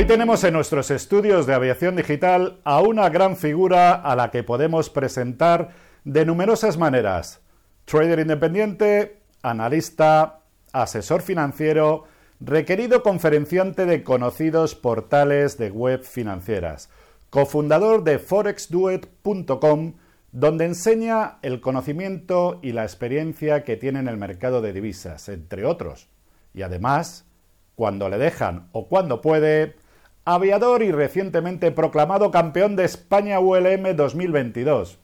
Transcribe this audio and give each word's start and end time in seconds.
Hoy 0.00 0.06
tenemos 0.06 0.42
en 0.44 0.54
nuestros 0.54 0.90
estudios 0.90 1.46
de 1.46 1.52
aviación 1.52 1.94
digital 1.94 2.58
a 2.64 2.80
una 2.80 3.10
gran 3.10 3.36
figura 3.36 3.92
a 3.92 4.16
la 4.16 4.30
que 4.30 4.42
podemos 4.42 4.88
presentar 4.88 5.72
de 6.04 6.24
numerosas 6.24 6.78
maneras. 6.78 7.42
Trader 7.84 8.20
independiente, 8.20 9.18
analista, 9.42 10.40
asesor 10.72 11.20
financiero, 11.20 12.04
requerido 12.40 13.02
conferenciante 13.02 13.84
de 13.84 14.02
conocidos 14.02 14.74
portales 14.74 15.58
de 15.58 15.70
web 15.70 16.02
financieras, 16.02 16.88
cofundador 17.28 18.02
de 18.02 18.18
forexduet.com, 18.18 19.96
donde 20.32 20.64
enseña 20.64 21.36
el 21.42 21.60
conocimiento 21.60 22.58
y 22.62 22.72
la 22.72 22.84
experiencia 22.84 23.64
que 23.64 23.76
tiene 23.76 23.98
en 23.98 24.08
el 24.08 24.16
mercado 24.16 24.62
de 24.62 24.72
divisas, 24.72 25.28
entre 25.28 25.66
otros. 25.66 26.08
Y 26.54 26.62
además, 26.62 27.26
cuando 27.74 28.08
le 28.08 28.16
dejan 28.16 28.70
o 28.72 28.88
cuando 28.88 29.20
puede, 29.20 29.74
aviador 30.24 30.82
y 30.82 30.92
recientemente 30.92 31.70
proclamado 31.70 32.30
campeón 32.30 32.76
de 32.76 32.84
España 32.84 33.40
ULM 33.40 33.96
2022. 33.96 34.98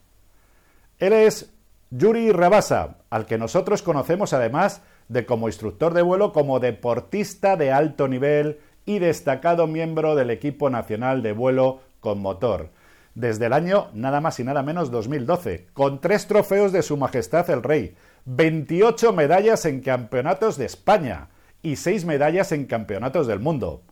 Él 0.99 1.13
es 1.13 1.53
Yuri 1.91 2.33
Rabasa, 2.33 2.99
al 3.11 3.27
que 3.27 3.39
nosotros 3.39 3.83
conocemos 3.83 4.33
además 4.33 4.83
de 5.09 5.25
como 5.25 5.49
instructor 5.49 5.95
de 5.95 6.03
vuelo, 6.03 6.33
como 6.33 6.61
deportista 6.61 7.57
de 7.57 7.73
alto 7.73 8.09
nivel 8.09 8.59
y 8.85 8.99
destacado 8.99 9.67
miembro 9.67 10.15
del 10.15 10.31
equipo 10.31 10.71
nacional 10.71 11.23
de 11.23 11.33
vuelo 11.33 11.81
con 12.01 12.21
motor, 12.21 12.71
desde 13.15 13.47
el 13.47 13.53
año 13.53 13.89
nada 13.95 14.21
más 14.21 14.39
y 14.41 14.45
nada 14.45 14.63
menos 14.63 14.91
2012, 14.91 15.69
con 15.73 16.01
tres 16.01 16.27
trofeos 16.27 16.73
de 16.73 16.83
Su 16.83 16.97
Majestad 16.97 17.49
el 17.51 17.63
Rey, 17.63 17.95
28 18.27 19.13
medallas 19.13 19.65
en 19.65 19.81
campeonatos 19.81 20.57
de 20.57 20.67
España 20.67 21.29
y 21.63 21.77
seis 21.77 22.05
medallas 22.05 22.53
en 22.53 22.67
campeonatos 22.67 23.27
del 23.27 23.41
mundo. 23.41 23.83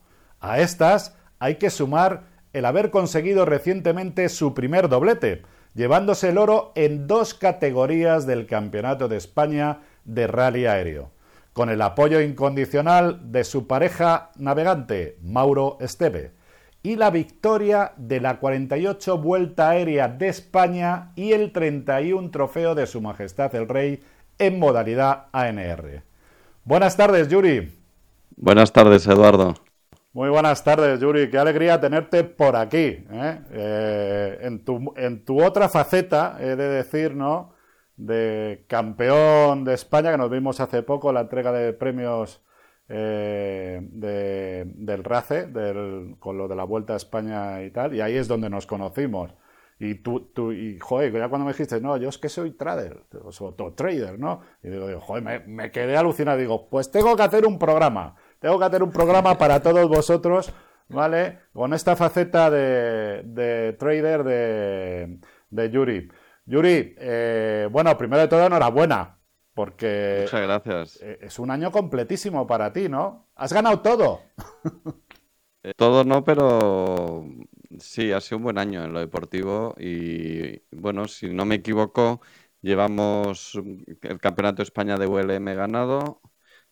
A 0.44 0.60
estas 0.60 1.16
hay 1.38 1.54
que 1.54 1.70
sumar 1.70 2.24
el 2.52 2.66
haber 2.66 2.90
conseguido 2.90 3.46
recientemente 3.46 4.28
su 4.28 4.52
primer 4.52 4.90
doblete, 4.90 5.40
llevándose 5.74 6.28
el 6.28 6.36
oro 6.36 6.72
en 6.74 7.06
dos 7.06 7.32
categorías 7.32 8.26
del 8.26 8.46
Campeonato 8.46 9.08
de 9.08 9.16
España 9.16 9.78
de 10.04 10.26
rally 10.26 10.66
aéreo, 10.66 11.12
con 11.54 11.70
el 11.70 11.80
apoyo 11.80 12.20
incondicional 12.20 13.32
de 13.32 13.42
su 13.42 13.66
pareja 13.66 14.32
navegante, 14.36 15.16
Mauro 15.22 15.78
Esteve, 15.80 16.32
y 16.82 16.96
la 16.96 17.08
victoria 17.08 17.94
de 17.96 18.20
la 18.20 18.38
48 18.38 19.16
Vuelta 19.16 19.70
Aérea 19.70 20.08
de 20.08 20.28
España 20.28 21.12
y 21.16 21.32
el 21.32 21.52
31 21.52 22.30
Trofeo 22.30 22.74
de 22.74 22.86
Su 22.86 23.00
Majestad 23.00 23.54
el 23.54 23.66
Rey 23.66 24.02
en 24.38 24.58
modalidad 24.58 25.28
ANR. 25.32 26.02
Buenas 26.64 26.98
tardes, 26.98 27.28
Yuri. 27.28 27.72
Buenas 28.36 28.74
tardes, 28.74 29.06
Eduardo. 29.06 29.54
Muy 30.14 30.28
buenas 30.28 30.62
tardes, 30.62 31.00
Yuri. 31.00 31.28
Qué 31.28 31.38
alegría 31.38 31.80
tenerte 31.80 32.22
por 32.22 32.54
aquí. 32.54 33.04
¿eh? 33.10 33.40
Eh, 33.50 34.38
en, 34.42 34.64
tu, 34.64 34.94
en, 34.96 35.24
tu, 35.24 35.42
otra 35.42 35.68
faceta, 35.68 36.36
he 36.38 36.54
de 36.54 36.68
decir, 36.68 37.16
¿no? 37.16 37.52
De 37.96 38.64
campeón 38.68 39.64
de 39.64 39.74
España, 39.74 40.12
que 40.12 40.18
nos 40.18 40.30
vimos 40.30 40.60
hace 40.60 40.84
poco, 40.84 41.12
la 41.12 41.22
entrega 41.22 41.50
de 41.50 41.72
premios 41.72 42.44
eh, 42.88 43.80
del 43.90 45.02
RACE, 45.02 45.48
con 46.20 46.38
lo 46.38 46.46
de 46.46 46.54
la 46.54 46.62
Vuelta 46.62 46.92
a 46.92 46.96
España 46.96 47.64
y 47.64 47.72
tal, 47.72 47.92
y 47.92 48.00
ahí 48.00 48.16
es 48.16 48.28
donde 48.28 48.48
nos 48.48 48.68
conocimos. 48.68 49.34
Y 49.80 49.96
tú, 49.96 50.30
tú 50.32 50.52
y 50.52 50.78
joder, 50.78 51.12
ya 51.12 51.28
cuando 51.28 51.44
me 51.44 51.52
dijiste, 51.52 51.80
no, 51.80 51.96
yo 51.96 52.08
es 52.08 52.18
que 52.18 52.28
soy 52.28 52.52
trader, 52.52 53.02
o 53.20 53.72
trader, 53.72 54.20
¿no? 54.20 54.42
Y 54.62 54.68
digo, 54.68 55.00
joder, 55.00 55.44
me, 55.48 55.72
quedé 55.72 55.96
alucinado. 55.96 56.38
Digo, 56.38 56.68
pues 56.68 56.92
tengo 56.92 57.16
que 57.16 57.24
hacer 57.24 57.44
un 57.44 57.58
programa, 57.58 58.14
tengo 58.44 58.58
que 58.58 58.66
hacer 58.66 58.82
un 58.82 58.92
programa 58.92 59.38
para 59.38 59.62
todos 59.62 59.88
vosotros, 59.88 60.52
¿vale? 60.90 61.38
Con 61.54 61.72
esta 61.72 61.96
faceta 61.96 62.50
de, 62.50 63.22
de 63.24 63.72
trader 63.72 64.22
de, 64.22 65.18
de 65.48 65.70
Yuri. 65.70 66.10
Yuri, 66.44 66.94
eh, 66.98 67.66
bueno, 67.72 67.96
primero 67.96 68.20
de 68.20 68.28
todo, 68.28 68.44
enhorabuena, 68.44 69.18
porque 69.54 70.24
Muchas 70.24 70.42
gracias. 70.42 70.98
Eh, 71.00 71.20
es 71.22 71.38
un 71.38 71.50
año 71.50 71.72
completísimo 71.72 72.46
para 72.46 72.70
ti, 72.70 72.86
¿no? 72.86 73.30
Has 73.34 73.54
ganado 73.54 73.80
todo. 73.80 74.20
Eh, 75.62 75.72
todo 75.74 76.04
no, 76.04 76.22
pero 76.22 77.24
sí, 77.78 78.12
ha 78.12 78.20
sido 78.20 78.36
un 78.36 78.44
buen 78.44 78.58
año 78.58 78.84
en 78.84 78.92
lo 78.92 79.00
deportivo 79.00 79.74
y 79.78 80.60
bueno, 80.70 81.08
si 81.08 81.32
no 81.32 81.46
me 81.46 81.54
equivoco, 81.54 82.20
llevamos 82.60 83.54
el 84.02 84.20
Campeonato 84.20 84.56
de 84.56 84.64
España 84.64 84.98
de 84.98 85.06
ULM 85.06 85.46
ganado, 85.56 86.20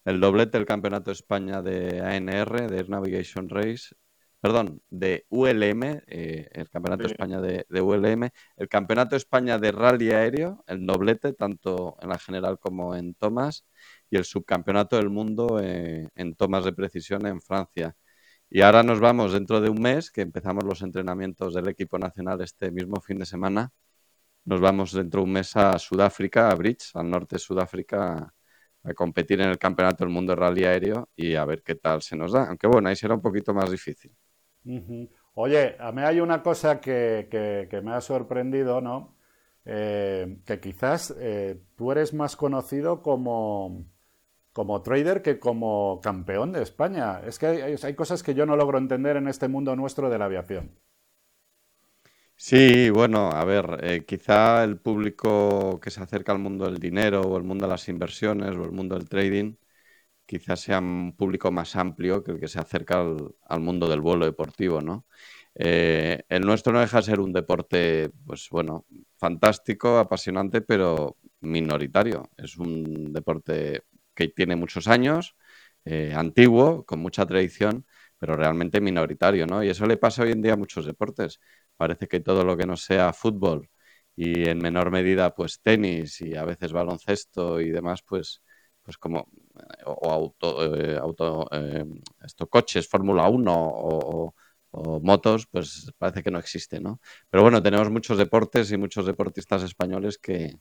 el 0.04 0.20
doblete 0.20 0.58
del 0.58 0.66
Campeonato 0.66 1.10
de 1.10 1.14
España 1.14 1.62
de 1.62 2.00
ANR, 2.00 2.68
de 2.70 2.76
Air 2.78 2.88
Navigation 2.88 3.48
Race, 3.48 3.94
perdón, 4.40 4.82
de 4.90 5.26
ULM, 5.30 6.02
eh, 6.08 6.48
el 6.52 6.68
Campeonato 6.68 7.04
de 7.04 7.10
España 7.10 7.40
de, 7.40 7.64
de, 7.68 7.80
ULM, 7.80 8.28
el 8.56 8.68
Campeonato 8.68 9.10
de 9.10 9.18
España 9.18 9.58
de 9.58 9.70
Rally 9.72 10.10
Aéreo, 10.10 10.64
el 10.66 10.84
doblete, 10.84 11.32
tanto 11.32 11.96
en 12.02 12.08
la 12.08 12.18
general 12.18 12.58
como 12.58 12.96
en 12.96 13.14
tomas, 13.14 13.64
y 14.10 14.16
el 14.16 14.24
Subcampeonato 14.24 14.96
del 14.96 15.10
Mundo 15.10 15.60
eh, 15.62 16.08
en 16.16 16.34
tomas 16.34 16.64
de 16.64 16.72
precisión 16.72 17.24
en 17.26 17.40
Francia. 17.40 17.96
Y 18.50 18.62
ahora 18.62 18.82
nos 18.82 19.00
vamos 19.00 19.32
dentro 19.32 19.60
de 19.60 19.70
un 19.70 19.80
mes, 19.80 20.10
que 20.10 20.22
empezamos 20.22 20.64
los 20.64 20.82
entrenamientos 20.82 21.54
del 21.54 21.68
equipo 21.68 21.98
nacional 21.98 22.40
este 22.42 22.70
mismo 22.70 23.00
fin 23.00 23.18
de 23.18 23.26
semana. 23.26 23.72
Nos 24.44 24.60
vamos 24.60 24.92
dentro 24.92 25.20
de 25.20 25.24
un 25.26 25.32
mes 25.32 25.56
a 25.56 25.78
Sudáfrica, 25.78 26.50
a 26.50 26.54
Bridge, 26.54 26.90
al 26.94 27.08
norte 27.10 27.36
de 27.36 27.40
Sudáfrica, 27.40 28.34
a 28.84 28.94
competir 28.94 29.40
en 29.40 29.48
el 29.48 29.58
Campeonato 29.58 30.04
del 30.04 30.12
Mundo 30.12 30.32
de 30.32 30.36
Rally 30.36 30.64
Aéreo 30.64 31.08
y 31.14 31.34
a 31.34 31.44
ver 31.44 31.62
qué 31.62 31.74
tal 31.74 32.02
se 32.02 32.16
nos 32.16 32.32
da. 32.32 32.48
Aunque 32.48 32.66
bueno, 32.66 32.88
ahí 32.88 32.96
será 32.96 33.14
un 33.14 33.22
poquito 33.22 33.54
más 33.54 33.70
difícil. 33.70 34.12
Oye, 35.34 35.76
a 35.78 35.92
mí 35.92 36.02
hay 36.02 36.20
una 36.20 36.42
cosa 36.42 36.80
que, 36.80 37.28
que, 37.70 37.80
me 37.80 37.92
ha 37.92 38.00
sorprendido, 38.00 38.80
¿no? 38.80 39.16
Eh, 39.64 40.38
que 40.44 40.60
quizás 40.60 41.14
eh, 41.18 41.60
tú 41.76 41.92
eres 41.92 42.12
más 42.12 42.36
conocido 42.36 43.00
como, 43.02 43.86
como 44.52 44.82
trader 44.82 45.22
que 45.22 45.38
como 45.38 46.00
campeón 46.02 46.52
de 46.52 46.62
España. 46.62 47.20
Es 47.24 47.38
que 47.38 47.46
hay, 47.46 47.76
hay, 47.82 47.94
cosas 47.94 48.22
que 48.22 48.34
yo 48.34 48.46
no 48.46 48.56
logro 48.56 48.78
entender 48.78 49.16
en 49.16 49.28
este 49.28 49.48
mundo 49.48 49.74
nuestro 49.76 50.10
de 50.10 50.18
la 50.18 50.26
aviación. 50.26 50.76
Sí, 52.44 52.90
bueno, 52.90 53.30
a 53.30 53.44
ver, 53.44 53.78
eh, 53.84 54.04
quizá 54.04 54.64
el 54.64 54.76
público 54.80 55.78
que 55.80 55.90
se 55.92 56.02
acerca 56.02 56.32
al 56.32 56.40
mundo 56.40 56.64
del 56.64 56.78
dinero 56.78 57.20
o 57.20 57.36
el 57.36 57.44
mundo 57.44 57.66
de 57.66 57.70
las 57.70 57.88
inversiones 57.88 58.56
o 58.56 58.64
el 58.64 58.72
mundo 58.72 58.96
del 58.98 59.08
trading 59.08 59.54
quizás 60.26 60.60
sea 60.60 60.80
un 60.80 61.14
público 61.16 61.52
más 61.52 61.76
amplio 61.76 62.24
que 62.24 62.32
el 62.32 62.40
que 62.40 62.48
se 62.48 62.60
acerca 62.60 63.00
al, 63.48 63.60
mundo 63.60 63.88
del 63.88 64.00
vuelo 64.02 64.26
deportivo, 64.26 64.80
¿no? 64.82 65.06
Eh, 65.54 66.22
el 66.28 66.42
nuestro 66.46 66.72
no 66.72 66.80
deja 66.80 66.98
de 66.98 67.04
ser 67.04 67.20
un 67.20 67.32
deporte, 67.32 68.10
pues 68.26 68.48
bueno, 68.50 68.86
fantástico, 69.18 69.98
apasionante, 69.98 70.62
pero 70.62 71.18
minoritario. 71.40 72.30
Es 72.36 72.58
un 72.58 73.12
deporte 73.12 73.82
que 74.14 74.28
tiene 74.28 74.56
muchos 74.56 74.88
años, 74.88 75.36
eh, 75.84 76.12
antiguo, 76.16 76.84
con 76.86 77.00
mucha 77.00 77.26
tradición, 77.26 77.86
pero 78.18 78.36
realmente 78.36 78.80
minoritario, 78.80 79.46
¿no? 79.46 79.62
Y 79.64 79.68
eso 79.70 79.86
le 79.86 79.96
pasa 79.96 80.22
hoy 80.22 80.32
en 80.32 80.42
día 80.42 80.52
a 80.54 80.56
muchos 80.56 80.86
deportes. 80.86 81.40
Parece 81.82 82.06
que 82.06 82.20
todo 82.20 82.44
lo 82.44 82.56
que 82.56 82.64
no 82.64 82.76
sea 82.76 83.12
fútbol 83.12 83.68
y 84.14 84.48
en 84.48 84.58
menor 84.58 84.92
medida, 84.92 85.34
pues 85.34 85.60
tenis 85.60 86.20
y 86.20 86.36
a 86.36 86.44
veces 86.44 86.72
baloncesto 86.72 87.60
y 87.60 87.72
demás, 87.72 88.02
pues, 88.02 88.40
pues 88.84 88.96
como 88.96 89.26
o 89.84 90.12
auto, 90.12 90.76
eh, 90.76 90.96
auto 90.96 91.48
eh, 91.50 91.84
estos 92.24 92.48
coches, 92.48 92.88
Fórmula 92.88 93.28
1 93.28 93.52
o, 93.52 94.32
motos, 95.02 95.48
pues 95.48 95.90
parece 95.98 96.22
que 96.22 96.30
no 96.30 96.38
existe, 96.38 96.78
¿no? 96.78 97.00
Pero 97.28 97.42
bueno, 97.42 97.60
tenemos 97.60 97.90
muchos 97.90 98.16
deportes 98.16 98.70
y 98.70 98.76
muchos 98.76 99.04
deportistas 99.04 99.64
españoles 99.64 100.18
que, 100.18 100.60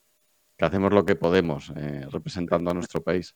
que 0.57 0.65
hacemos 0.65 0.91
lo 0.91 1.05
que 1.05 1.15
podemos 1.15 1.71
eh, 1.75 2.07
representando 2.09 2.71
a 2.71 2.73
nuestro 2.73 3.03
país. 3.03 3.35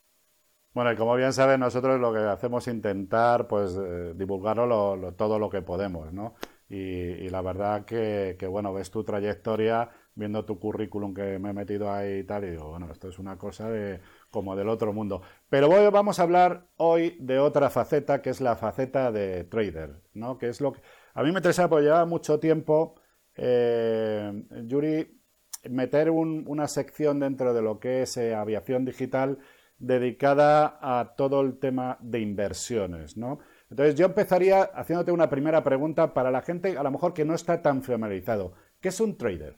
Bueno, 0.74 0.92
y 0.92 0.96
como 0.96 1.16
bien 1.16 1.34
saben, 1.34 1.60
nosotros 1.60 2.00
lo 2.00 2.12
que 2.12 2.20
hacemos 2.22 2.68
es 2.68 2.74
intentar 2.74 3.48
pues 3.48 3.78
divulgarlo 4.18 4.66
lo, 4.66 4.96
lo, 4.96 5.14
todo 5.14 5.38
lo 5.38 5.52
que 5.52 5.62
podemos, 5.62 6.12
¿no? 6.12 6.34
Y, 6.76 7.30
la 7.30 7.42
verdad 7.42 7.86
que, 7.86 8.38
bueno, 8.50 8.74
ves 8.74 8.92
tu 8.92 9.04
trayectoria, 9.04 9.90
viendo 10.14 10.44
tu 10.44 10.60
currículum 10.60 11.14
que 11.14 11.40
me 11.40 11.52
he 11.52 11.54
metido 11.54 11.92
ahí 11.92 12.20
y 12.20 12.24
tal, 12.24 12.44
y 12.44 12.52
digo, 12.52 12.70
bueno, 12.70 12.92
esto 12.92 13.08
es 13.08 13.18
una 13.18 13.38
cosa 13.38 13.70
de 13.70 14.02
como 14.30 14.56
del 14.58 14.68
otro 14.68 14.92
mundo. 14.92 15.22
Pero 15.50 15.70
hoy 15.70 15.90
vamos 15.90 16.20
a 16.20 16.24
hablar 16.24 16.68
hoy 16.78 17.18
de 17.22 17.40
otra 17.40 17.70
faceta, 17.70 18.22
que 18.22 18.30
es 18.30 18.42
la 18.42 18.58
faceta 18.58 19.12
de 19.12 19.46
trader, 19.46 20.02
¿no? 20.14 20.38
Que 20.38 20.50
es 20.50 20.60
lo 20.60 20.74
que 20.74 20.82
a 21.14 21.24
mí 21.24 21.32
me 21.32 21.40
interesa, 21.40 21.70
porque 21.70 21.86
lleva 21.86 22.06
mucho 22.06 22.40
tiempo, 22.40 22.96
eh, 23.38 24.44
Yuri, 24.66 25.22
meter 25.70 26.10
un, 26.10 26.44
una 26.48 26.68
sección 26.68 27.22
dentro 27.22 27.54
de 27.54 27.62
lo 27.62 27.80
que 27.80 28.02
es 28.02 28.18
eh, 28.18 28.36
aviación 28.36 28.84
digital 28.84 29.40
dedicada 29.78 30.78
a 30.82 31.16
todo 31.16 31.40
el 31.42 31.58
tema 31.58 31.98
de 32.02 32.20
inversiones, 32.20 33.16
¿no? 33.18 33.40
Entonces 33.76 33.96
yo 33.96 34.06
empezaría 34.06 34.62
haciéndote 34.64 35.12
una 35.12 35.30
primera 35.30 35.62
pregunta 35.62 36.14
para 36.14 36.32
la 36.32 36.42
gente 36.42 36.78
a 36.78 36.84
lo 36.84 36.92
mejor 36.92 37.14
que 37.14 37.26
no 37.26 37.36
está 37.36 37.62
tan 37.62 37.84
familiarizado. 37.84 38.54
¿Qué 38.80 38.88
es 38.88 39.02
un 39.02 39.18
trader? 39.18 39.58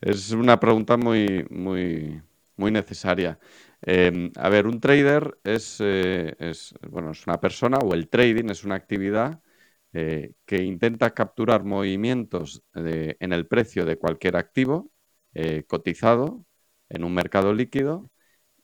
Es 0.00 0.32
una 0.32 0.58
pregunta 0.58 0.96
muy, 0.96 1.46
muy, 1.48 2.20
muy 2.56 2.72
necesaria. 2.72 3.38
Eh, 3.82 4.32
a 4.36 4.48
ver, 4.48 4.66
un 4.66 4.80
trader 4.80 5.38
es, 5.44 5.76
eh, 5.78 6.34
es, 6.40 6.74
bueno, 6.90 7.12
es 7.12 7.24
una 7.28 7.38
persona 7.40 7.78
o 7.78 7.94
el 7.94 8.08
trading 8.08 8.50
es 8.50 8.64
una 8.64 8.74
actividad 8.74 9.40
eh, 9.92 10.32
que 10.44 10.64
intenta 10.64 11.14
capturar 11.14 11.62
movimientos 11.62 12.64
en 12.74 13.32
el 13.32 13.46
precio 13.46 13.84
de 13.84 13.96
cualquier 13.96 14.36
activo 14.36 14.90
eh, 15.34 15.62
cotizado 15.68 16.44
en 16.88 17.04
un 17.04 17.14
mercado 17.14 17.54
líquido 17.54 18.10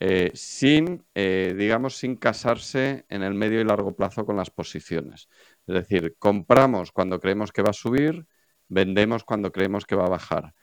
eh, 0.01 0.31
sin, 0.35 1.05
digamos, 1.15 1.97
sin 1.97 2.17
casarse 2.17 3.05
en 3.09 3.23
el 3.23 3.35
medio 3.35 3.61
y 3.61 3.65
largo 3.65 3.95
plazo 3.95 4.25
con 4.27 4.37
las 4.37 4.51
posiciones. 4.51 5.29
Es 5.67 5.75
decir, 5.75 6.17
compramos 6.19 6.91
cuando 6.91 7.21
creemos 7.21 7.53
que 7.53 7.63
va 7.63 7.71
a 7.71 7.75
subir, 7.75 8.27
vendemos 8.69 9.25
cuando 9.25 9.53
creemos 9.53 9.85
que 9.85 9.97
va 9.97 10.07
a 10.07 10.11
bajar. 10.11 10.55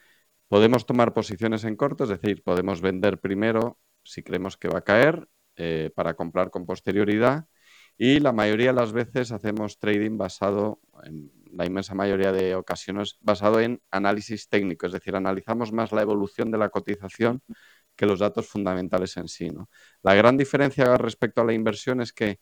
Podemos 0.48 0.86
tomar 0.86 1.14
posiciones 1.14 1.64
en 1.64 1.76
corto, 1.76 2.06
es 2.06 2.10
decir, 2.10 2.44
podemos 2.44 2.82
vender 2.82 3.20
primero 3.20 3.80
si 4.04 4.24
creemos 4.24 4.58
que 4.58 4.70
va 4.70 4.80
a 4.80 4.84
caer 4.84 5.28
para 5.96 6.16
comprar 6.16 6.50
con 6.50 6.66
posterioridad 6.66 7.48
y 7.98 8.20
la 8.20 8.32
mayoría 8.32 8.68
de 8.68 8.80
las 8.80 8.94
veces 8.94 9.32
hacemos 9.32 9.80
trading 9.80 10.18
basado, 10.18 10.80
en 11.04 11.32
la 11.52 11.66
inmensa 11.66 11.96
mayoría 11.96 12.32
de 12.32 12.54
ocasiones, 12.56 13.18
basado 13.22 13.60
en 13.60 13.82
análisis 13.90 14.50
técnico, 14.50 14.86
es 14.86 14.92
decir, 14.92 15.16
analizamos 15.16 15.72
más 15.72 15.92
la 15.92 16.04
evolución 16.04 16.52
de 16.52 16.60
la 16.60 16.70
cotización 16.70 17.42
que 17.98 18.06
los 18.06 18.20
datos 18.20 18.48
fundamentales 18.48 19.18
en 19.18 19.28
sí. 19.28 19.50
¿no? 19.50 19.70
La 20.04 20.16
gran 20.16 20.38
diferencia 20.38 20.98
respecto 20.98 21.42
a 21.42 21.46
la 21.46 21.54
inversión 21.54 22.02
es 22.02 22.14
que, 22.14 22.40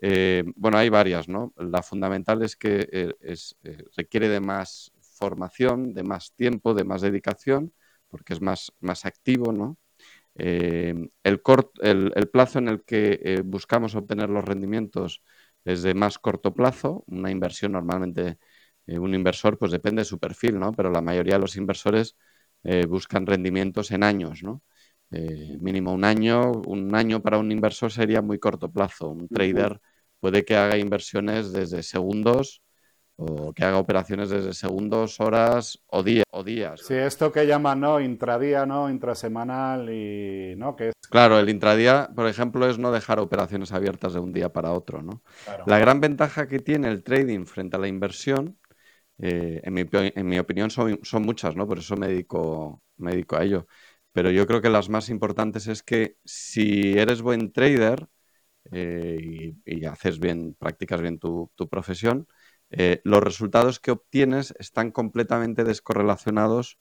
eh, 0.00 0.44
bueno, 0.56 0.78
hay 0.78 0.88
varias, 0.88 1.28
¿no? 1.28 1.52
La 1.56 1.82
fundamental 1.82 2.42
es 2.42 2.56
que 2.56 2.88
eh, 2.92 3.14
eh, 3.20 3.84
requiere 3.96 4.28
de 4.28 4.40
más 4.40 4.92
formación, 5.00 5.94
de 5.94 6.02
más 6.02 6.32
tiempo, 6.34 6.74
de 6.74 6.84
más 6.84 7.02
dedicación, 7.02 7.74
porque 8.08 8.32
es 8.34 8.40
más, 8.40 8.72
más 8.80 9.04
activo, 9.04 9.52
¿no? 9.52 9.78
Eh, 10.36 10.94
el, 11.24 11.40
plazo 12.30 12.58
en 12.58 12.68
el 12.68 12.84
que 12.84 13.42
buscamos 13.44 13.94
obtener 13.94 14.30
los 14.30 14.44
rendimientos 14.44 15.22
es 15.64 15.82
de 15.82 15.94
más 15.94 16.18
corto 16.18 16.54
plazo. 16.54 17.04
Una 17.06 17.30
inversión 17.30 17.72
normalmente, 17.72 18.38
un 18.86 19.14
inversor, 19.14 19.58
pues 19.58 19.72
depende 19.72 20.00
de 20.02 20.06
su 20.06 20.18
perfil, 20.18 20.58
¿no? 20.58 20.72
Pero 20.72 20.90
la 20.90 21.02
mayoría 21.02 21.34
de 21.34 21.40
los 21.40 21.56
inversores 21.56 22.16
buscan 22.88 23.26
rendimientos 23.26 23.90
en 23.90 24.02
años, 24.04 24.42
¿no? 24.42 24.62
Mínimo 25.60 25.92
un 25.92 26.04
año. 26.04 26.52
Un 26.66 26.94
año 26.94 27.20
para 27.20 27.38
un 27.38 27.52
inversor 27.52 27.92
sería 27.92 28.22
muy 28.22 28.38
corto 28.38 28.70
plazo. 28.70 29.10
Un 29.10 29.28
trader 29.28 29.80
puede 30.20 30.44
que 30.44 30.56
haga 30.56 30.78
inversiones 30.78 31.52
desde 31.52 31.82
segundos 31.82 32.62
o 33.16 33.52
que 33.52 33.64
haga 33.64 33.78
operaciones 33.78 34.30
desde 34.30 34.52
segundos, 34.54 35.20
horas 35.20 35.78
o, 35.86 36.02
días 36.02 36.24
o 36.30 36.42
días. 36.42 36.80
Sí, 36.80 36.94
esto 36.94 37.30
que 37.30 37.46
llaman 37.46 37.80
¿no? 37.80 38.00
intradía, 38.00 38.66
¿no? 38.66 38.90
intrasemanal 38.90 39.90
y 39.90 40.54
¿no? 40.56 40.74
que 40.76 40.88
es... 40.88 40.94
Claro, 41.10 41.38
el 41.38 41.48
intradía, 41.48 42.10
por 42.14 42.26
ejemplo, 42.26 42.68
es 42.68 42.78
no 42.78 42.90
dejar 42.90 43.20
operaciones 43.20 43.72
abiertas 43.72 44.14
de 44.14 44.20
un 44.20 44.32
día 44.32 44.52
para 44.52 44.72
otro. 44.72 45.02
¿no? 45.02 45.22
La 45.66 45.78
gran 45.78 46.00
ventaja 46.00 46.48
que 46.48 46.58
tiene 46.58 46.88
el 46.88 47.02
trading 47.02 47.44
frente 47.44 47.76
a 47.76 47.80
la 47.80 47.88
inversión, 47.88 48.58
eh, 49.18 49.60
en, 49.62 49.74
mi, 50.26 50.38
opinión, 50.38 50.70
son, 50.70 50.98
muchas, 51.22 51.54
¿no? 51.54 51.66
por 51.66 51.78
eso 51.78 51.96
me 51.96 52.08
dedico, 52.08 52.82
me 52.96 53.12
dedico 53.12 53.36
a 53.36 53.44
ello. 53.44 53.66
Pero 54.12 54.30
yo 54.30 54.46
creo 54.46 54.60
que 54.62 54.70
las 54.70 54.88
más 54.88 55.08
importantes 55.08 55.66
es 55.68 55.82
que 55.82 56.16
si 56.24 56.98
eres 56.98 57.22
buen 57.22 57.52
trader 57.52 58.08
eh, 58.72 59.54
y, 59.64 59.84
haces 59.86 60.20
bien, 60.20 60.54
practicas 60.58 61.00
bien 61.00 61.18
tu 61.18 61.50
profesión, 61.70 62.28
eh, 62.72 63.02
los 63.04 63.22
resultados 63.22 63.80
que 63.80 63.90
obtienes 63.90 64.54
están 64.58 64.90
completamente 64.92 65.62
descorrelacionados 65.64 66.78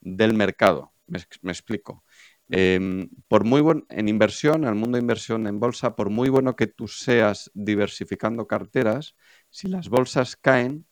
del 0.00 0.34
mercado. 0.34 0.92
Me, 1.06 1.20
explico. 1.52 2.04
Em, 2.48 3.08
por 3.28 3.44
muy 3.44 3.62
en 3.88 4.08
inversión, 4.08 4.64
en 4.64 4.70
el 4.70 4.74
mundo 4.74 4.96
de 4.96 5.02
inversión 5.02 5.46
en 5.46 5.60
bolsa, 5.60 5.96
por 5.96 6.10
muy 6.10 6.28
bueno 6.28 6.56
que 6.56 6.66
tú 6.66 6.88
seas 6.88 7.50
diversificando 7.54 8.46
carteras, 8.48 9.14
si 9.50 9.68
las 9.68 9.88
bolsas 9.88 10.36
caen, 10.36 10.86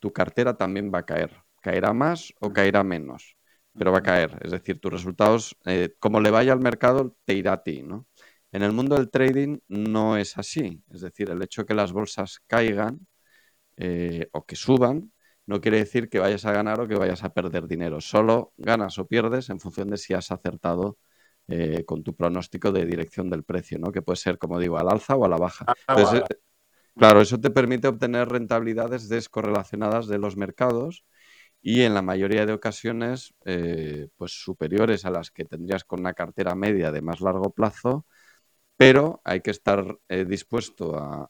tu 0.00 0.12
cartera 0.12 0.56
también 0.56 0.92
va 0.94 1.00
a 1.00 1.06
caer. 1.06 1.44
Caerá 1.62 1.92
más 1.94 2.34
o 2.40 2.52
caerá 2.52 2.84
menos, 2.84 3.37
pero 3.78 3.92
va 3.92 3.98
a 3.98 4.02
caer. 4.02 4.38
Es 4.42 4.50
decir, 4.50 4.80
tus 4.80 4.92
resultados, 4.92 5.56
eh, 5.64 5.94
como 5.98 6.20
le 6.20 6.30
vaya 6.30 6.52
al 6.52 6.60
mercado, 6.60 7.16
te 7.24 7.34
irá 7.34 7.54
a 7.54 7.62
ti. 7.62 7.82
¿no? 7.82 8.06
En 8.52 8.62
el 8.62 8.72
mundo 8.72 8.96
del 8.96 9.10
trading 9.10 9.58
no 9.68 10.16
es 10.16 10.36
así. 10.38 10.82
Es 10.90 11.00
decir, 11.00 11.30
el 11.30 11.42
hecho 11.42 11.62
de 11.62 11.66
que 11.66 11.74
las 11.74 11.92
bolsas 11.92 12.40
caigan 12.46 13.06
eh, 13.76 14.28
o 14.32 14.44
que 14.44 14.56
suban, 14.56 15.12
no 15.46 15.60
quiere 15.60 15.78
decir 15.78 16.08
que 16.08 16.18
vayas 16.18 16.44
a 16.44 16.52
ganar 16.52 16.80
o 16.80 16.88
que 16.88 16.96
vayas 16.96 17.24
a 17.24 17.32
perder 17.32 17.66
dinero. 17.66 18.00
Solo 18.00 18.52
ganas 18.56 18.98
o 18.98 19.06
pierdes 19.06 19.48
en 19.50 19.60
función 19.60 19.88
de 19.90 19.96
si 19.96 20.12
has 20.14 20.30
acertado 20.30 20.98
eh, 21.46 21.84
con 21.86 22.02
tu 22.02 22.14
pronóstico 22.14 22.72
de 22.72 22.84
dirección 22.84 23.30
del 23.30 23.44
precio, 23.44 23.78
¿no? 23.78 23.90
Que 23.90 24.02
puede 24.02 24.16
ser, 24.16 24.36
como 24.36 24.58
digo, 24.58 24.76
al 24.78 24.90
alza 24.90 25.16
o 25.16 25.24
a 25.24 25.28
la 25.28 25.38
baja. 25.38 25.64
Ah, 25.86 25.96
eh, 25.96 26.36
claro, 26.94 27.22
eso 27.22 27.40
te 27.40 27.50
permite 27.50 27.88
obtener 27.88 28.28
rentabilidades 28.28 29.08
descorrelacionadas 29.08 30.06
de 30.08 30.18
los 30.18 30.36
mercados 30.36 31.04
y 31.60 31.82
en 31.82 31.94
la 31.94 32.02
mayoría 32.02 32.46
de 32.46 32.52
ocasiones, 32.52 33.34
pues 34.16 34.32
superiores 34.32 35.04
a 35.04 35.10
las 35.10 35.30
que 35.30 35.44
tendrías 35.44 35.84
con 35.84 36.00
una 36.00 36.14
cartera 36.14 36.54
media 36.54 36.92
de 36.92 37.02
más 37.02 37.20
largo 37.20 37.50
plazo 37.50 38.06
pero 38.78 39.20
hay 39.24 39.40
que 39.40 39.50
estar 39.50 39.98
eh, 40.08 40.24
dispuesto 40.24 40.96
a, 40.96 41.28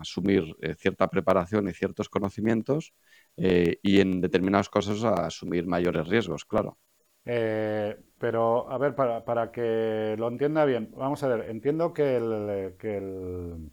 asumir 0.00 0.56
eh, 0.60 0.74
cierta 0.74 1.08
preparación 1.08 1.68
y 1.68 1.72
ciertos 1.72 2.08
conocimientos 2.08 2.94
eh, 3.36 3.78
y 3.80 4.00
en 4.00 4.20
determinadas 4.20 4.68
cosas 4.68 5.04
a 5.04 5.26
asumir 5.26 5.68
mayores 5.68 6.08
riesgos, 6.08 6.44
claro. 6.44 6.76
pero, 7.24 8.68
a 8.68 8.76
ver, 8.76 8.96
para, 8.96 9.52
que 9.52 10.16
lo 10.18 10.26
entienda 10.26 10.64
bien, 10.64 10.90
vamos 10.96 11.22
a 11.22 11.28
ver, 11.28 11.48
entiendo 11.48 11.92
que 11.92 12.74
que 12.76 12.96
el, 12.96 13.70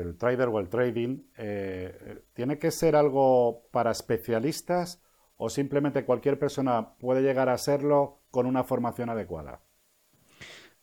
el 0.00 0.16
trader 0.16 0.48
o 0.48 0.58
el 0.58 0.68
trading 0.68 1.22
tiene 2.34 2.58
que 2.58 2.70
ser 2.70 2.96
algo 2.96 3.68
para 3.70 3.90
especialistas 3.90 5.02
o 5.36 5.50
simplemente 5.50 6.04
cualquier 6.04 6.38
persona 6.38 6.94
puede 6.98 7.22
llegar 7.22 7.48
a 7.48 7.58
serlo 7.58 8.20
con 8.30 8.46
una 8.46 8.64
formación 8.64 9.10
adecuada. 9.10 9.60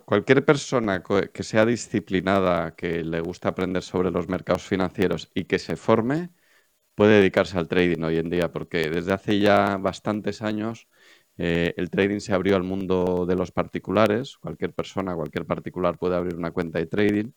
Cualquier 0.06 0.44
persona 0.44 1.04
que 1.04 1.44
sea 1.44 1.66
disciplinada, 1.66 2.76
que 2.76 3.04
le 3.04 3.22
gusta 3.22 3.50
aprender 3.50 3.84
sobre 3.84 4.10
los 4.12 4.28
mercados 4.28 4.64
financieros 4.64 5.30
y 5.36 5.46
que 5.46 5.60
se 5.60 5.76
forme, 5.76 6.32
puede 6.96 7.20
dedicarse 7.20 7.58
al 7.58 7.68
trading 7.68 8.04
hoy 8.04 8.18
en 8.18 8.30
día, 8.30 8.52
porque 8.52 8.90
desde 8.90 9.14
hace 9.14 9.40
ya 9.40 9.78
bastantes 9.78 10.42
años 10.42 10.88
eh, 11.38 11.74
el 11.78 11.90
trading 11.90 12.20
se 12.20 12.34
abrió 12.34 12.56
al 12.56 12.64
mundo 12.64 13.26
de 13.28 13.36
los 13.36 13.52
particulares. 13.52 14.38
Cualquier 14.38 14.74
persona, 14.74 15.16
cualquier 15.16 15.46
particular 15.46 15.98
puede 15.98 16.16
abrir 16.16 16.36
una 16.36 16.52
cuenta 16.52 16.80
de 16.80 16.88
trading, 16.88 17.32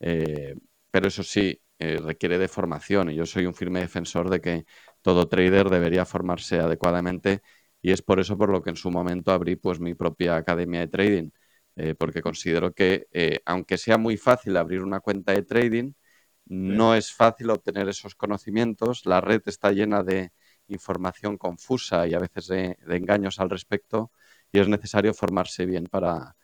eh, 0.00 0.56
pero 0.96 1.08
eso 1.08 1.22
sí, 1.22 1.60
eh, 1.78 1.98
requiere 1.98 2.38
de 2.38 2.48
formación 2.48 3.10
y 3.10 3.16
yo 3.16 3.26
soy 3.26 3.44
un 3.44 3.52
firme 3.52 3.80
defensor 3.80 4.30
de 4.30 4.40
que 4.40 4.64
todo 5.02 5.28
trader 5.28 5.68
debería 5.68 6.06
formarse 6.06 6.58
adecuadamente 6.58 7.42
y 7.82 7.90
es 7.92 8.00
por 8.00 8.18
eso 8.18 8.38
por 8.38 8.48
lo 8.48 8.62
que 8.62 8.70
en 8.70 8.76
su 8.76 8.90
momento 8.90 9.30
abrí 9.30 9.56
pues 9.56 9.78
mi 9.78 9.92
propia 9.94 10.36
academia 10.36 10.80
de 10.80 10.88
trading 10.88 11.30
eh, 11.76 11.94
porque 11.94 12.22
considero 12.22 12.72
que 12.72 13.08
eh, 13.12 13.40
aunque 13.44 13.76
sea 13.76 13.98
muy 13.98 14.16
fácil 14.16 14.56
abrir 14.56 14.82
una 14.82 15.00
cuenta 15.00 15.32
de 15.32 15.42
trading, 15.42 15.92
no 16.46 16.94
es 16.94 17.12
fácil 17.12 17.50
obtener 17.50 17.88
esos 17.90 18.14
conocimientos. 18.14 19.04
La 19.04 19.20
red 19.20 19.42
está 19.44 19.72
llena 19.72 20.02
de 20.02 20.32
información 20.68 21.36
confusa 21.36 22.06
y 22.06 22.14
a 22.14 22.20
veces 22.20 22.46
de, 22.46 22.78
engaños 22.88 23.38
al 23.38 23.50
respecto 23.50 24.12
y 24.50 24.60
es 24.60 24.68
necesario 24.68 25.12
formarse 25.12 25.66
bien 25.66 25.84
para, 25.90 26.34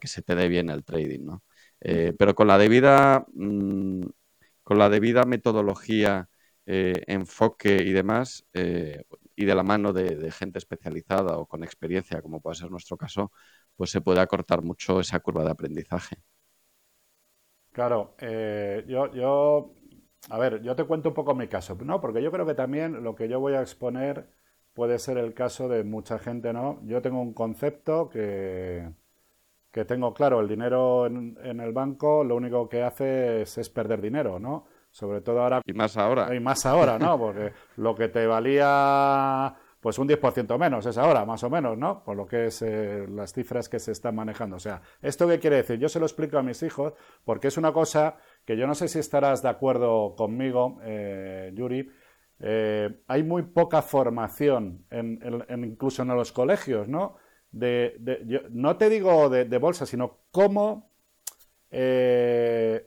que 0.00 0.06
se 0.06 0.22
te 0.22 0.36
dé 0.36 0.46
bien 0.46 0.70
el 0.70 0.84
trading. 0.84 1.38
Eh, 1.80 2.14
pero 2.18 2.34
con 2.34 2.46
la 2.48 2.58
debida, 2.58 3.26
mm, 3.34 4.02
con 4.62 4.78
la 4.78 4.88
debida 4.88 5.24
metodología, 5.24 6.28
enfoque 6.66 7.76
y 7.84 7.92
demás, 7.92 8.44
y 8.54 9.44
de 9.44 9.54
la 9.54 9.62
mano 9.62 9.92
de 9.92 10.30
gente 10.32 10.58
especializada 10.58 11.38
o 11.38 11.46
con 11.46 11.62
experiencia, 11.64 12.20
como 12.22 12.40
puede 12.40 12.56
ser 12.56 12.70
nuestro 12.70 12.96
caso, 12.96 13.30
pues 13.76 13.90
se 13.90 14.00
puede 14.00 14.20
acortar 14.20 14.62
mucho 14.62 15.00
esa 15.00 15.20
curva 15.20 15.44
de 15.44 15.50
aprendizaje. 15.52 16.16
Claro, 17.72 18.14
eh, 18.20 18.84
yo, 18.88 19.12
yo, 19.12 19.74
a 20.30 20.38
ver, 20.38 20.62
yo 20.62 20.74
te 20.76 20.84
cuento 20.84 21.10
un 21.10 21.14
poco 21.14 21.34
mi 21.34 21.46
caso, 21.48 21.76
¿no? 21.84 22.00
Porque 22.00 22.22
yo 22.22 22.32
creo 22.32 22.46
que 22.46 22.54
también 22.54 23.02
lo 23.04 23.14
que 23.14 23.28
yo 23.28 23.38
voy 23.40 23.52
a 23.54 23.60
exponer 23.60 24.28
puede 24.72 24.98
ser 24.98 25.18
el 25.18 25.34
caso 25.34 25.68
de 25.68 25.84
mucha 25.84 26.18
gente, 26.18 26.52
¿no? 26.54 26.80
Yo 26.86 27.02
tengo 27.02 27.20
un 27.20 27.34
concepto 27.34 28.08
que, 28.08 28.90
que 29.76 29.84
tengo 29.84 30.14
claro, 30.14 30.40
el 30.40 30.48
dinero 30.48 31.04
en, 31.04 31.36
en, 31.42 31.60
el 31.60 31.70
banco 31.70 32.24
lo 32.24 32.34
único 32.34 32.66
que 32.66 32.82
hace 32.82 33.42
es, 33.42 33.58
es 33.58 33.68
perder 33.68 34.00
dinero, 34.00 34.38
¿no? 34.38 34.64
Sobre 34.90 35.20
todo 35.20 35.42
ahora. 35.42 35.60
Y 35.66 35.74
más 35.74 35.98
ahora. 35.98 36.34
Y 36.34 36.40
más 36.40 36.64
ahora, 36.64 36.98
¿no? 36.98 37.18
Porque 37.18 37.52
lo 37.76 37.94
que 37.94 38.08
te 38.08 38.26
valía 38.26 39.54
pues 39.78 39.98
un 39.98 40.08
10% 40.08 40.58
menos 40.58 40.86
es 40.86 40.96
ahora, 40.96 41.26
más 41.26 41.44
o 41.44 41.50
menos, 41.50 41.76
¿no? 41.76 42.02
Por 42.02 42.16
lo 42.16 42.26
que 42.26 42.46
es 42.46 42.62
eh, 42.62 43.06
las 43.06 43.34
cifras 43.34 43.68
que 43.68 43.78
se 43.78 43.92
están 43.92 44.14
manejando. 44.14 44.56
O 44.56 44.58
sea, 44.58 44.80
¿esto 45.02 45.28
qué 45.28 45.38
quiere 45.38 45.56
decir? 45.56 45.78
Yo 45.78 45.90
se 45.90 46.00
lo 46.00 46.06
explico 46.06 46.38
a 46.38 46.42
mis 46.42 46.62
hijos 46.62 46.94
porque 47.26 47.48
es 47.48 47.58
una 47.58 47.74
cosa 47.74 48.16
que 48.46 48.56
yo 48.56 48.66
no 48.66 48.74
sé 48.74 48.88
si 48.88 48.98
estarás 48.98 49.42
de 49.42 49.50
acuerdo 49.50 50.14
conmigo, 50.16 50.78
eh, 50.84 51.52
Yuri. 51.52 51.86
Eh, 52.40 53.02
hay 53.08 53.22
muy 53.24 53.42
poca 53.42 53.82
formación, 53.82 54.86
en, 54.88 55.20
incluso 55.64 56.00
en 56.00 56.08
los 56.08 56.32
colegios, 56.32 56.88
¿no? 56.88 57.16
De, 57.58 58.48
no 58.50 58.76
te 58.76 58.88
digo 58.90 59.28
de, 59.28 59.58
bolsa, 59.58 59.86
sino 59.86 60.18
cómo 60.30 60.90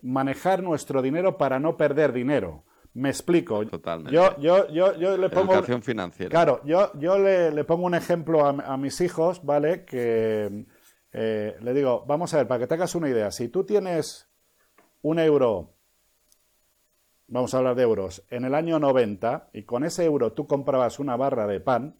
manejar 0.02 0.64
nuestro 0.64 1.02
dinero 1.02 1.38
para 1.38 1.60
no 1.60 1.78
perder 1.78 2.14
dinero. 2.14 2.64
Me 2.94 3.10
explico. 3.10 3.66
Totalmente. 3.66 4.14
Yo, 4.14 4.36
yo, 4.40 4.68
yo, 4.70 4.98
yo 4.98 5.16
le 5.16 5.30
pongo. 5.30 5.54
Educación 5.54 5.84
financiera. 5.84 6.32
Claro, 6.32 6.62
yo, 6.66 6.92
yo 7.00 7.20
le, 7.20 7.52
le 7.52 7.64
pongo 7.64 7.86
un 7.86 7.94
ejemplo 7.94 8.46
a, 8.46 8.50
a 8.50 8.78
mis 8.78 9.00
hijos, 9.00 9.46
¿vale? 9.46 9.86
Que 9.86 10.66
eh, 11.12 11.58
le 11.62 11.74
digo, 11.74 12.06
vamos 12.08 12.34
a 12.34 12.38
ver, 12.38 12.48
para 12.48 12.60
que 12.60 12.68
tengas 12.68 12.94
una 12.96 13.10
idea, 13.10 13.32
si 13.32 13.50
tú 13.50 13.64
tienes 13.64 14.30
un 15.02 15.20
euro, 15.20 15.76
vamos 17.28 17.54
a 17.54 17.58
hablar 17.58 17.76
de 17.76 17.84
euros, 17.84 18.24
en 18.30 18.46
el 18.46 18.54
año 18.54 18.80
90 18.80 19.50
y 19.54 19.64
con 19.64 19.84
ese 19.84 20.06
euro 20.06 20.34
tú 20.34 20.46
comprabas 20.46 21.00
una 21.00 21.16
barra 21.16 21.48
de 21.48 21.60
pan, 21.60 22.00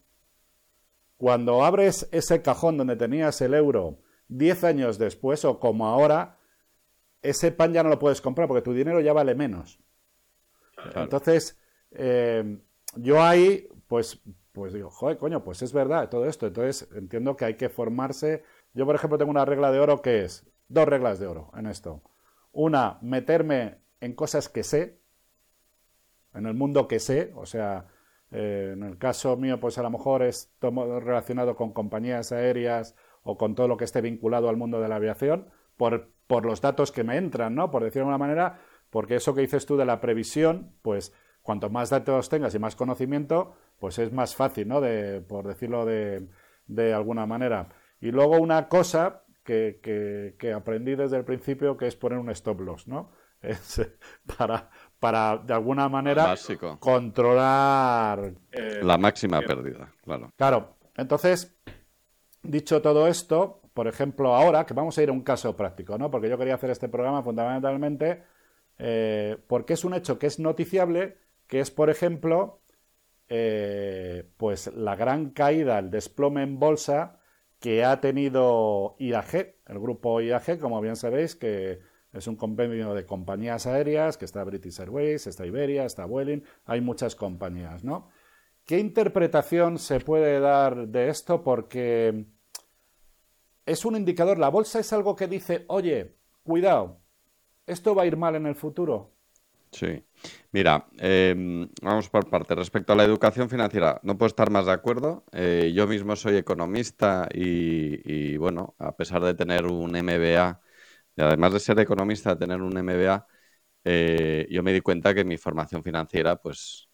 cuando 1.20 1.66
abres 1.66 2.08
ese 2.14 2.42
cajón 2.42 2.78
donde 2.78 2.96
tenías 2.96 3.42
el 3.42 3.54
euro 3.54 4.00
10 4.30 4.64
años 4.64 4.98
después 4.98 5.44
o 5.44 5.60
como 5.60 5.86
ahora, 5.86 6.38
ese 7.22 7.52
pan 7.52 7.74
ya 7.74 7.84
no 7.84 7.90
lo 7.90 8.00
puedes 8.00 8.22
comprar 8.22 8.48
porque 8.48 8.62
tu 8.62 8.72
dinero 8.72 9.02
ya 9.02 9.12
vale 9.12 9.36
menos. 9.36 9.82
Entonces, 10.96 11.60
eh, 11.92 12.60
yo 12.96 13.22
ahí, 13.22 13.68
pues, 13.90 14.22
pues 14.54 14.72
digo, 14.72 14.90
joder, 14.90 15.18
coño, 15.18 15.44
pues 15.44 15.62
es 15.62 15.74
verdad 15.74 16.08
todo 16.08 16.26
esto. 16.26 16.48
Entonces, 16.48 16.88
entiendo 16.96 17.36
que 17.36 17.44
hay 17.44 17.56
que 17.56 17.68
formarse. 17.68 18.44
Yo, 18.74 18.86
por 18.86 18.96
ejemplo, 18.96 19.18
tengo 19.18 19.32
una 19.32 19.44
regla 19.44 19.74
de 19.74 19.80
oro 19.82 20.02
que 20.02 20.24
es, 20.24 20.50
dos 20.70 20.88
reglas 20.88 21.20
de 21.20 21.28
oro 21.28 21.52
en 21.54 21.66
esto. 21.66 22.02
Una, 22.54 22.98
meterme 23.02 23.82
en 24.00 24.14
cosas 24.14 24.48
que 24.48 24.64
sé, 24.64 25.02
en 26.34 26.46
el 26.46 26.54
mundo 26.54 26.88
que 26.88 27.02
sé, 27.02 27.34
o 27.36 27.46
sea, 27.46 27.88
eh, 28.32 28.72
en 28.74 28.84
el 28.84 28.98
caso 28.98 29.36
mío, 29.38 29.60
pues 29.60 29.78
a 29.78 29.84
lo 29.84 29.90
mejor 29.90 30.24
es 30.24 30.52
relacionado 30.62 31.56
con 31.56 31.74
compañías 31.74 32.32
aéreas 32.32 32.96
o 33.24 33.38
con 33.38 33.56
todo 33.56 33.68
lo 33.68 33.78
que 33.78 33.86
esté 33.86 34.02
vinculado 34.02 34.50
al 34.50 34.58
mundo 34.58 34.80
de 34.80 34.88
la 34.88 34.96
aviación, 34.96 35.50
por, 35.78 36.10
por 36.28 36.46
los 36.46 36.62
datos 36.62 36.92
que 36.92 37.04
me 37.04 37.18
entran, 37.18 37.56
¿no? 37.56 37.72
Por 37.72 37.84
decirlo 37.84 38.06
de 38.06 38.10
una 38.10 38.18
manera, 38.18 38.60
porque 38.90 39.16
eso 39.16 39.34
que 39.34 39.42
dices 39.42 39.66
tú 39.66 39.78
de 39.78 39.86
la 39.86 40.02
previsión, 40.02 40.74
pues 40.82 41.14
cuanto 41.42 41.70
más 41.70 41.90
datos 41.90 42.30
tengas 42.30 42.54
y 42.56 42.60
más 42.60 42.76
conocimiento, 42.76 43.56
pues 43.80 43.98
es 44.00 44.12
más 44.12 44.36
fácil, 44.36 44.68
¿no? 44.68 44.82
De, 44.82 45.22
por 45.22 45.48
decirlo 45.48 45.86
de, 45.86 46.28
de 46.68 46.94
alguna 46.94 47.26
manera. 47.26 47.70
Y 48.00 48.12
luego 48.12 48.38
una 48.38 48.68
cosa 48.70 49.24
que, 49.44 50.36
que, 50.38 50.54
aprendí 50.54 50.96
desde 50.96 51.18
el 51.18 51.26
principio, 51.26 51.76
que 51.76 51.88
es 51.88 51.96
poner 51.96 52.20
un 52.20 52.30
stop 52.30 52.62
loss, 52.62 52.88
¿no? 52.88 53.12
Es 53.42 53.82
para, 54.38 54.70
para 55.00 55.38
de 55.38 55.54
alguna 55.54 55.88
manera 55.90 56.26
Básico. 56.28 56.78
controlar 56.80 58.34
eh, 58.52 58.80
la 58.84 58.98
máxima 58.98 59.42
pérdida, 59.42 59.92
claro. 60.04 60.32
Claro, 60.36 60.76
entonces, 60.98 61.56
dicho 62.44 62.82
todo 62.82 63.08
esto, 63.08 63.62
por 63.74 63.88
ejemplo, 63.88 64.36
ahora 64.36 64.66
que 64.66 64.74
vamos 64.74 64.98
a 64.98 65.04
ir 65.04 65.10
a 65.10 65.14
un 65.14 65.22
caso 65.22 65.56
práctico, 65.56 65.98
¿no? 65.98 66.12
Porque 66.12 66.30
yo 66.30 66.38
quería 66.38 66.56
hacer 66.56 66.70
este 66.70 66.90
programa 66.90 67.24
fundamentalmente 67.24 68.24
eh, 68.80 69.38
porque 69.48 69.74
es 69.74 69.84
un 69.84 69.94
hecho 69.94 70.18
que 70.18 70.28
es 70.28 70.40
noticiable, 70.40 71.18
que 71.48 71.60
es, 71.60 71.70
por 71.70 71.90
ejemplo, 71.90 72.62
eh, 73.28 74.24
pues 74.38 74.68
la 74.74 74.96
gran 74.96 75.32
caída, 75.32 75.78
el 75.80 75.92
desplome 75.92 76.44
en 76.44 76.60
bolsa 76.60 77.20
que 77.60 77.84
ha 77.84 78.00
tenido 78.00 78.96
IAG, 79.00 79.56
el 79.68 79.80
grupo 79.80 80.22
IAG, 80.22 80.60
como 80.60 80.80
bien 80.80 80.96
sabéis, 80.96 81.36
que 81.36 81.82
es 82.14 82.28
un 82.28 82.36
compendio 82.36 82.94
de 82.94 83.06
compañías 83.06 83.68
aéreas, 83.68 84.18
que 84.18 84.26
está 84.26 84.44
British 84.44 84.80
Airways, 84.80 85.28
está 85.28 85.46
Iberia, 85.46 85.86
está 85.86 86.06
Vueling, 86.06 86.44
hay 86.66 86.82
muchas 86.82 87.16
compañías, 87.16 87.84
¿no? 87.84 88.10
¿Qué 88.66 88.80
interpretación 88.80 89.80
se 89.80 90.00
puede 90.00 90.40
dar 90.40 90.88
de 90.88 91.10
esto? 91.10 91.44
Porque 91.44 92.26
es 93.66 93.86
un 93.86 93.96
indicador, 93.96 94.38
la 94.38 94.50
bolsa 94.50 94.80
es 94.80 94.94
algo 94.94 95.16
que 95.16 95.28
dice, 95.28 95.66
oye, 95.68 96.16
cuidado, 96.44 97.00
esto 97.66 97.96
va 97.96 98.04
a 98.04 98.06
ir 98.06 98.18
mal 98.18 98.36
en 98.36 98.46
el 98.46 98.56
futuro. 98.56 99.14
Sí. 99.72 100.04
Mira, 100.52 100.88
eh, 100.98 101.68
vamos 101.82 102.10
por 102.10 102.30
parte. 102.30 102.56
Respecto 102.56 102.94
a 102.94 102.96
la 102.96 103.04
educación 103.04 103.50
financiera, 103.50 104.00
no 104.04 104.18
puedo 104.18 104.28
estar 104.28 104.50
más 104.50 104.66
de 104.66 104.72
acuerdo. 104.72 105.24
Eh, 105.32 105.72
yo 105.76 105.88
mismo 105.88 106.16
soy 106.16 106.38
economista 106.38 107.28
y, 107.32 108.36
bueno, 108.38 108.76
a 108.80 108.96
pesar 108.96 109.24
de 109.24 109.36
tener 109.36 109.68
un 109.68 109.92
MBA, 109.92 110.60
y 111.20 111.22
además 111.22 111.54
de 111.54 111.60
ser 111.60 111.80
economista, 111.80 112.34
de 112.34 112.40
tener 112.40 112.62
un 112.62 112.78
MBA, 112.78 113.28
eh, 113.84 114.48
yo 114.50 114.64
me 114.64 114.74
di 114.74 114.82
cuenta 114.82 115.14
que 115.14 115.26
mi 115.26 115.38
formación 115.38 115.84
financiera, 115.84 116.38
pues, 116.38 116.90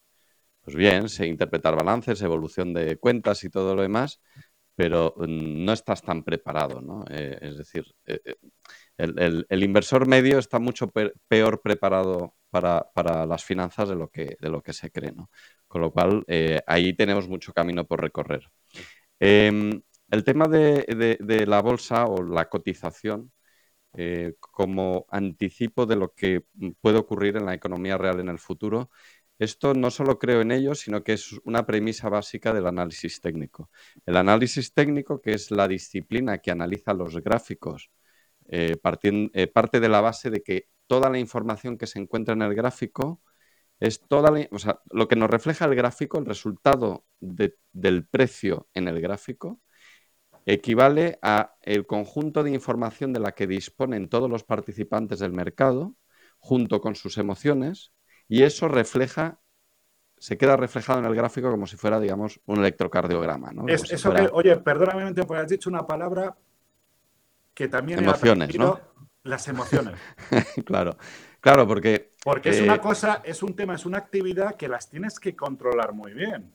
pues 0.62 0.76
bien, 0.76 1.08
sé 1.08 1.26
interpretar 1.28 1.76
balances, 1.76 2.20
evolución 2.22 2.74
de 2.74 2.98
cuentas 2.98 3.44
y 3.44 3.50
todo 3.50 3.76
lo 3.76 3.82
demás, 3.82 4.20
pero 4.74 5.14
mm, 5.16 5.64
no 5.64 5.72
estás 5.72 6.02
tan 6.02 6.24
preparado, 6.24 6.80
¿no? 6.80 7.04
Eh, 7.10 7.38
es 7.40 7.58
decir, 7.58 7.84
eh, 8.06 8.20
el, 8.96 9.62
inversor 9.62 10.08
medio 10.08 10.38
está 10.38 10.58
mucho 10.58 10.90
peor 11.28 11.62
preparado 11.62 12.34
para, 12.50 12.84
para, 12.94 13.26
las 13.26 13.44
finanzas 13.44 13.88
de 13.88 13.94
lo 13.96 14.08
que, 14.08 14.36
de 14.40 14.48
lo 14.48 14.62
que 14.62 14.72
se 14.72 14.90
cree, 14.90 15.12
¿no? 15.12 15.30
Con 15.68 15.82
lo 15.82 15.92
cual, 15.92 16.24
ahí 16.66 16.94
tenemos 16.94 17.28
mucho 17.28 17.52
camino 17.52 17.86
por 17.86 18.00
recorrer. 18.00 18.50
Em, 19.20 19.82
el 20.10 20.24
tema 20.24 20.46
de, 20.48 21.44
la 21.46 21.62
bolsa 21.62 22.06
o 22.06 22.22
la 22.22 22.48
cotización 22.48 23.32
eh, 23.94 24.34
como 24.40 25.06
anticipo 25.10 25.86
de 25.86 25.96
lo 25.96 26.12
que 26.14 26.44
puede 26.80 26.98
ocurrir 26.98 27.36
en 27.36 27.46
la 27.46 27.54
economía 27.54 27.98
real 27.98 28.20
en 28.20 28.28
el 28.28 28.38
futuro. 28.38 28.90
Esto 29.38 29.74
no 29.74 29.90
solo 29.90 30.18
creo 30.18 30.40
en 30.40 30.50
ello, 30.50 30.74
sino 30.74 31.02
que 31.04 31.12
es 31.14 31.32
una 31.44 31.66
premisa 31.66 32.08
básica 32.08 32.52
del 32.54 32.66
análisis 32.66 33.20
técnico. 33.20 33.70
El 34.06 34.16
análisis 34.16 34.72
técnico, 34.72 35.20
que 35.20 35.32
es 35.34 35.50
la 35.50 35.68
disciplina 35.68 36.38
que 36.38 36.50
analiza 36.50 36.94
los 36.94 37.16
gráficos, 37.22 37.90
eh, 38.48 38.76
eh, 38.82 39.46
parte 39.48 39.80
de 39.80 39.88
la 39.88 40.00
base 40.00 40.30
de 40.30 40.42
que 40.42 40.68
toda 40.86 41.10
la 41.10 41.18
información 41.18 41.76
que 41.78 41.86
se 41.86 41.98
encuentra 41.98 42.34
en 42.34 42.42
el 42.42 42.54
gráfico 42.54 43.20
es 43.80 44.00
toda 44.00 44.30
la, 44.30 44.48
o 44.52 44.58
sea, 44.58 44.80
lo 44.90 45.08
que 45.08 45.16
nos 45.16 45.30
refleja 45.30 45.66
el 45.66 45.74
gráfico, 45.74 46.18
el 46.18 46.26
resultado 46.26 47.04
de, 47.20 47.56
del 47.72 48.06
precio 48.06 48.68
en 48.74 48.88
el 48.88 49.00
gráfico, 49.00 49.60
equivale 50.46 51.18
a 51.22 51.56
el 51.62 51.86
conjunto 51.86 52.42
de 52.44 52.52
información 52.52 53.12
de 53.12 53.20
la 53.20 53.32
que 53.32 53.48
disponen 53.48 54.08
todos 54.08 54.30
los 54.30 54.44
participantes 54.44 55.18
del 55.18 55.32
mercado, 55.32 55.96
junto 56.38 56.80
con 56.80 56.94
sus 56.94 57.18
emociones, 57.18 57.92
y 58.28 58.44
eso 58.44 58.68
refleja, 58.68 59.40
se 60.16 60.38
queda 60.38 60.56
reflejado 60.56 61.00
en 61.00 61.06
el 61.06 61.14
gráfico 61.14 61.50
como 61.50 61.66
si 61.66 61.76
fuera, 61.76 61.98
digamos, 61.98 62.40
un 62.46 62.60
electrocardiograma. 62.60 63.52
¿no? 63.52 63.66
Es, 63.68 63.82
si 63.82 63.96
eso 63.96 64.10
fuera... 64.10 64.26
que, 64.26 64.32
oye, 64.32 64.56
perdóname, 64.56 65.12
porque 65.12 65.42
has 65.42 65.48
dicho 65.48 65.68
una 65.68 65.84
palabra 65.84 66.36
que 67.52 67.68
también 67.68 67.98
emociones, 67.98 68.56
¿no? 68.56 68.80
Las 69.24 69.48
emociones. 69.48 69.98
claro, 70.64 70.96
claro, 71.40 71.66
porque 71.66 72.12
porque 72.22 72.50
es 72.50 72.58
eh, 72.58 72.64
una 72.64 72.80
cosa, 72.80 73.22
es 73.24 73.42
un 73.42 73.54
tema, 73.54 73.74
es 73.74 73.86
una 73.86 73.98
actividad 73.98 74.56
que 74.56 74.68
las 74.68 74.88
tienes 74.88 75.18
que 75.18 75.34
controlar 75.34 75.92
muy 75.92 76.12
bien. 76.12 76.52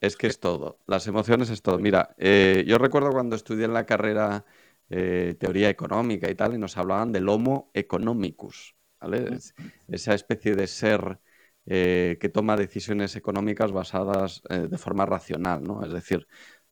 Es 0.00 0.16
que 0.16 0.26
es 0.28 0.40
todo. 0.40 0.78
Las 0.86 1.06
emociones 1.06 1.50
es 1.50 1.62
todo. 1.62 1.78
Mira, 1.78 2.14
eh, 2.18 2.64
yo 2.66 2.78
recuerdo 2.78 3.10
cuando 3.10 3.36
estudié 3.36 3.66
en 3.66 3.74
la 3.74 3.84
carrera 3.86 4.44
eh, 4.88 5.36
teoría 5.38 5.68
económica 5.68 6.30
y 6.30 6.34
tal, 6.34 6.54
y 6.54 6.58
nos 6.58 6.76
hablaban 6.78 7.12
del 7.12 7.28
homo 7.28 7.70
economicus, 7.74 8.74
¿vale? 9.00 9.34
Es, 9.36 9.54
esa 9.88 10.14
especie 10.14 10.54
de 10.56 10.66
ser 10.66 11.20
eh, 11.66 12.16
que 12.20 12.28
toma 12.30 12.56
decisiones 12.56 13.14
económicas 13.16 13.72
basadas 13.72 14.42
eh, 14.48 14.68
de 14.70 14.78
forma 14.78 15.04
racional, 15.06 15.62
¿no? 15.62 15.84
Es 15.84 15.92
decir, 15.92 16.26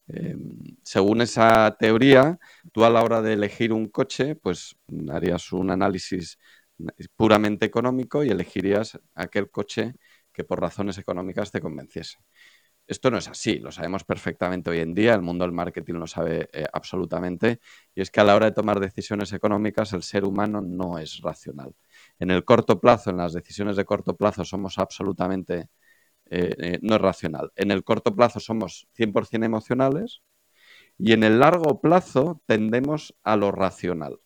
em, 0.08 0.56
según 0.84 1.20
esa 1.22 1.76
teoría, 1.78 2.38
tú 2.72 2.84
a 2.84 2.90
la 2.90 3.02
hora 3.02 3.22
de 3.22 3.34
elegir 3.34 3.72
un 3.74 3.88
coche, 3.88 4.36
pues 4.36 4.76
harías 5.10 5.52
un 5.52 5.70
análisis 5.70 6.38
puramente 7.16 7.66
económico 7.66 8.24
y 8.24 8.30
elegirías 8.30 8.98
aquel 9.14 9.50
coche 9.50 9.94
que 10.32 10.44
por 10.44 10.60
razones 10.60 10.98
económicas 10.98 11.50
te 11.52 11.60
convenciese. 11.60 12.18
Esto 12.88 13.10
no 13.10 13.18
es 13.18 13.28
así, 13.28 13.58
lo 13.58 13.70
sabemos 13.70 14.02
perfectamente 14.04 14.70
hoy 14.70 14.78
en 14.80 14.94
día, 14.94 15.12
el 15.14 15.20
mundo 15.20 15.44
del 15.44 15.52
marketing 15.52 15.94
lo 15.96 16.06
sabe 16.06 16.48
eh, 16.54 16.64
absolutamente, 16.72 17.60
y 17.94 18.00
es 18.00 18.10
que 18.10 18.20
a 18.20 18.24
la 18.24 18.34
hora 18.34 18.46
de 18.46 18.52
tomar 18.52 18.80
decisiones 18.80 19.30
económicas 19.34 19.92
el 19.92 20.02
ser 20.02 20.24
humano 20.24 20.62
no 20.62 20.98
es 20.98 21.20
racional. 21.20 21.74
En 22.18 22.30
el 22.30 22.46
corto 22.46 22.80
plazo, 22.80 23.10
en 23.10 23.18
las 23.18 23.34
decisiones 23.34 23.76
de 23.76 23.84
corto 23.84 24.16
plazo, 24.16 24.42
somos 24.42 24.78
absolutamente, 24.78 25.68
eh, 26.30 26.54
eh, 26.58 26.78
no 26.82 26.96
es 26.96 27.00
racional. 27.02 27.52
En 27.56 27.70
el 27.72 27.84
corto 27.84 28.14
plazo 28.16 28.40
somos 28.40 28.88
100% 28.94 29.44
emocionales 29.46 30.22
y 30.98 31.12
en 31.12 31.24
el 31.24 31.40
largo 31.40 31.80
plazo 31.80 32.42
tendemos 32.46 33.16
a 33.24 33.36
lo 33.36 33.52
racional. 33.52 34.20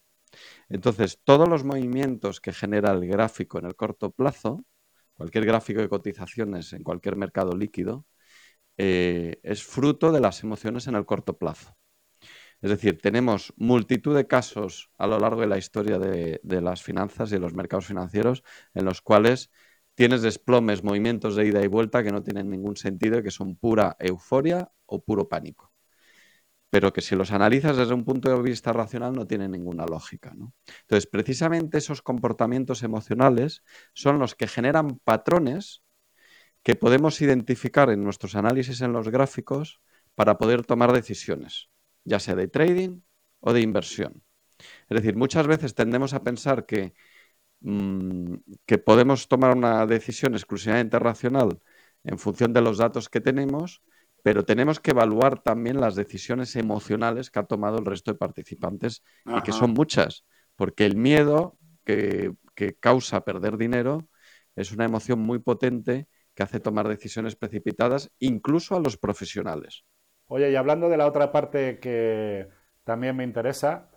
Entonces, 0.69 1.21
todos 1.25 1.49
los 1.49 1.65
movimientos 1.65 2.41
que 2.41 2.53
genera 2.53 2.93
el 2.93 3.07
gráfico 3.07 3.59
en 3.59 3.67
el 3.67 3.77
corto 3.77 4.11
plazo, 4.13 4.65
cualquier 5.15 5.47
gráfico 5.47 5.81
de 5.81 5.89
cotizaciones 5.89 6.73
en 6.73 6.83
cualquier 6.83 7.17
mercado 7.17 7.57
líquido, 7.57 8.07
eh, 8.77 9.41
es 9.43 9.65
fruto 9.65 10.13
de 10.13 10.21
las 10.21 10.43
emociones 10.43 10.87
en 10.87 10.95
el 10.95 11.07
corto 11.07 11.39
plazo. 11.39 11.77
Es 12.63 12.71
decir, 12.71 13.01
tenemos 13.03 13.53
multitud 13.57 14.15
de 14.17 14.27
casos 14.29 14.91
a 14.97 15.07
lo 15.09 15.19
largo 15.19 15.41
de 15.41 15.49
la 15.49 15.59
historia 15.59 15.99
de, 15.99 16.41
las 16.45 16.83
finanzas 16.83 17.31
y 17.31 17.35
de 17.35 17.41
los 17.41 17.55
mercados 17.55 17.87
financieros 17.87 18.45
en 18.75 18.85
los 18.85 19.03
cuales 19.03 19.51
tienes 19.95 20.23
desplomes, 20.23 20.85
movimientos 20.85 21.35
de 21.37 21.47
ida 21.47 21.63
y 21.63 21.67
vuelta 21.67 22.05
que 22.05 22.13
no 22.13 22.23
tienen 22.23 22.49
ningún 22.51 22.77
sentido 22.77 23.19
y 23.19 23.23
que 23.25 23.33
son 23.33 23.57
pura 23.57 23.97
euforia 23.99 24.71
o 24.87 25.03
puro 25.05 25.29
pánico. 25.29 25.73
pero 26.71 26.93
que 26.93 27.03
si 27.03 27.15
los 27.17 27.33
analizas 27.33 27.77
desde 27.77 27.93
un 27.95 28.05
punto 28.05 28.31
de 28.31 28.41
vista 28.43 28.73
racional 28.73 29.13
no 29.13 29.27
tiene 29.27 29.47
ninguna 29.49 29.85
lógica. 29.85 30.33
Entonces, 30.33 31.07
precisamente 31.07 31.79
esos 31.79 32.01
comportamientos 32.01 32.83
emocionales 32.83 33.63
son 33.93 34.19
los 34.19 34.35
que 34.35 34.49
generan 34.49 34.99
patrones 35.05 35.83
que 36.63 36.77
podemos 36.77 37.21
identificar 37.21 37.91
en 37.91 38.05
nuestros 38.05 38.35
análisis 38.35 38.81
en 38.81 38.93
los 38.93 39.09
gráficos 39.09 39.81
para 40.15 40.39
poder 40.39 40.65
tomar 40.65 40.93
decisiones, 40.93 41.71
ya 42.05 42.21
sea 42.21 42.35
de 42.35 42.49
trading 42.49 43.01
o 43.41 43.53
de 43.53 43.61
inversión. 43.61 44.23
Es 44.89 44.97
decir, 44.97 45.17
muchas 45.17 45.47
veces 45.47 45.75
tendemos 45.75 46.15
a 46.15 46.23
pensar 46.23 46.67
que, 46.67 46.95
mm, 47.61 48.35
que 48.67 48.79
podemos 48.79 49.29
tomar 49.29 49.57
una 49.57 49.87
decisión 49.87 50.35
exclusivamente 50.35 50.99
racional 50.99 51.61
en 52.05 52.19
función 52.19 52.53
de 52.53 52.61
los 52.61 52.79
datos 52.79 53.09
que 53.09 53.21
tenemos, 53.21 53.83
pero 54.23 54.45
tenemos 54.45 54.79
que 54.79 54.93
evaluar 54.93 55.43
también 55.43 55.81
las 55.81 55.97
decisiones 55.97 56.55
emocionales 56.55 57.31
que 57.31 57.41
ha 57.41 57.45
tomado 57.45 57.79
el 57.79 57.87
resto 57.87 58.13
de 58.13 58.19
participantes 58.19 59.03
y 59.27 59.43
que 59.43 59.53
son 59.53 59.73
muchas, 59.73 60.25
porque 60.55 60.87
el 60.87 60.97
miedo 60.97 61.59
que, 61.85 62.33
que 62.55 62.75
causa 62.75 63.25
perder 63.25 63.57
dinero 63.57 64.09
es 64.55 64.71
una 64.71 64.85
emoción 64.85 65.19
muy 65.21 65.41
potente 65.41 66.07
que 66.35 66.43
hace 66.43 66.61
tomar 66.61 66.89
decisiones 66.89 67.37
precipitadas 67.37 68.11
incluso 68.19 68.77
a 68.77 68.81
los 68.81 68.97
profesionales. 68.97 69.85
Oye, 70.27 70.51
y 70.51 70.57
hablando 70.57 70.89
de 70.89 70.97
la 70.97 71.07
otra 71.07 71.31
parte 71.31 71.79
que 71.79 72.49
también 72.85 73.17
me 73.17 73.25
interesa, 73.25 73.91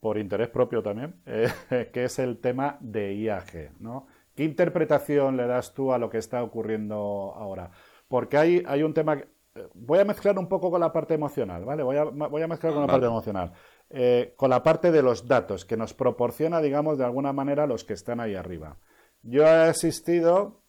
por 0.00 0.18
interés 0.18 0.48
propio 0.48 0.82
también, 0.82 1.20
eh, 1.26 1.48
que 1.92 2.04
es 2.04 2.18
el 2.18 2.38
tema 2.38 2.76
de 2.80 3.14
IAG, 3.14 3.80
¿no? 3.80 4.06
¿Qué 4.34 4.44
interpretación 4.44 5.36
le 5.36 5.46
das 5.46 5.74
tú 5.74 5.92
a 5.92 5.98
lo 5.98 6.08
que 6.08 6.18
está 6.18 6.42
ocurriendo 6.42 7.34
ahora? 7.36 7.70
Porque 8.08 8.36
hay, 8.38 8.62
hay 8.66 8.82
un 8.82 8.94
tema... 8.94 9.14
Eh, 9.14 9.68
voy 9.74 9.98
a 9.98 10.04
mezclar 10.04 10.38
un 10.38 10.48
poco 10.48 10.70
con 10.70 10.80
la 10.80 10.92
parte 10.92 11.14
emocional, 11.14 11.64
¿vale? 11.64 11.82
Voy 11.82 11.96
a, 11.96 12.04
voy 12.04 12.42
a 12.42 12.48
mezclar 12.48 12.72
con 12.72 12.82
la 12.82 12.88
parte 12.88 13.06
emocional. 13.06 13.52
Eh, 13.90 14.32
con 14.36 14.48
la 14.48 14.62
parte 14.62 14.90
de 14.90 15.02
los 15.02 15.28
datos 15.28 15.66
que 15.66 15.76
nos 15.76 15.92
proporciona, 15.92 16.62
digamos, 16.62 16.96
de 16.96 17.04
alguna 17.04 17.32
manera 17.32 17.66
los 17.66 17.84
que 17.84 17.92
están 17.92 18.20
ahí 18.20 18.34
arriba. 18.34 18.78
Yo 19.22 19.42
he 19.42 19.68
asistido 19.68 20.61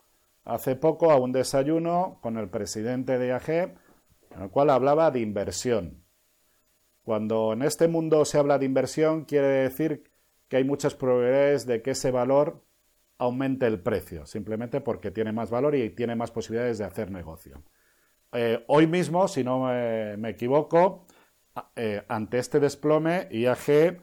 hace 0.45 0.75
poco 0.75 1.12
a 1.12 1.17
un 1.17 1.31
desayuno 1.31 2.19
con 2.21 2.38
el 2.38 2.50
presidente 2.50 3.17
de 3.17 3.27
IAG, 3.27 3.50
en 3.50 4.41
el 4.41 4.50
cual 4.50 4.69
hablaba 4.69 5.12
de 5.12 5.19
inversión. 5.19 6.03
Cuando 7.03 7.53
en 7.53 7.62
este 7.62 7.88
mundo 7.88 8.23
se 8.25 8.38
habla 8.38 8.57
de 8.57 8.65
inversión, 8.65 9.25
quiere 9.25 9.47
decir 9.47 10.09
que 10.47 10.57
hay 10.57 10.63
muchas 10.63 10.95
probabilidades 10.95 11.65
de 11.65 11.81
que 11.81 11.91
ese 11.91 12.12
valor 12.12 12.63
aumente 13.17 13.67
el 13.67 13.79
precio, 13.79 14.25
simplemente 14.25 14.81
porque 14.81 15.12
tiene 15.12 15.31
más 15.31 15.50
valor 15.50 15.75
y 15.75 15.89
tiene 15.89 16.15
más 16.15 16.31
posibilidades 16.31 16.77
de 16.77 16.85
hacer 16.85 17.12
negocio. 17.12 17.63
Eh, 18.33 18.63
hoy 18.67 18.88
mismo, 18.88 19.27
si 19.27 19.43
no 19.43 19.65
me, 19.65 20.29
equivoco, 20.29 21.05
eh, 21.75 22.03
ante 22.07 22.39
este 22.39 22.59
desplome, 22.59 23.27
IAG 23.31 24.01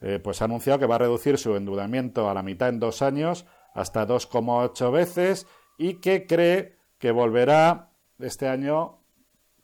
eh, 0.00 0.20
pues 0.22 0.40
ha 0.40 0.46
anunciado 0.46 0.78
que 0.78 0.86
va 0.86 0.96
a 0.96 0.98
reducir 0.98 1.38
su 1.38 1.56
endeudamiento 1.56 2.28
a 2.28 2.34
la 2.34 2.42
mitad 2.42 2.68
en 2.68 2.80
dos 2.80 3.02
años 3.02 3.46
hasta 3.74 4.06
2,8 4.06 4.90
veces 4.90 5.46
y 5.78 5.94
que 5.94 6.26
cree 6.26 6.76
que 6.98 7.10
volverá 7.10 7.90
este 8.18 8.48
año 8.48 8.98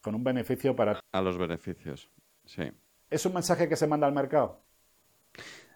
con 0.02 0.14
un 0.14 0.24
beneficio 0.24 0.74
para... 0.76 1.00
A 1.12 1.20
los 1.22 1.38
beneficios, 1.38 2.10
sí. 2.44 2.70
¿Es 3.10 3.26
un 3.26 3.34
mensaje 3.34 3.68
que 3.68 3.76
se 3.76 3.86
manda 3.86 4.06
al 4.06 4.12
mercado? 4.12 4.62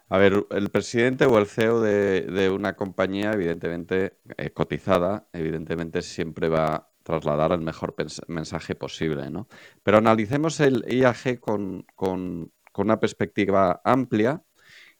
A 0.09 0.17
ver, 0.17 0.45
el 0.51 0.69
presidente 0.69 1.25
o 1.25 1.37
el 1.37 1.47
CEO 1.47 1.81
de, 1.81 2.49
una 2.49 2.75
compañía, 2.75 3.33
evidentemente 3.33 4.19
eh, 4.37 4.51
cotizada, 4.51 5.27
evidentemente 5.33 6.01
siempre 6.01 6.47
va 6.47 6.75
a 6.75 6.89
trasladar 7.03 7.51
el 7.51 7.61
mejor 7.61 7.95
mensaje 8.27 8.75
posible, 8.75 9.29
¿no? 9.29 9.47
Pero 9.83 9.97
analicemos 9.97 10.59
el 10.61 10.85
IAG 10.87 11.39
con, 11.39 11.85
con 11.95 12.51
una 12.77 12.99
perspectiva 12.99 13.81
amplia 13.83 14.43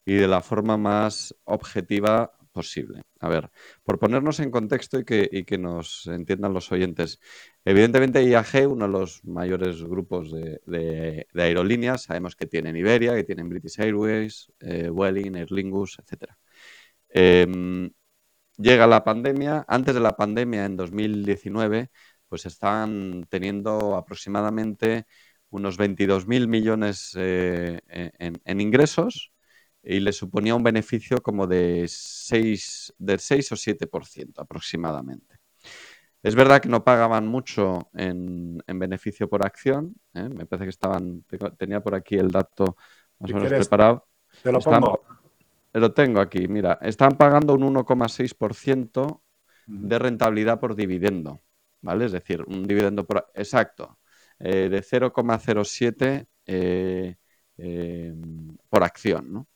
y 0.05 0.15
de 0.15 0.27
la 0.27 0.41
forma 0.41 0.77
más 0.77 1.35
objetiva 1.45 2.33
posible. 2.51 3.03
A 3.19 3.29
ver, 3.29 3.49
por 3.83 3.97
ponernos 3.99 4.39
en 4.39 4.51
contexto 4.51 4.99
y 4.99 5.03
que, 5.05 5.57
nos 5.57 6.05
entiendan 6.07 6.53
los 6.53 6.71
oyentes, 6.71 7.19
evidentemente 7.65 8.23
IAG, 8.23 8.67
uno 8.69 8.85
de 8.85 8.91
los 8.91 9.23
mayores 9.25 9.83
grupos 9.83 10.31
de, 10.31 11.27
aerolíneas, 11.35 12.03
sabemos 12.03 12.35
que 12.35 12.45
tienen 12.45 12.75
Iberia, 12.75 13.15
que 13.15 13.23
tienen 13.23 13.49
British 13.49 13.79
Airways, 13.79 14.51
eh, 14.59 14.89
Welling, 14.89 15.35
Aer 15.35 15.51
Lingus, 15.51 15.97
etc. 15.99 16.35
Em, 17.09 17.91
llega 18.57 18.87
la 18.87 19.03
pandemia, 19.03 19.65
antes 19.67 19.95
de 19.95 20.01
la 20.01 20.15
pandemia, 20.15 20.65
en 20.65 20.77
2019, 20.77 21.91
pues 22.29 22.45
estaban 22.45 23.25
teniendo 23.29 23.95
aproximadamente 23.95 25.05
unos 25.49 25.77
22.000 25.79 26.47
millones 26.47 27.13
eh, 27.17 27.81
en 27.89 28.61
ingresos 28.61 29.31
y 29.89 30.01
le 30.01 30.11
suponía 30.11 30.53
un 30.53 30.63
beneficio 30.63 31.23
como 31.23 31.47
de 31.47 31.85
6, 31.87 32.95
del 32.97 33.19
6 33.19 33.51
o 33.53 33.55
7% 33.55 34.33
aproximadamente. 34.35 35.39
Es 36.21 36.35
verdad 36.35 36.59
que 36.59 36.67
no 36.67 36.83
pagaban 36.83 37.25
mucho 37.25 37.89
en, 37.93 38.61
beneficio 38.67 39.29
por 39.29 39.45
acción. 39.45 39.95
¿eh? 40.13 40.27
Me 40.27 40.45
parece 40.45 40.65
que 40.65 40.71
estaban. 40.71 41.23
Tenía 41.57 41.81
por 41.81 41.95
aquí 41.95 42.15
el 42.15 42.29
dato 42.29 42.75
más 43.19 43.31
o 43.31 43.35
menos 43.35 43.49
preparado. 43.49 44.07
Te 44.43 44.51
lo 44.51 44.59
pongo. 44.59 45.03
lo 45.71 45.93
tengo 45.93 46.19
aquí. 46.19 46.49
Mira, 46.49 46.79
están 46.81 47.15
pagando 47.15 47.53
un 47.53 47.73
1,6% 47.73 49.21
de 49.67 49.99
rentabilidad 49.99 50.59
por 50.59 50.75
dividendo. 50.75 51.41
¿Vale? 51.79 52.05
Es 52.05 52.11
decir, 52.11 52.43
un 52.45 52.67
dividendo 52.67 53.05
por. 53.05 53.31
Exacto. 53.35 53.99
Eh, 54.37 54.67
de 54.67 54.83
0,07 54.83 56.27
eh, 56.45 58.15
por 58.69 58.83
acción. 58.83 59.31
¿no? 59.31 59.47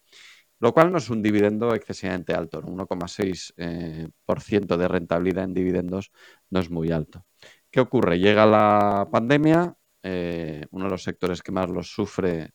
Lo 0.62 0.74
cual 0.74 0.92
no 0.92 1.00
es 1.00 1.10
un 1.10 1.24
dividendo 1.24 1.74
excesivamente 1.74 2.34
alto, 2.34 2.62
1,6% 2.62 4.76
eh, 4.76 4.78
de 4.78 4.88
rentabilidad 4.88 5.46
en 5.46 5.54
dividendos 5.56 6.12
no 6.52 6.60
es 6.60 6.70
muy 6.70 6.92
alto. 6.92 7.26
¿Qué 7.72 7.80
ocurre? 7.80 8.20
Llega 8.20 8.46
la 8.46 9.10
pandemia, 9.12 9.76
eh, 10.04 10.66
uno 10.72 10.86
de 10.86 10.92
los 10.92 11.04
sectores 11.04 11.42
que 11.42 11.52
más 11.52 11.70
los 11.70 11.92
sufre 11.92 12.52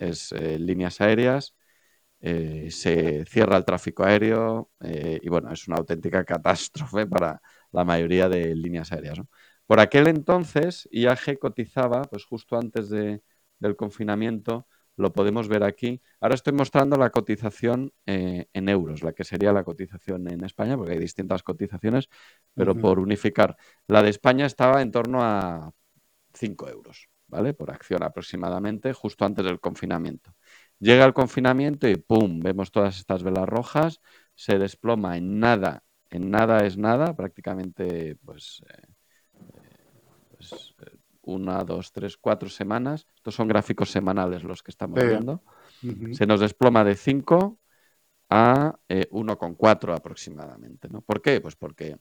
es 0.00 0.32
eh, 0.32 0.58
líneas 0.58 1.00
aéreas, 1.00 1.54
se 2.20 3.24
cierra 3.26 3.58
el 3.58 3.66
tráfico 3.66 4.02
aéreo 4.02 4.70
y 4.80 5.28
bueno, 5.28 5.52
es 5.52 5.68
una 5.68 5.76
auténtica 5.76 6.24
catástrofe 6.24 7.06
para 7.06 7.42
la 7.70 7.84
mayoría 7.84 8.30
de 8.30 8.54
líneas 8.54 8.92
aéreas. 8.92 9.18
Por 9.66 9.78
aquel 9.78 10.06
entonces, 10.08 10.88
IAG 10.90 11.38
cotizaba, 11.38 12.02
pues 12.04 12.24
justo 12.24 12.56
antes 12.56 12.88
del 12.88 13.20
confinamiento, 13.76 14.66
lo 14.96 15.12
podemos 15.12 15.48
ver 15.48 15.64
aquí. 15.64 16.00
Ahora 16.20 16.34
estoy 16.34 16.52
mostrando 16.52 16.96
la 16.96 17.10
cotización 17.10 17.92
eh, 18.06 18.46
en 18.52 18.68
euros, 18.68 19.02
la 19.02 19.12
que 19.12 19.24
sería 19.24 19.52
la 19.52 19.64
cotización 19.64 20.30
en 20.30 20.44
España, 20.44 20.76
porque 20.76 20.92
hay 20.92 20.98
distintas 20.98 21.42
cotizaciones, 21.42 22.08
pero 22.54 22.74
por 22.74 22.98
unificar. 22.98 23.56
La 23.86 24.02
de 24.02 24.10
España 24.10 24.46
estaba 24.46 24.82
en 24.82 24.90
torno 24.90 25.22
a 25.22 25.72
5 26.34 26.68
euros, 26.68 27.08
¿vale? 27.26 27.54
Por 27.54 27.70
acción 27.70 28.02
aproximadamente, 28.02 28.92
justo 28.92 29.24
antes 29.24 29.44
del 29.44 29.60
confinamiento. 29.60 30.34
Llega 30.78 31.04
el 31.04 31.14
confinamiento 31.14 31.88
y 31.88 31.96
¡pum! 31.96 32.40
Vemos 32.40 32.70
todas 32.70 32.98
estas 32.98 33.22
velas 33.22 33.48
rojas, 33.48 34.00
se 34.34 34.58
desploma 34.58 35.16
en 35.16 35.38
nada, 35.38 35.84
en 36.10 36.30
nada 36.30 36.64
es 36.66 36.76
nada, 36.76 37.16
prácticamente 37.16 38.16
pues, 38.24 38.62
eh, 38.68 38.93
una, 41.24 41.64
dos, 41.64 41.92
tres, 41.92 42.16
cuatro 42.16 42.48
semanas. 42.48 43.06
Estos 43.14 43.34
son 43.34 43.48
gráficos 43.48 43.90
semanales 43.90 44.44
los 44.44 44.62
que 44.62 44.70
estamos 44.70 45.02
viendo. 45.02 45.42
Se 46.12 46.26
nos 46.26 46.40
desploma 46.40 46.84
de 46.84 46.96
5 46.96 47.58
a 48.30 48.78
1,4 48.88 49.92
eh, 49.92 49.96
aproximadamente. 49.96 50.88
¿no? 50.88 51.02
¿Por 51.02 51.22
qué? 51.22 51.40
Pues 51.40 51.56
porque 51.56 51.98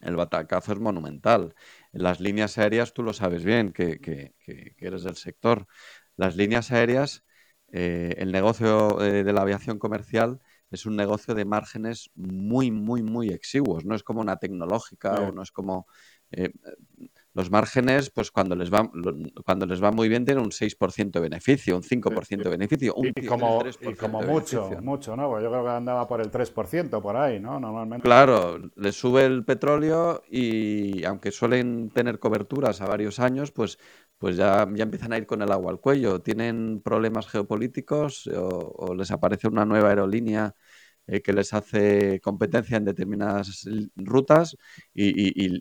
el 0.00 0.16
batacazo 0.16 0.72
es 0.72 0.80
monumental. 0.80 1.54
En 1.92 2.02
las 2.02 2.20
líneas 2.20 2.58
aéreas, 2.58 2.92
tú 2.92 3.02
lo 3.02 3.12
sabes 3.12 3.44
bien, 3.44 3.72
que, 3.72 4.34
eres 4.78 5.02
del 5.04 5.16
sector. 5.16 5.66
Las 6.16 6.36
líneas 6.36 6.72
aéreas, 6.72 7.24
eh, 7.68 8.14
el 8.18 8.32
negocio 8.32 9.02
eh, 9.02 9.24
de 9.24 9.32
la 9.32 9.42
aviación 9.42 9.78
comercial 9.78 10.40
es 10.70 10.86
un 10.86 10.96
negocio 10.96 11.34
de 11.34 11.44
márgenes 11.44 12.10
muy, 12.14 12.70
muy, 12.70 13.02
muy 13.02 13.28
exiguos. 13.28 13.84
No 13.84 13.94
es 13.94 14.02
como 14.02 14.20
una 14.20 14.36
tecnológica 14.36 15.12
o 15.20 15.32
no 15.32 15.42
es 15.42 15.52
como 15.52 15.86
los 17.34 17.50
márgenes, 17.50 18.10
pues 18.10 18.30
cuando 18.30 18.54
les 18.54 18.70
va 18.70 18.90
cuando 19.44 19.66
les 19.66 19.82
va 19.82 19.90
muy 19.90 20.08
bien, 20.08 20.24
tienen 20.24 20.44
un 20.44 20.52
6% 20.52 21.12
de 21.12 21.20
beneficio, 21.20 21.76
un 21.76 21.82
5% 21.82 22.44
de 22.44 22.50
beneficio, 22.50 22.94
un 22.94 23.12
y, 23.14 23.26
como, 23.26 23.62
y 23.80 23.94
como 23.94 24.22
mucho, 24.22 24.70
mucho, 24.82 25.16
¿no? 25.16 25.30
Pues 25.30 25.42
yo 25.42 25.50
creo 25.50 25.64
que 25.64 25.70
andaba 25.70 26.06
por 26.06 26.20
el 26.20 26.30
3% 26.30 27.00
por 27.00 27.16
ahí, 27.16 27.40
¿no? 27.40 27.58
Normalmente. 27.58 28.04
Claro, 28.04 28.58
le 28.76 28.92
sube 28.92 29.24
el 29.24 29.44
petróleo 29.44 30.22
y 30.30 31.04
aunque 31.04 31.30
suelen 31.30 31.90
tener 31.90 32.18
coberturas 32.18 32.80
a 32.82 32.86
varios 32.86 33.18
años, 33.18 33.50
pues, 33.50 33.78
pues 34.18 34.36
ya, 34.36 34.68
ya 34.74 34.82
empiezan 34.82 35.12
a 35.12 35.18
ir 35.18 35.26
con 35.26 35.40
el 35.40 35.50
agua 35.50 35.70
al 35.70 35.80
cuello. 35.80 36.20
Tienen 36.20 36.82
problemas 36.82 37.28
geopolíticos 37.28 38.26
o, 38.26 38.94
les 38.94 39.10
aparece 39.10 39.48
una 39.48 39.64
nueva 39.64 39.88
aerolínea 39.88 40.54
eh, 41.06 41.22
que 41.22 41.32
les 41.32 41.54
hace 41.54 42.20
competencia 42.20 42.76
en 42.76 42.84
determinadas 42.84 43.66
rutas 43.96 44.56
y 44.94 45.56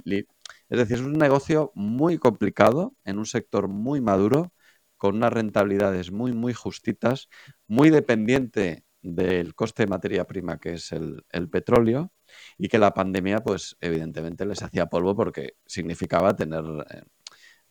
es 0.71 0.77
decir, 0.77 0.97
es 0.99 1.03
un 1.03 1.13
negocio 1.13 1.73
muy 1.75 2.17
complicado 2.17 2.95
en 3.03 3.19
un 3.19 3.25
sector 3.25 3.67
muy 3.67 3.99
maduro, 3.99 4.53
con 4.95 5.17
unas 5.17 5.34
rentabilidades 5.34 6.12
muy, 6.13 6.31
muy 6.31 6.53
justitas, 6.53 7.27
muy 7.67 7.89
dependiente 7.89 8.86
del 9.01 9.53
coste 9.53 9.84
de 9.84 9.88
materia 9.88 10.25
prima, 10.25 10.60
que 10.60 10.75
es 10.75 10.93
el, 10.93 11.49
petróleo, 11.49 12.13
y 12.57 12.69
que 12.69 12.79
la 12.79 12.93
pandemia, 12.93 13.39
pues 13.39 13.75
evidentemente 13.81 14.45
les 14.45 14.63
hacía 14.63 14.86
polvo 14.86 15.13
porque 15.13 15.57
significaba 15.65 16.38
tener 16.38 16.63
eh, 16.89 17.01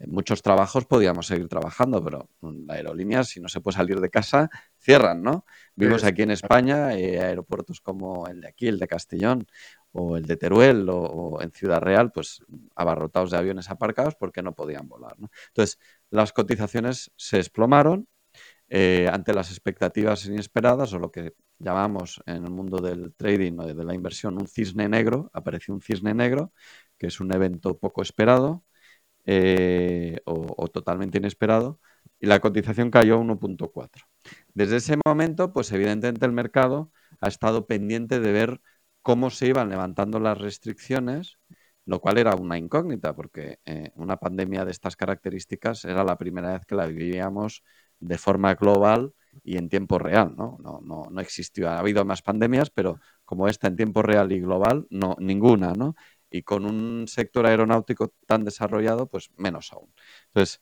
muchos 0.06 0.42
trabajos 0.42 0.84
podíamos 0.84 1.26
seguir 1.26 1.48
trabajando, 1.48 2.04
pero 2.04 2.28
la 2.42 2.74
aerolínea, 2.74 3.24
si 3.24 3.40
no 3.40 3.48
se 3.48 3.62
puede 3.62 3.78
salir 3.78 4.00
de 4.00 4.10
casa, 4.10 4.50
cierran, 4.78 5.22
¿no? 5.22 5.46
Vimos 5.74 6.04
aquí 6.04 6.20
en 6.20 6.32
España 6.32 6.94
eh, 6.94 7.18
aeropuertos 7.18 7.80
como 7.80 8.26
el 8.26 8.42
de 8.42 8.48
aquí, 8.48 8.68
el 8.68 8.78
de 8.78 8.88
Castellón, 8.88 9.46
o 9.92 10.16
el 10.16 10.24
de 10.26 10.36
Teruel, 10.36 10.86
o, 10.88 11.40
en 11.42 11.50
Ciudad 11.52 11.80
Real, 11.80 12.12
pues 12.12 12.42
abarrotados 12.74 13.30
de 13.30 13.38
aviones 13.38 13.70
aparcados 13.70 14.14
porque 14.14 14.42
no 14.42 14.54
podían 14.54 14.88
volar. 14.88 15.16
Entonces, 15.48 15.78
las 16.10 16.32
cotizaciones 16.32 17.10
se 17.16 17.38
desplomaron 17.38 18.08
eh, 18.68 19.08
ante 19.12 19.34
las 19.34 19.50
expectativas 19.50 20.26
inesperadas, 20.26 20.92
o 20.92 20.98
lo 20.98 21.10
que 21.10 21.34
llamamos 21.58 22.22
en 22.26 22.44
el 22.44 22.50
mundo 22.50 22.78
del 22.78 23.12
trading 23.14 23.58
o 23.58 23.66
de 23.66 23.84
la 23.84 23.94
inversión 23.94 24.40
un 24.40 24.46
cisne 24.46 24.88
negro, 24.88 25.30
apareció 25.32 25.74
un 25.74 25.82
cisne 25.82 26.14
negro, 26.14 26.52
que 26.96 27.08
es 27.08 27.20
un 27.20 27.32
evento 27.32 27.78
poco 27.78 28.02
esperado, 28.02 28.64
eh, 29.26 30.20
o, 30.24 30.68
totalmente 30.68 31.18
inesperado, 31.18 31.80
y 32.20 32.26
la 32.26 32.40
cotización 32.40 32.90
cayó 32.90 33.18
1.4. 33.20 34.06
Desde 34.54 34.76
ese 34.76 34.96
momento, 35.04 35.52
pues 35.52 35.72
evidentemente 35.72 36.26
el 36.26 36.32
mercado 36.32 36.92
ha 37.20 37.28
estado 37.28 37.66
pendiente 37.66 38.20
de 38.20 38.32
ver 38.32 38.60
cómo 39.02 39.30
se 39.30 39.46
iban 39.46 39.68
levantando 39.68 40.20
las 40.20 40.38
restricciones, 40.38 41.38
lo 41.86 42.00
cual 42.00 42.18
era 42.18 42.34
una 42.34 42.58
incógnita, 42.58 43.14
porque 43.14 43.58
eh, 43.64 43.92
una 43.96 44.16
pandemia 44.18 44.64
de 44.64 44.70
estas 44.70 44.96
características 44.96 45.84
era 45.84 46.04
la 46.04 46.16
primera 46.18 46.52
vez 46.52 46.66
que 46.66 46.74
la 46.74 46.86
vivíamos 46.86 47.64
de 47.98 48.18
forma 48.18 48.54
global 48.54 49.14
y 49.42 49.56
en 49.56 49.68
tiempo 49.68 49.98
real, 49.98 50.34
¿no? 50.36 50.58
No, 50.62 50.80
no, 50.82 51.08
no 51.10 51.20
existió. 51.20 51.68
Ha 51.70 51.78
habido 51.78 52.04
más 52.04 52.22
pandemias, 52.22 52.70
pero 52.70 53.00
como 53.24 53.48
esta 53.48 53.68
en 53.68 53.76
tiempo 53.76 54.02
real 54.02 54.32
y 54.32 54.40
global, 54.40 54.86
no, 54.90 55.16
ninguna, 55.18 55.72
¿no? 55.72 55.94
y 56.30 56.42
con 56.42 56.64
un 56.64 57.08
sector 57.08 57.46
aeronáutico 57.46 58.14
tan 58.26 58.44
desarrollado, 58.44 59.08
pues 59.08 59.30
menos 59.36 59.72
aún. 59.72 59.92
Entonces, 60.28 60.60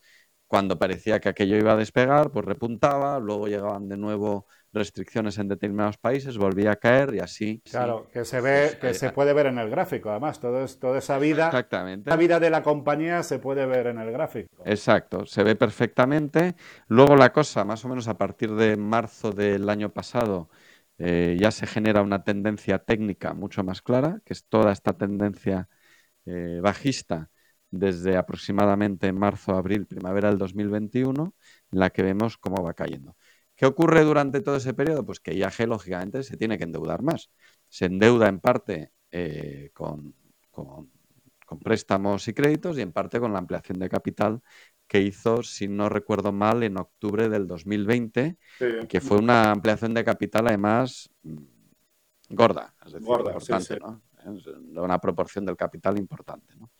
cuando 0.48 0.78
parecía 0.78 1.20
que 1.20 1.28
aquello 1.28 1.56
iba 1.56 1.72
a 1.72 1.76
despegar, 1.76 2.30
pues 2.30 2.44
repuntaba, 2.44 3.20
luego 3.20 3.48
llegaban 3.48 3.87
de 3.87 3.98
nuevo 3.98 4.46
restricciones 4.72 5.38
en 5.38 5.48
determinados 5.48 5.98
países, 5.98 6.38
volvía 6.38 6.72
a 6.72 6.76
caer 6.76 7.14
y 7.14 7.20
así. 7.20 7.62
Claro, 7.70 8.08
que 8.11 8.24
se 8.24 8.40
ve, 8.40 8.68
pues, 8.68 8.76
que 8.76 8.94
se 8.94 9.11
puede 9.11 9.34
ver 9.34 9.46
en 9.46 9.58
el 9.58 9.68
gráfico, 9.68 10.11
además, 10.11 10.40
todo 10.40 10.66
toda 10.80 10.98
esa 10.98 11.18
vida, 11.18 11.46
Exactamente. 11.46 12.08
la 12.08 12.16
vida 12.16 12.40
de 12.40 12.48
la 12.48 12.62
compañía 12.62 13.22
se 13.22 13.38
puede 13.38 13.66
ver 13.66 13.88
en 13.88 13.98
el 13.98 14.11
gráfico. 14.11 14.62
Exacto, 14.64 15.26
se 15.26 15.42
ve 15.42 15.54
perfectamente. 15.54 16.56
Luego 16.88 17.14
la 17.14 17.30
cosa, 17.30 17.64
más 17.64 17.84
o 17.84 17.88
menos 17.88 18.08
a 18.08 18.16
partir 18.16 18.54
de 18.54 18.76
marzo 18.78 19.32
del 19.32 19.68
año 19.68 19.92
pasado, 19.92 20.48
eh, 20.96 21.37
ya 21.38 21.50
se 21.50 21.66
genera 21.66 22.00
una 22.00 22.24
tendencia 22.24 22.78
técnica 22.78 23.34
mucho 23.34 23.62
más 23.64 23.82
clara, 23.82 24.20
que 24.24 24.32
es 24.32 24.46
toda 24.46 24.72
esta 24.72 24.94
tendencia 24.94 25.68
eh, 26.24 26.61
bajista 26.62 27.30
desde 27.70 28.16
aproximadamente 28.16 29.12
marzo, 29.12 29.52
abril, 29.52 29.87
primavera 29.87 30.28
del 30.28 30.38
2021, 30.38 31.35
en 31.72 31.78
la 31.78 31.90
que 31.90 32.02
vemos 32.02 32.38
cómo 32.38 32.62
va 32.62 32.74
cayendo. 32.74 33.16
¿Qué 33.54 33.66
ocurre 33.66 34.04
durante 34.04 34.40
todo 34.40 34.57
ese 34.57 34.72
periodo? 34.72 35.04
Pues 35.04 35.20
que 35.20 35.35
IAG, 35.35 35.66
lógicamente, 35.66 36.22
se 36.22 36.37
tiene 36.37 36.59
que 36.59 36.64
endeudar 36.64 37.02
más. 37.02 37.31
Se 37.68 37.87
endeuda 37.87 38.28
en 38.28 38.38
parte 38.38 38.92
eh, 39.11 39.70
con, 39.74 40.14
con, 40.50 40.88
préstamos 41.64 42.28
y 42.28 42.35
créditos 42.35 42.78
y 42.78 42.83
en 42.83 42.92
parte 42.92 43.18
con 43.18 43.33
la 43.33 43.38
ampliación 43.38 43.78
de 43.78 43.88
capital 43.88 44.42
que 44.87 45.00
hizo, 45.00 45.42
si 45.42 45.66
no 45.66 45.88
recuerdo 45.88 46.31
mal, 46.31 46.62
en 46.62 46.78
octubre 46.78 47.28
del 47.28 47.46
2020, 47.46 48.37
que 48.88 49.00
fue 49.00 49.18
una 49.18 49.50
ampliación 49.50 49.92
de 49.92 50.04
capital 50.04 50.46
además 50.46 51.11
gorda, 52.28 52.74
es 52.85 52.92
decir, 52.92 53.09
importante, 53.09 53.78
¿no? 53.81 54.02
una 54.83 55.00
proporción 55.00 55.44
del 55.44 55.57
capital 55.57 55.98
importante. 55.98 56.54
¿no? 56.57 56.70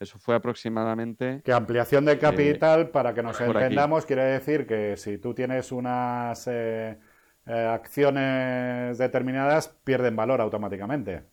Eso 0.00 0.18
fue 0.18 0.36
aproximadamente... 0.36 1.42
Que 1.44 1.52
ampliación 1.52 2.04
de 2.04 2.18
capital, 2.18 2.82
eh, 2.82 2.84
para 2.86 3.14
que 3.14 3.22
nos 3.22 3.40
entendamos, 3.40 4.06
quiere 4.06 4.22
decir 4.24 4.66
que 4.66 4.96
si 4.96 5.18
tú 5.18 5.34
tienes 5.34 5.72
unas 5.72 6.46
eh, 6.46 6.98
eh, 7.46 7.52
acciones 7.52 8.96
determinadas, 8.98 9.68
pierden 9.82 10.14
valor 10.14 10.40
automáticamente. 10.40 11.24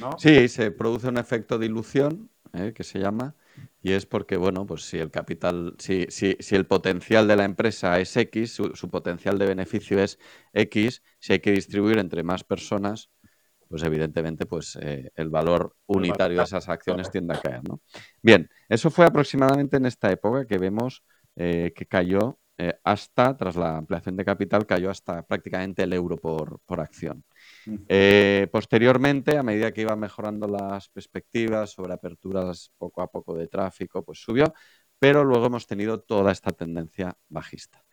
¿no? 0.00 0.18
Sí, 0.18 0.48
se 0.48 0.70
produce 0.70 1.08
un 1.08 1.18
efecto 1.18 1.58
de 1.58 1.66
dilución, 1.66 2.30
que 2.74 2.84
se 2.84 3.00
llama, 3.00 3.34
y 3.82 3.92
es 3.92 4.06
porque, 4.06 4.36
bueno, 4.36 4.64
pues 4.64 4.82
si 4.82 4.98
el 4.98 5.10
capital, 5.10 5.74
si, 5.78 6.06
si, 6.08 6.36
si 6.40 6.54
el 6.54 6.66
potencial 6.66 7.26
de 7.28 7.36
la 7.36 7.44
empresa 7.44 7.98
es 8.00 8.16
X, 8.16 8.52
su, 8.52 8.90
potencial 8.90 9.38
de 9.38 9.46
beneficio 9.46 9.98
es 9.98 10.18
X, 10.52 11.02
si 11.18 11.32
hay 11.34 11.40
que 11.40 11.52
distribuir 11.52 11.98
entre 11.98 12.22
más 12.22 12.44
personas, 12.44 13.10
pues 13.74 13.82
evidentemente 13.82 14.46
pues, 14.46 14.78
eh, 14.80 15.10
el 15.16 15.30
valor 15.30 15.74
unitario 15.86 16.38
de 16.38 16.44
esas 16.44 16.68
acciones 16.68 17.10
tiende 17.10 17.34
a 17.34 17.40
caer. 17.40 17.60
¿no? 17.68 17.80
Bien, 18.22 18.48
eso 18.68 18.88
fue 18.88 19.04
aproximadamente 19.04 19.78
en 19.78 19.86
esta 19.86 20.12
época 20.12 20.46
que 20.46 20.58
vemos 20.58 21.02
eh, 21.34 21.72
que 21.74 21.84
cayó 21.84 22.38
eh, 22.56 22.74
hasta, 22.84 23.36
tras 23.36 23.56
la 23.56 23.78
ampliación 23.78 24.16
de 24.16 24.24
capital, 24.24 24.64
cayó 24.64 24.90
hasta 24.90 25.26
prácticamente 25.26 25.82
el 25.82 25.92
euro 25.92 26.16
por, 26.16 26.60
por 26.60 26.78
acción. 26.78 27.24
Eh, 27.88 28.46
posteriormente, 28.52 29.36
a 29.36 29.42
medida 29.42 29.72
que 29.72 29.80
iban 29.80 29.98
mejorando 29.98 30.46
las 30.46 30.88
perspectivas 30.88 31.70
sobre 31.70 31.94
aperturas 31.94 32.70
poco 32.78 33.02
a 33.02 33.10
poco 33.10 33.34
de 33.34 33.48
tráfico, 33.48 34.04
pues 34.04 34.20
subió, 34.20 34.54
pero 35.00 35.24
luego 35.24 35.46
hemos 35.46 35.66
tenido 35.66 35.98
toda 35.98 36.30
esta 36.30 36.52
tendencia 36.52 37.18
bajista. 37.28 37.84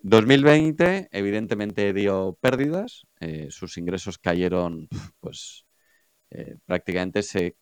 2020 0.00 1.08
evidentemente 1.10 1.92
dio 1.92 2.38
pérdidas, 2.40 3.06
eh, 3.20 3.48
sus 3.50 3.76
ingresos 3.78 4.18
cayeron, 4.18 4.88
pues 5.20 5.66
eh, 6.30 6.56
prácticamente 6.64 7.22
se, 7.22 7.56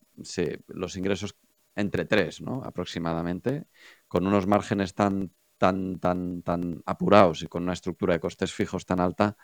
los 0.67 0.95
ingresos 0.97 1.35
entre 1.75 2.05
tres, 2.05 2.41
¿no? 2.41 2.63
aproximadamente, 2.63 3.65
con 4.07 4.27
unos 4.27 4.47
márgenes 4.47 4.93
tan, 4.93 5.33
tan, 5.57 5.99
tan, 5.99 6.41
tan 6.43 6.81
apurados 6.85 7.43
y 7.43 7.47
con 7.47 7.63
una 7.63 7.73
estructura 7.73 8.13
de 8.13 8.19
costes 8.19 8.53
fijos 8.53 8.85
tan 8.85 8.99
alta, 8.99 9.37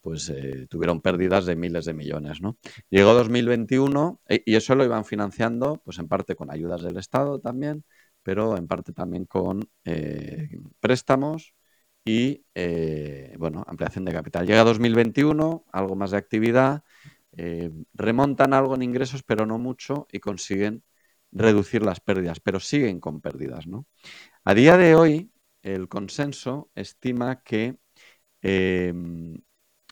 pues 0.00 0.28
eh, 0.30 0.66
tuvieron 0.68 1.00
pérdidas 1.00 1.46
de 1.46 1.56
miles 1.56 1.84
de 1.84 1.94
millones. 1.94 2.40
¿no? 2.40 2.58
Llegó 2.90 3.12
2021 3.14 4.20
e, 4.28 4.42
y 4.46 4.56
eso 4.56 4.74
lo 4.74 4.84
iban 4.84 5.04
financiando, 5.04 5.80
pues 5.84 5.98
en 5.98 6.08
parte 6.08 6.34
con 6.36 6.50
ayudas 6.50 6.82
del 6.82 6.96
Estado 6.96 7.40
también, 7.40 7.84
pero 8.22 8.56
en 8.56 8.66
parte 8.66 8.92
también 8.92 9.26
con 9.26 9.68
préstamos 10.80 11.54
y, 12.04 12.44
eh, 12.54 13.34
bueno, 13.38 13.64
ampliación 13.66 14.04
de 14.04 14.12
capital. 14.12 14.46
Llega 14.46 14.64
2021, 14.64 15.64
algo 15.72 15.96
más 15.96 16.10
de 16.12 16.18
actividad, 16.18 16.84
remontan 17.94 18.52
algo 18.54 18.74
en 18.74 18.82
ingresos, 18.82 19.22
pero 19.22 19.46
no 19.46 19.58
mucho, 19.58 20.06
y 20.12 20.18
consiguen 20.20 20.82
reducir 21.32 21.82
las 21.82 22.00
pérdidas, 22.00 22.40
pero 22.40 22.60
siguen 22.60 23.00
con 23.00 23.20
pérdidas. 23.20 23.66
¿no? 23.66 23.86
A 24.44 24.54
día 24.54 24.76
de 24.76 24.94
hoy, 24.94 25.32
el 25.62 25.88
consenso 25.88 26.70
estima 26.74 27.42
que 27.42 27.78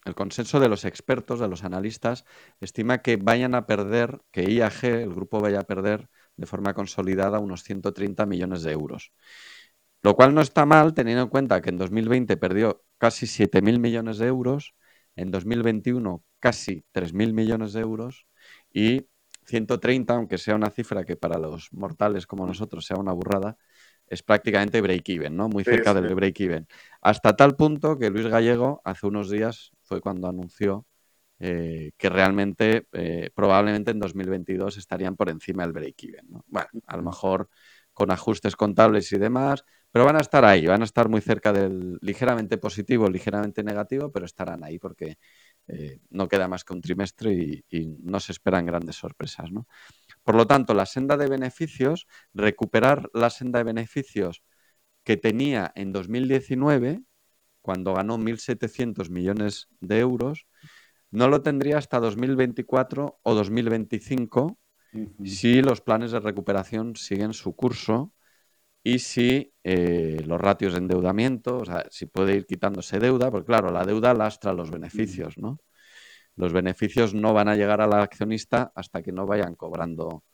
el 0.09 0.15
consenso 0.15 0.59
de 0.59 0.69
los 0.69 0.85
expertos, 0.85 1.39
de 1.39 1.49
los 1.49 1.65
analistas, 1.65 2.25
estima 2.61 3.03
que 3.03 3.17
vayan 3.17 3.55
a 3.55 3.67
perder, 3.67 4.21
que 4.31 4.51
IAG, 4.51 4.85
el 4.85 5.15
grupo 5.15 5.41
vaya 5.41 5.61
a 5.61 5.65
perder 5.65 6.09
de 6.37 6.47
forma 6.47 6.75
consolidada 6.75 7.39
unos 7.39 7.63
130 7.63 8.27
millones 8.27 8.63
de 8.63 8.73
euros. 8.73 9.13
Lo 10.03 10.15
cual 10.15 10.35
no 10.35 10.41
está 10.41 10.65
mal 10.65 10.95
teniendo 10.95 11.23
en 11.23 11.29
cuenta 11.29 11.61
que 11.61 11.71
en 11.71 11.79
2020 11.79 12.37
perdió 12.37 12.85
casi 12.99 13.27
7.000 13.27 13.79
millones 13.79 14.19
de 14.19 14.27
euros, 14.27 14.75
en 15.17 15.31
2021 15.31 16.25
casi 16.39 16.85
3.000 16.93 17.33
millones 17.33 17.73
de 17.73 17.81
euros 17.81 18.27
y 18.73 19.09
130, 19.45 20.15
aunque 20.15 20.39
sea 20.39 20.55
una 20.55 20.71
cifra 20.71 21.05
que 21.05 21.17
para 21.17 21.39
los 21.39 21.73
mortales 21.73 22.27
como 22.27 22.47
nosotros 22.47 22.85
sea 22.85 22.99
una 22.99 23.13
burrada, 23.13 23.57
es 24.07 24.23
prácticamente 24.23 24.81
break-even, 24.81 25.37
¿no? 25.37 25.49
Muy 25.49 25.65
cerca 25.65 25.93
del 25.95 26.15
break-even. 26.15 26.67
Hasta 27.01 27.35
tal 27.37 27.57
punto 27.57 27.99
que 27.99 28.11
Luis 28.11 28.27
Gallego 28.27 28.81
hace 28.85 29.07
unos 29.07 29.31
días 29.31 29.73
fue 29.83 30.01
cuando 30.01 30.29
anunció 30.29 30.87
eh, 31.41 31.93
que 31.97 32.09
realmente 32.09 32.89
eh, 32.93 33.31
probablemente 33.35 33.91
en 33.91 34.01
2022 34.01 34.77
estarían 34.77 35.17
por 35.17 35.29
encima 35.29 35.63
del 35.63 35.73
break-even. 35.73 36.27
Bueno, 36.47 36.69
a 36.87 36.97
lo 36.97 37.03
mejor 37.03 37.49
con 37.93 38.11
ajustes 38.11 38.57
contables 38.57 39.13
y 39.13 39.19
demás, 39.19 39.65
pero 39.99 40.07
van 40.07 40.15
a 40.15 40.21
estar 40.21 40.45
ahí, 40.45 40.65
van 40.65 40.83
a 40.83 40.85
estar 40.85 41.09
muy 41.09 41.21
cerca 41.21 41.53
del 41.53 41.99
ligeramente 42.03 42.57
positivo, 42.57 43.11
ligeramente 43.11 43.65
negativo, 43.65 44.13
pero 44.13 44.27
estarán 44.27 44.63
ahí 44.63 44.79
porque 44.79 45.19
eh, 45.67 45.99
no 46.11 46.29
queda 46.29 46.47
más 46.47 46.63
que 46.63 46.73
un 46.73 46.81
trimestre 46.81 47.33
y, 47.35 47.65
y 47.69 47.97
no 48.05 48.21
se 48.21 48.31
esperan 48.31 48.65
grandes 48.65 48.95
sorpresas. 48.95 49.51
¿no? 49.51 49.67
Por 50.23 50.37
lo 50.37 50.47
tanto, 50.47 50.73
la 50.73 50.87
senda 50.87 51.17
de 51.17 51.27
beneficios, 51.27 52.07
recuperar 52.33 53.11
la 53.13 53.29
senda 53.29 53.59
de 53.59 53.65
beneficios 53.65 54.45
que 55.03 55.17
tenía 55.17 55.73
en 55.75 55.91
2019, 55.91 57.03
cuando 57.61 57.93
ganó 57.93 58.19
1.700 58.19 59.11
millones 59.11 59.67
de 59.81 59.99
euros, 59.99 60.47
no 61.11 61.27
lo 61.27 61.43
tendría 61.43 61.77
hasta 61.77 61.99
2024 61.99 63.19
o 63.21 63.35
2025 63.35 64.61
si 65.25 65.61
los 65.61 65.81
planes 65.81 66.13
de 66.13 66.21
recuperación 66.21 66.95
siguen 66.95 67.33
su 67.33 67.57
curso 67.57 68.13
y 68.83 69.01
si 69.01 69.53
eh, 69.65 70.23
los 70.25 70.41
ratios 70.41 70.73
de 70.73 70.79
endeudamiento, 70.79 71.59
o 71.59 71.65
sea, 71.65 71.85
si 71.91 72.07
puede 72.07 72.37
ir 72.37 72.47
quitándose 72.47 72.99
deuda, 72.99 73.31
porque 73.31 73.47
claro, 73.47 73.71
la 73.71 73.85
deuda 73.85 74.15
lastra 74.15 74.53
los 74.53 74.71
beneficios, 74.71 75.37
¿no? 75.39 75.59
Los 76.37 76.53
beneficios 76.53 77.15
no 77.15 77.35
van 77.35 77.49
a 77.49 77.57
llegar 77.57 77.81
al 77.81 77.93
accionista 77.95 78.73
hasta 78.75 79.03
que 79.03 79.13
no 79.13 79.27
vayan 79.27 79.57
cobrando 79.57 80.25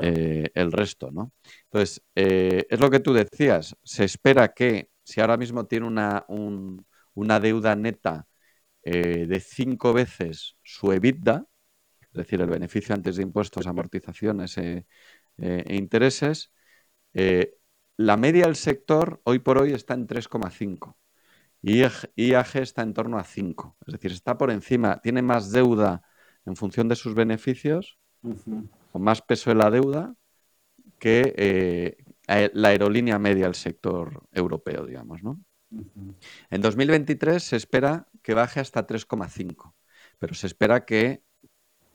eh, 0.00 0.50
el 0.54 0.72
resto, 0.72 1.10
¿no? 1.10 1.32
Entonces, 1.64 2.02
eh, 2.14 2.66
es 2.68 2.80
lo 2.80 2.90
que 2.90 3.00
tú 3.00 3.12
decías, 3.14 3.76
se 3.82 4.04
espera 4.04 4.52
que 4.52 4.90
si 5.02 5.20
ahora 5.20 5.36
mismo 5.36 5.66
tiene 5.66 5.86
una, 5.86 6.26
una 7.14 7.40
deuda 7.40 7.74
neta 7.74 8.26
de 8.82 9.40
cinco 9.40 9.94
veces 9.94 10.56
su 10.62 10.92
EBITDA, 10.92 11.46
es 12.02 12.12
decir, 12.12 12.40
el 12.42 12.50
beneficio 12.50 12.94
antes 12.94 13.16
de 13.16 13.22
impuestos, 13.22 13.66
amortizaciones 13.66 14.58
e 14.58 14.84
intereses, 15.38 16.52
la 17.96 18.16
media 18.16 18.46
del 18.46 18.56
sector 18.56 19.20
hoy 19.24 19.38
por 19.38 19.58
hoy 19.58 19.72
está 19.72 19.94
en 19.94 20.06
3,5 20.06 20.96
y 21.62 21.82
IAG 22.16 22.56
está 22.56 22.82
en 22.82 22.92
torno 22.92 23.18
a 23.18 23.24
5. 23.24 23.76
Es 23.86 23.92
decir, 23.94 24.12
está 24.12 24.36
por 24.36 24.50
encima, 24.50 25.00
tiene 25.00 25.22
más 25.22 25.50
deuda 25.50 26.02
en 26.44 26.56
función 26.56 26.88
de 26.88 26.96
sus 26.96 27.14
beneficios, 27.14 27.98
o 28.92 28.98
más 28.98 29.22
peso 29.22 29.50
en 29.50 29.58
la 29.58 29.70
deuda, 29.70 30.14
que 30.98 31.34
eh, 31.36 32.50
la 32.52 32.68
aerolínea 32.68 33.18
media 33.18 33.44
del 33.44 33.54
sector 33.54 34.26
europeo, 34.32 34.84
digamos. 34.84 35.22
¿no? 35.22 35.40
En 36.50 36.60
2023 36.60 37.42
se 37.42 37.56
espera 37.56 38.08
que 38.22 38.34
baje 38.34 38.60
hasta 38.60 38.86
3,5, 38.86 39.74
pero 40.18 40.34
se 40.34 40.46
espera 40.46 40.84
que 40.84 41.22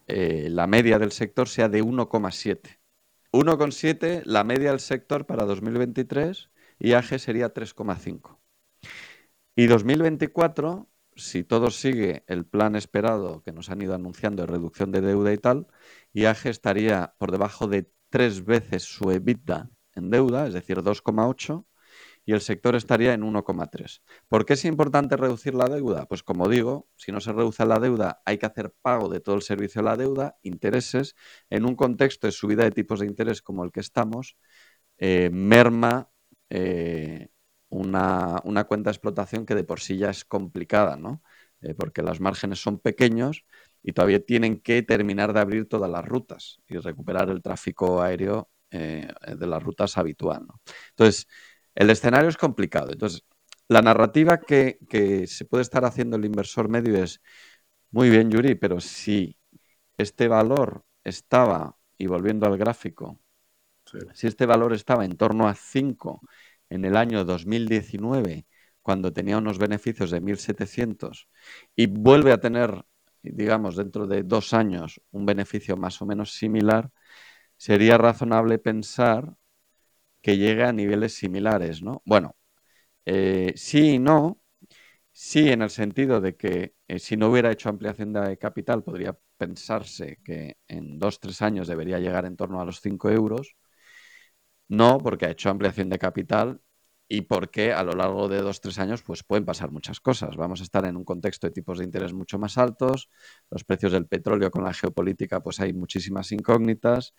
eh, 0.08 0.50
la 0.50 0.66
media 0.66 0.98
del 0.98 1.12
sector 1.12 1.48
sea 1.48 1.70
de 1.70 1.84
1,7. 1.84 2.79
1,7 3.32 4.24
la 4.26 4.44
media 4.44 4.72
del 4.72 4.80
sector 4.80 5.26
para 5.26 5.46
2023 5.46 6.50
y 6.80 6.94
AG 6.94 7.20
sería 7.20 7.54
3,5. 7.54 8.40
Y 9.56 9.68
2024, 9.68 10.90
si 11.16 11.44
todo 11.44 11.70
sigue 11.70 12.24
el 12.28 12.46
plan 12.46 12.76
esperado 12.76 13.44
que 13.44 13.52
nos 13.52 13.70
han 13.70 13.82
ido 13.82 13.94
anunciando 13.94 14.44
de 14.44 14.48
reducción 14.48 14.92
de 14.92 15.02
deuda 15.02 15.34
y 15.34 15.38
tal, 15.38 15.68
IAG 16.14 16.48
estaría 16.48 17.14
por 17.18 17.32
debajo 17.32 17.68
de 17.68 17.92
tres 18.10 18.46
veces 18.46 18.84
su 18.84 19.12
EBITDA 19.12 19.70
en 19.96 20.10
deuda, 20.10 20.48
es 20.48 20.54
decir, 20.54 20.78
2,8, 20.78 21.66
y 22.30 22.34
el 22.34 22.42
sector 22.42 22.76
estaría 22.76 23.16
en 23.16 23.24
1,3. 23.24 24.04
¿Por 24.28 24.46
qué 24.46 24.54
es 24.54 24.64
importante 24.64 25.18
reducir 25.18 25.56
la 25.56 25.68
deuda? 25.68 26.06
Pues 26.06 26.22
como 26.22 26.48
digo, 26.48 26.88
si 26.96 27.12
no 27.12 27.22
se 27.22 27.34
reduce 27.34 27.66
la 27.66 27.80
deuda, 27.80 28.22
hay 28.24 28.38
que 28.38 28.46
hacer 28.46 28.72
pago 28.84 29.10
de 29.10 29.20
todo 29.20 29.34
el 29.34 29.42
servicio 29.42 29.82
de 29.82 29.86
la 29.86 29.98
deuda, 29.98 30.38
intereses, 30.44 31.16
en 31.50 31.66
un 31.66 31.76
contexto 31.76 32.28
de 32.28 32.32
subida 32.32 32.64
de 32.64 32.70
tipos 32.70 33.00
de 33.00 33.08
interés 33.08 33.42
como 33.42 33.64
el 33.64 33.72
que 33.72 33.80
estamos, 33.80 34.38
eh, 35.00 35.32
merma 35.34 36.12
eh, 36.52 37.30
una, 37.70 38.44
cuenta 38.68 38.92
de 38.92 38.94
explotación 38.94 39.48
que 39.48 39.56
de 39.56 39.64
por 39.64 39.80
sí 39.80 39.98
ya 39.98 40.12
es 40.12 40.24
complicada, 40.24 40.98
¿no? 40.98 41.24
Eh, 41.62 41.74
porque 41.74 42.04
los 42.04 42.22
márgenes 42.22 42.62
son 42.62 42.78
pequeños 42.78 43.44
y 43.82 43.94
todavía 43.94 44.24
tienen 44.24 44.62
que 44.62 44.84
terminar 44.84 45.34
de 45.34 45.40
abrir 45.40 45.68
todas 45.68 45.90
las 45.90 46.06
rutas 46.06 46.60
y 46.68 46.78
recuperar 46.78 47.32
el 47.32 47.42
tráfico 47.42 48.04
aéreo 48.04 48.52
de 48.72 49.48
las 49.48 49.64
rutas 49.64 49.98
habitual. 49.98 50.46
Entonces, 50.92 51.28
el 51.76 51.90
escenario 51.90 52.30
es 52.30 52.38
complicado. 52.38 52.92
Entonces, 52.92 53.24
la 53.70 53.82
narrativa 53.82 54.40
que, 54.40 54.80
se 55.28 55.46
puede 55.46 55.62
estar 55.62 55.86
haciendo 55.86 56.18
el 56.18 56.26
inversor 56.26 56.70
medio 56.70 57.04
es, 57.04 57.22
muy 57.92 58.10
bien, 58.10 58.32
Yuri, 58.32 58.56
pero 58.56 58.82
si 58.82 59.38
este 59.98 60.28
valor 60.28 60.86
estaba, 61.04 61.78
y 61.98 62.08
volviendo 62.08 62.48
al 62.48 62.58
gráfico, 62.58 63.20
si 64.14 64.28
este 64.28 64.46
valor 64.46 64.74
estaba 64.74 65.06
en 65.06 65.18
torno 65.18 65.48
a 65.48 65.56
5 65.56 66.22
en 66.70 66.86
el 66.86 66.96
año 66.98 67.26
2019, 67.26 68.46
cuando 68.82 69.14
tenía 69.14 69.38
unos 69.38 69.60
beneficios 69.60 70.12
de 70.12 70.22
1.700, 70.22 71.28
y 71.76 71.88
vuelve 71.88 72.32
a 72.32 72.40
tener, 72.40 72.86
digamos, 73.22 73.76
dentro 73.76 74.08
de 74.08 74.24
dos 74.24 74.54
años, 74.54 75.02
un 75.12 75.26
beneficio 75.26 75.78
más 75.78 76.02
o 76.02 76.06
menos 76.06 76.34
similar, 76.34 76.92
sería 77.58 77.98
razonable 77.98 78.58
pensar 78.60 79.36
que 80.22 80.38
llegue 80.38 80.64
a 80.64 80.74
niveles 80.74 81.14
similares, 81.16 81.82
¿no? 81.84 82.02
Bueno, 82.06 82.36
eh, 83.06 83.54
sí 83.56 83.96
y 83.96 84.00
no, 84.00 84.42
sí 85.12 85.50
en 85.52 85.62
el 85.64 85.70
sentido 85.72 86.22
de 86.22 86.36
que 86.38 86.76
eh, 86.88 87.00
si 87.00 87.18
no 87.18 87.30
hubiera 87.30 87.52
hecho 87.52 87.70
ampliación 87.70 88.14
de 88.14 88.38
capital 88.38 88.84
podría 88.84 89.18
pensarse 89.38 90.20
que 90.24 90.58
en 90.68 91.00
dos, 91.00 91.20
tres 91.20 91.42
años 91.42 91.68
debería 91.68 92.00
llegar 92.00 92.26
en 92.26 92.38
torno 92.38 92.62
a 92.62 92.66
los 92.66 92.82
5 92.82 93.10
euros. 93.12 93.56
No, 94.68 95.00
porque 95.00 95.26
ha 95.26 95.32
hecho 95.32 95.50
ampliación 95.50 95.90
de 95.90 95.98
capital 96.00 96.62
y 97.08 97.22
porque 97.22 97.74
a 97.74 97.84
lo 97.84 97.94
largo 97.94 98.28
de 98.28 98.40
dos, 98.42 98.62
tres 98.62 98.78
años 98.78 99.02
pues 99.02 99.24
pueden 99.24 99.44
pasar 99.46 99.72
muchas 99.72 100.00
cosas. 100.00 100.36
Vamos 100.38 100.60
a 100.60 100.64
estar 100.64 100.86
en 100.86 100.96
un 100.96 101.04
contexto 101.04 101.48
de 101.48 101.52
tipos 101.54 101.80
de 101.80 101.86
interés 101.86 102.14
mucho 102.14 102.38
más 102.38 102.58
altos, 102.60 103.10
los 103.50 103.64
precios 103.64 103.92
del 103.94 104.06
petróleo 104.08 104.52
con 104.52 104.64
la 104.64 104.74
geopolítica 104.74 105.42
pues 105.42 105.60
hay 105.60 105.74
muchísimas 105.74 106.32
incógnitas 106.32 107.16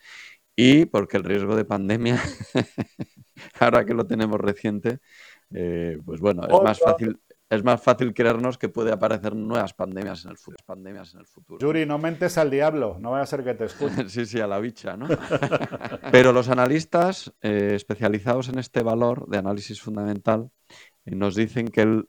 y 0.55 0.85
porque 0.85 1.17
el 1.17 1.23
riesgo 1.23 1.55
de 1.55 1.65
pandemia, 1.65 2.21
ahora 3.59 3.85
que 3.85 3.93
lo 3.93 4.05
tenemos 4.05 4.39
reciente, 4.39 4.99
eh, 5.53 5.97
pues 6.05 6.19
bueno, 6.19 6.43
es 6.47 6.61
más 6.61 6.79
fácil. 6.79 7.19
Es 7.49 7.65
más 7.65 7.83
fácil 7.83 8.13
creernos 8.13 8.57
que 8.57 8.69
puede 8.69 8.93
aparecer 8.93 9.35
nuevas 9.35 9.73
pandemias 9.73 10.23
en 10.23 10.31
el 10.31 10.37
futuro. 10.37 10.63
Pandemias 10.65 11.13
en 11.13 11.19
el 11.19 11.25
futuro. 11.25 11.59
Yuri, 11.59 11.85
no 11.85 11.97
mentes 11.97 12.37
al 12.37 12.49
diablo, 12.49 12.95
no 12.97 13.11
vaya 13.11 13.23
a 13.23 13.25
ser 13.25 13.43
que 13.43 13.53
te 13.53 13.65
escuche. 13.65 14.07
sí, 14.07 14.25
sí, 14.25 14.39
a 14.39 14.47
la 14.47 14.57
bicha, 14.59 14.95
¿no? 14.95 15.05
Pero 16.13 16.31
los 16.31 16.47
analistas 16.47 17.33
eh, 17.41 17.73
especializados 17.75 18.47
en 18.47 18.57
este 18.57 18.83
valor 18.83 19.27
de 19.27 19.39
análisis 19.39 19.81
fundamental 19.81 20.49
eh, 21.03 21.13
nos 21.13 21.35
dicen 21.35 21.67
que, 21.67 21.81
el, 21.81 22.07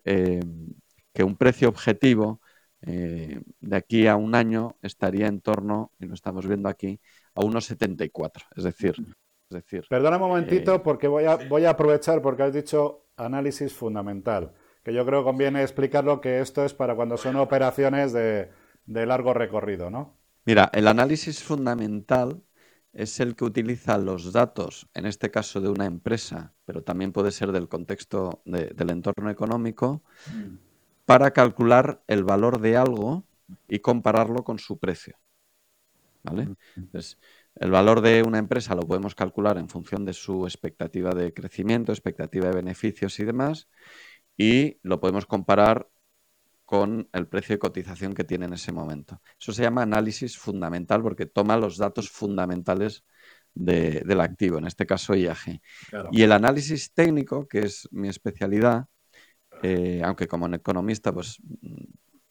que 1.12 1.24
un 1.24 1.36
precio 1.36 1.68
objetivo 1.68 2.40
de 2.80 3.76
aquí 3.76 4.06
a 4.06 4.14
un 4.14 4.36
año 4.36 4.76
estaría 4.82 5.26
en 5.26 5.40
torno, 5.40 5.92
y 5.98 6.06
lo 6.06 6.14
estamos 6.14 6.46
viendo 6.46 6.68
aquí, 6.68 7.00
a 7.34 7.40
1,74. 7.40 8.30
Es 8.56 8.64
decir, 8.64 8.94
es 8.98 9.54
decir. 9.54 9.86
Perdona 9.88 10.16
un 10.16 10.22
momentito 10.22 10.74
eh, 10.74 10.78
porque 10.80 11.08
voy 11.08 11.24
a, 11.24 11.36
voy 11.36 11.64
a 11.64 11.70
aprovechar 11.70 12.22
porque 12.22 12.42
has 12.42 12.54
dicho 12.54 13.06
análisis 13.16 13.72
fundamental, 13.72 14.52
que 14.82 14.92
yo 14.92 15.04
creo 15.04 15.20
que 15.20 15.24
conviene 15.24 15.62
explicarlo 15.62 16.20
que 16.20 16.40
esto 16.40 16.64
es 16.64 16.74
para 16.74 16.94
cuando 16.94 17.16
son 17.16 17.36
operaciones 17.36 18.12
de, 18.12 18.50
de 18.86 19.06
largo 19.06 19.34
recorrido, 19.34 19.90
¿no? 19.90 20.16
Mira, 20.44 20.70
el 20.72 20.88
análisis 20.88 21.42
fundamental 21.42 22.42
es 22.92 23.20
el 23.20 23.36
que 23.36 23.44
utiliza 23.44 23.96
los 23.98 24.32
datos, 24.32 24.88
en 24.94 25.06
este 25.06 25.30
caso 25.30 25.60
de 25.60 25.68
una 25.68 25.86
empresa, 25.86 26.52
pero 26.64 26.82
también 26.82 27.12
puede 27.12 27.30
ser 27.30 27.52
del 27.52 27.68
contexto 27.68 28.42
del 28.44 28.90
entorno 28.90 29.30
económico, 29.30 30.02
mm. 30.28 30.56
para 31.06 31.30
calcular 31.30 32.02
el 32.06 32.24
valor 32.24 32.60
de 32.60 32.76
algo 32.76 33.24
y 33.68 33.78
compararlo 33.78 34.44
con 34.44 34.58
su 34.58 34.78
precio. 34.78 35.16
Entonces, 36.76 37.18
el 37.56 37.70
valor 37.70 38.00
de 38.00 38.22
una 38.22 38.38
empresa 38.38 38.74
lo 38.74 38.82
podemos 38.82 39.14
calcular 39.14 39.58
en 39.58 39.68
función 39.68 40.04
de 40.04 40.12
su 40.12 40.46
expectativa 40.46 41.10
de 41.10 41.34
crecimiento, 41.34 41.92
expectativa 41.92 42.46
de 42.46 42.54
beneficios 42.54 43.18
y 43.20 43.24
demás, 43.24 43.68
y 44.36 44.78
lo 44.82 45.00
podemos 45.00 45.26
comparar 45.26 45.88
con 46.64 47.08
el 47.12 47.26
precio 47.26 47.54
de 47.54 47.58
cotización 47.58 48.14
que 48.14 48.24
tiene 48.24 48.46
en 48.46 48.54
ese 48.54 48.72
momento. 48.72 49.20
Eso 49.38 49.52
se 49.52 49.62
llama 49.62 49.82
análisis 49.82 50.38
fundamental 50.38 51.02
porque 51.02 51.26
toma 51.26 51.56
los 51.56 51.76
datos 51.76 52.08
fundamentales 52.08 53.04
del 53.54 54.20
activo, 54.20 54.58
en 54.58 54.66
este 54.66 54.86
caso 54.86 55.14
IAG. 55.14 55.60
Y 56.10 56.22
el 56.22 56.32
análisis 56.32 56.92
técnico, 56.94 57.46
que 57.46 57.60
es 57.60 57.88
mi 57.90 58.08
especialidad, 58.08 58.86
eh, 59.62 60.00
aunque 60.02 60.26
como 60.26 60.46
economista 60.54 61.12
pues 61.12 61.38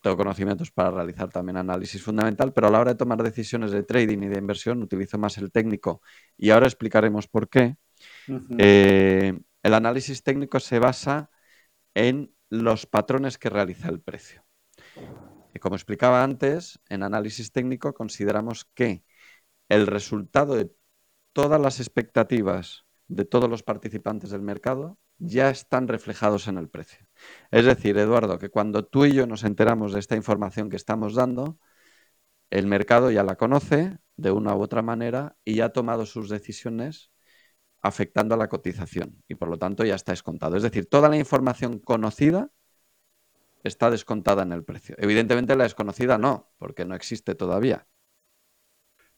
tengo 0.01 0.17
conocimientos 0.17 0.71
para 0.71 0.91
realizar 0.91 1.29
también 1.29 1.57
análisis 1.57 2.01
fundamental, 2.01 2.53
pero 2.53 2.67
a 2.67 2.71
la 2.71 2.79
hora 2.79 2.91
de 2.91 2.97
tomar 2.97 3.21
decisiones 3.21 3.71
de 3.71 3.83
trading 3.83 4.23
y 4.23 4.27
de 4.27 4.37
inversión 4.37 4.81
utilizo 4.81 5.17
más 5.17 5.37
el 5.37 5.51
técnico 5.51 6.01
y 6.37 6.49
ahora 6.49 6.65
explicaremos 6.65 7.27
por 7.27 7.47
qué. 7.49 7.77
Eh, 8.57 9.39
el 9.63 9.73
análisis 9.73 10.23
técnico 10.23 10.59
se 10.59 10.79
basa 10.79 11.29
en 11.93 12.33
los 12.49 12.85
patrones 12.85 13.37
que 13.37 13.49
realiza 13.49 13.89
el 13.89 14.01
precio. 14.01 14.43
Y 15.53 15.59
como 15.59 15.75
explicaba 15.75 16.23
antes, 16.23 16.79
en 16.89 17.03
análisis 17.03 17.51
técnico 17.51 17.93
consideramos 17.93 18.65
que 18.73 19.03
el 19.69 19.87
resultado 19.87 20.55
de 20.55 20.71
todas 21.33 21.61
las 21.61 21.79
expectativas 21.79 22.85
de 23.07 23.25
todos 23.25 23.49
los 23.49 23.61
participantes 23.61 24.31
del 24.31 24.41
mercado 24.41 24.97
ya 25.21 25.51
están 25.51 25.88
reflejados 25.88 26.47
en 26.47 26.57
el 26.57 26.67
precio. 26.67 27.07
Es 27.51 27.65
decir, 27.65 27.97
Eduardo, 27.97 28.39
que 28.39 28.49
cuando 28.49 28.86
tú 28.86 29.05
y 29.05 29.13
yo 29.13 29.27
nos 29.27 29.43
enteramos 29.43 29.93
de 29.93 29.99
esta 29.99 30.15
información 30.15 30.69
que 30.69 30.75
estamos 30.75 31.13
dando, 31.13 31.60
el 32.49 32.65
mercado 32.67 33.12
ya 33.12 33.23
la 33.23 33.36
conoce 33.36 33.99
de 34.17 34.31
una 34.31 34.55
u 34.55 34.62
otra 34.62 34.81
manera 34.81 35.38
y 35.45 35.55
ya 35.55 35.65
ha 35.65 35.73
tomado 35.73 36.05
sus 36.05 36.27
decisiones 36.27 37.12
afectando 37.81 38.36
a 38.36 38.38
la 38.38 38.49
cotización 38.49 39.23
y 39.27 39.36
por 39.36 39.47
lo 39.49 39.57
tanto 39.57 39.86
ya 39.86 39.95
está 39.95 40.12
descontado. 40.12 40.57
Es 40.57 40.63
decir, 40.63 40.89
toda 40.89 41.07
la 41.07 41.17
información 41.17 41.79
conocida 41.79 42.51
está 43.63 43.91
descontada 43.91 44.41
en 44.41 44.53
el 44.53 44.63
precio. 44.63 44.95
Evidentemente 44.97 45.55
la 45.55 45.65
desconocida 45.65 46.17
no, 46.17 46.51
porque 46.57 46.84
no 46.86 46.95
existe 46.95 47.36
todavía. 47.36 47.88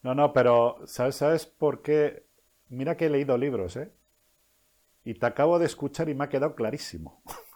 No, 0.02 0.14
no, 0.14 0.34
pero 0.34 0.82
¿sabes, 0.86 1.16
¿sabes 1.16 1.46
por 1.46 1.82
qué? 1.82 2.28
Mira 2.68 2.98
que 2.98 3.06
he 3.06 3.10
leído 3.10 3.38
libros, 3.38 3.78
¿eh? 3.78 3.90
Y 5.04 5.14
te 5.16 5.26
acabo 5.26 5.60
de 5.60 5.66
escuchar 5.66 6.10
y 6.10 6.16
me 6.16 6.26
ha 6.26 6.30
quedado 6.30 6.56
clarísimo. 6.56 7.22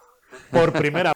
Por 0.50 0.72
primera 0.72 1.12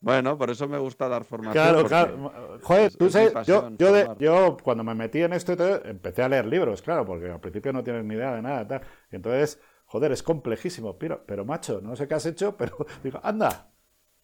Bueno, 0.00 0.36
por 0.36 0.50
eso 0.50 0.68
me 0.68 0.78
gusta 0.78 1.08
dar 1.08 1.24
formación. 1.24 1.64
Claro, 1.64 1.86
claro. 1.86 2.58
Joder, 2.62 2.94
tú 2.94 3.10
sabes, 3.10 3.46
yo, 3.46 3.70
yo, 4.18 4.56
cuando 4.62 4.84
me 4.84 4.94
metí 4.94 5.22
en 5.22 5.32
esto, 5.32 5.52
empecé 5.84 6.22
a 6.22 6.28
leer 6.28 6.46
libros, 6.46 6.82
claro, 6.82 7.04
porque 7.04 7.30
al 7.30 7.40
principio 7.40 7.72
no 7.72 7.82
tienes 7.82 8.04
ni 8.04 8.14
idea 8.14 8.34
de 8.34 8.42
nada. 8.42 8.66
Tal. 8.66 8.82
Entonces, 9.10 9.60
joder, 9.86 10.12
es 10.12 10.22
complejísimo. 10.22 10.98
Pero, 10.98 11.24
pero, 11.26 11.44
macho, 11.44 11.80
no 11.82 11.96
sé 11.96 12.06
qué 12.06 12.14
has 12.14 12.26
hecho, 12.26 12.56
pero 12.56 12.76
digo, 13.02 13.20
anda, 13.22 13.72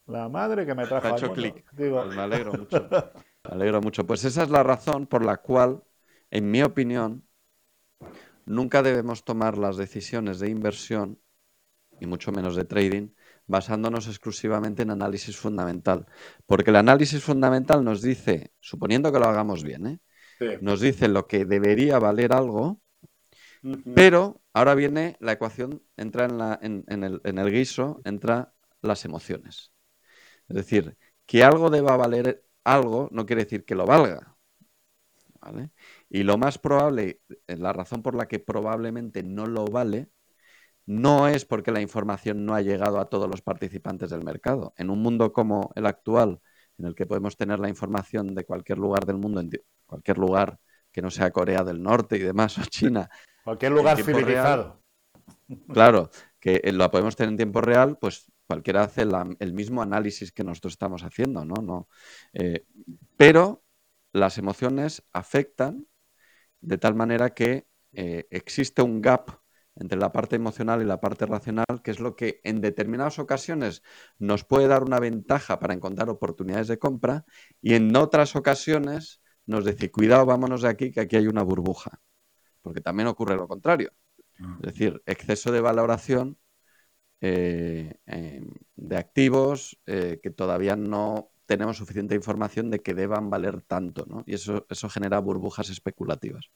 la 0.07 0.29
madre 0.29 0.65
que 0.65 0.73
me 0.73 0.85
trajo. 0.85 1.07
Ha 1.07 1.11
hecho 1.11 1.33
clic. 1.33 1.65
Pues 1.75 2.15
me 2.15 2.21
alegro 2.21 2.53
mucho. 2.57 2.89
Me 2.89 3.51
alegro 3.51 3.81
mucho. 3.81 4.05
Pues 4.05 4.23
esa 4.23 4.43
es 4.43 4.49
la 4.49 4.63
razón 4.63 5.07
por 5.07 5.25
la 5.25 5.37
cual, 5.37 5.83
en 6.31 6.49
mi 6.49 6.63
opinión, 6.63 7.23
nunca 8.45 8.81
debemos 8.81 9.23
tomar 9.23 9.57
las 9.57 9.77
decisiones 9.77 10.39
de 10.39 10.49
inversión, 10.49 11.19
y 11.99 12.05
mucho 12.05 12.31
menos 12.31 12.55
de 12.55 12.65
trading, 12.65 13.09
basándonos 13.45 14.07
exclusivamente 14.07 14.83
en 14.83 14.91
análisis 14.91 15.37
fundamental. 15.37 16.05
Porque 16.45 16.69
el 16.69 16.75
análisis 16.77 17.23
fundamental 17.23 17.83
nos 17.83 18.01
dice, 18.01 18.53
suponiendo 18.59 19.11
que 19.11 19.19
lo 19.19 19.25
hagamos 19.25 19.63
bien, 19.63 19.87
¿eh? 19.87 19.99
nos 20.61 20.81
dice 20.81 21.07
lo 21.07 21.27
que 21.27 21.45
debería 21.45 21.99
valer 21.99 22.33
algo, 22.33 22.81
pero 23.95 24.41
ahora 24.53 24.75
viene 24.75 25.17
la 25.19 25.33
ecuación, 25.33 25.83
entra 25.97 26.25
en, 26.61 26.85
el, 26.87 27.21
en 27.23 27.37
el 27.37 27.51
guiso, 27.51 28.01
entra 28.05 28.53
las 28.81 29.03
emociones. 29.05 29.73
Es 30.47 30.55
decir, 30.55 30.97
que 31.25 31.43
algo 31.43 31.69
deba 31.69 31.97
valer 31.97 32.45
algo 32.63 33.09
no 33.11 33.25
quiere 33.25 33.43
decir 33.43 33.65
que 33.65 33.75
lo 33.75 33.85
valga. 33.85 34.37
¿vale? 35.41 35.71
Y 36.09 36.23
lo 36.23 36.37
más 36.37 36.57
probable, 36.57 37.21
la 37.47 37.73
razón 37.73 38.01
por 38.01 38.15
la 38.15 38.27
que 38.27 38.39
probablemente 38.39 39.23
no 39.23 39.45
lo 39.45 39.65
vale, 39.65 40.09
no 40.87 41.27
es 41.27 41.45
porque 41.45 41.71
la 41.71 41.81
información 41.81 42.45
no 42.45 42.55
ha 42.55 42.61
llegado 42.61 42.99
a 42.99 43.09
todos 43.09 43.29
los 43.29 43.41
participantes 43.41 44.09
del 44.09 44.23
mercado. 44.23 44.73
En 44.77 44.89
un 44.89 45.01
mundo 45.01 45.33
como 45.33 45.71
el 45.75 45.85
actual, 45.85 46.39
en 46.77 46.85
el 46.85 46.95
que 46.95 47.05
podemos 47.05 47.35
tener 47.35 47.59
la 47.59 47.67
información 47.67 48.33
de 48.33 48.45
cualquier 48.45 48.77
lugar 48.77 49.05
del 49.05 49.17
mundo, 49.17 49.41
en 49.41 49.51
cualquier 49.85 50.17
lugar 50.17 50.59
que 50.91 51.01
no 51.01 51.11
sea 51.11 51.31
Corea 51.31 51.63
del 51.63 51.83
Norte 51.83 52.15
y 52.15 52.21
demás, 52.21 52.57
o 52.57 52.63
China. 52.63 53.09
Cualquier 53.43 53.71
lugar 53.71 54.01
civilizado. 54.01 54.81
claro, 55.73 56.09
que 56.39 56.61
lo 56.73 56.91
podemos 56.91 57.15
tener 57.15 57.31
en 57.31 57.37
tiempo 57.37 57.61
real, 57.61 57.97
pues 57.97 58.29
cualquiera 58.45 58.83
hace 58.83 59.05
el 59.39 59.53
mismo 59.53 59.81
análisis 59.81 60.31
que 60.31 60.43
nosotros 60.43 60.73
estamos 60.73 61.03
haciendo, 61.03 61.45
¿no? 61.45 61.55
no 61.61 61.87
eh, 62.33 62.65
pero 63.15 63.63
las 64.13 64.37
emociones 64.37 65.03
afectan 65.13 65.87
de 66.59 66.77
tal 66.77 66.95
manera 66.95 67.33
que 67.33 67.67
eh, 67.93 68.25
existe 68.31 68.81
un 68.81 69.01
gap 69.01 69.31
entre 69.79 69.99
la 69.99 70.11
parte 70.11 70.35
emocional 70.35 70.81
y 70.81 70.85
la 70.85 70.99
parte 70.99 71.25
racional, 71.25 71.65
que 71.83 71.91
es 71.91 71.99
lo 71.99 72.15
que 72.15 72.41
en 72.43 72.61
determinadas 72.61 73.19
ocasiones 73.19 73.83
nos 74.19 74.43
puede 74.43 74.67
dar 74.67 74.83
una 74.83 74.99
ventaja 74.99 75.59
para 75.59 75.73
encontrar 75.73 76.09
oportunidades 76.09 76.67
de 76.67 76.79
compra 76.79 77.25
y 77.61 77.75
en 77.75 77.95
otras 77.95 78.35
ocasiones 78.35 79.21
nos 79.45 79.65
dice, 79.65 79.91
cuidado, 79.91 80.25
vámonos 80.25 80.61
de 80.61 80.69
aquí, 80.69 80.91
que 80.91 81.01
aquí 81.01 81.15
hay 81.15 81.27
una 81.27 81.43
burbuja. 81.43 82.01
Porque 82.61 82.81
también 82.81 83.07
ocurre 83.07 83.35
lo 83.35 83.47
contrario. 83.47 83.91
Ah. 84.39 84.57
Es 84.61 84.73
decir, 84.73 85.01
exceso 85.05 85.51
de 85.51 85.61
valoración 85.61 86.37
eh, 87.21 87.95
em, 88.05 88.47
de 88.75 88.97
activos 88.97 89.79
eh, 89.85 90.19
que 90.21 90.29
todavía 90.29 90.75
no 90.75 91.31
tenemos 91.45 91.77
suficiente 91.77 92.13
información 92.13 92.69
de 92.69 92.81
que 92.81 92.93
deban 92.93 93.29
valer 93.29 93.61
tanto, 93.61 94.05
¿no? 94.05 94.23
Y 94.27 94.35
eso, 94.35 94.67
eso 94.69 94.89
genera 94.89 95.19
burbujas 95.19 95.69
especulativas. 95.69 96.51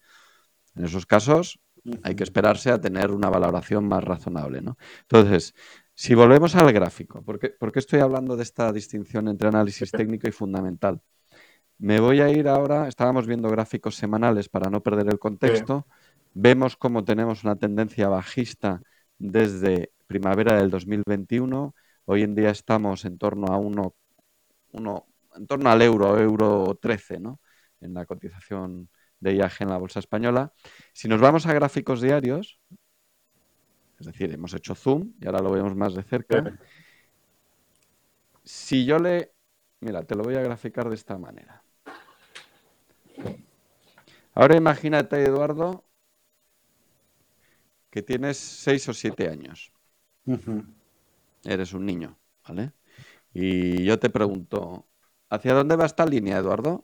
En 0.75 0.85
esos 0.85 1.05
casos, 1.05 1.59
hay 2.03 2.15
que 2.15 2.23
esperarse 2.23 2.71
a 2.71 2.79
tener 2.79 3.11
una 3.11 3.29
valoración 3.29 3.87
más 3.87 4.03
razonable. 4.03 4.61
¿no? 4.61 4.77
Entonces, 5.01 5.53
si 5.93 6.15
volvemos 6.15 6.55
al 6.55 6.71
gráfico, 6.71 7.23
¿por 7.23 7.39
qué, 7.39 7.55
estoy 7.75 7.99
hablando 7.99 8.35
de 8.35 8.43
esta 8.43 8.71
distinción 8.71 9.27
entre 9.27 9.47
análisis 9.47 9.91
técnico 9.91 10.27
y 10.27 10.31
fundamental? 10.31 11.01
Me 11.77 11.99
voy 11.99 12.21
a 12.21 12.29
ir 12.29 12.47
ahora, 12.47 12.87
estábamos 12.87 13.25
viendo 13.25 13.49
gráficos 13.49 13.95
semanales 13.95 14.49
para 14.49 14.69
no 14.69 14.83
perder 14.83 15.07
el 15.07 15.17
contexto. 15.17 15.87
Vemos 16.33 16.77
cómo 16.77 17.03
tenemos 17.03 17.43
una 17.43 17.55
tendencia 17.55 18.07
bajista 18.07 18.81
desde 19.17 19.91
primavera 20.05 20.55
del 20.55 20.69
2021. 20.69 21.73
Hoy 22.05 22.21
en 22.21 22.35
día 22.35 22.51
estamos 22.51 23.03
en 23.05 23.17
torno 23.17 23.47
a 23.47 23.57
uno, 23.57 23.95
uno 24.73 25.07
en 25.35 25.47
torno 25.47 25.69
al 25.71 25.81
euro, 25.81 26.19
euro 26.19 26.77
13, 26.79 27.19
¿no? 27.19 27.39
En 27.79 27.95
la 27.95 28.05
cotización 28.05 28.89
de 29.21 29.35
IAG 29.35 29.53
en 29.61 29.69
la 29.69 29.77
bolsa 29.77 29.99
española. 29.99 30.53
Si 30.91 31.07
nos 31.07 31.21
vamos 31.21 31.45
a 31.45 31.53
gráficos 31.53 32.01
diarios, 32.01 32.59
es 33.99 34.07
decir, 34.07 34.33
hemos 34.33 34.53
hecho 34.53 34.75
zoom 34.75 35.13
y 35.21 35.27
ahora 35.27 35.39
lo 35.39 35.51
vemos 35.51 35.75
más 35.75 35.93
de 35.93 36.03
cerca. 36.03 36.59
Si 38.43 38.83
yo 38.83 38.99
le... 38.99 39.33
Mira, 39.79 40.03
te 40.03 40.15
lo 40.15 40.23
voy 40.23 40.35
a 40.35 40.41
graficar 40.41 40.89
de 40.89 40.95
esta 40.95 41.17
manera. 41.17 41.63
Ahora 44.33 44.55
imagínate, 44.55 45.23
Eduardo, 45.23 45.85
que 47.89 48.01
tienes 48.01 48.37
seis 48.37 48.87
o 48.89 48.93
siete 48.93 49.27
años. 49.27 49.71
Eres 51.43 51.73
un 51.73 51.85
niño, 51.85 52.17
¿vale? 52.47 52.73
Y 53.33 53.83
yo 53.83 53.99
te 53.99 54.09
pregunto, 54.09 54.87
¿hacia 55.29 55.53
dónde 55.53 55.75
va 55.75 55.85
esta 55.85 56.05
línea, 56.05 56.37
Eduardo? 56.37 56.83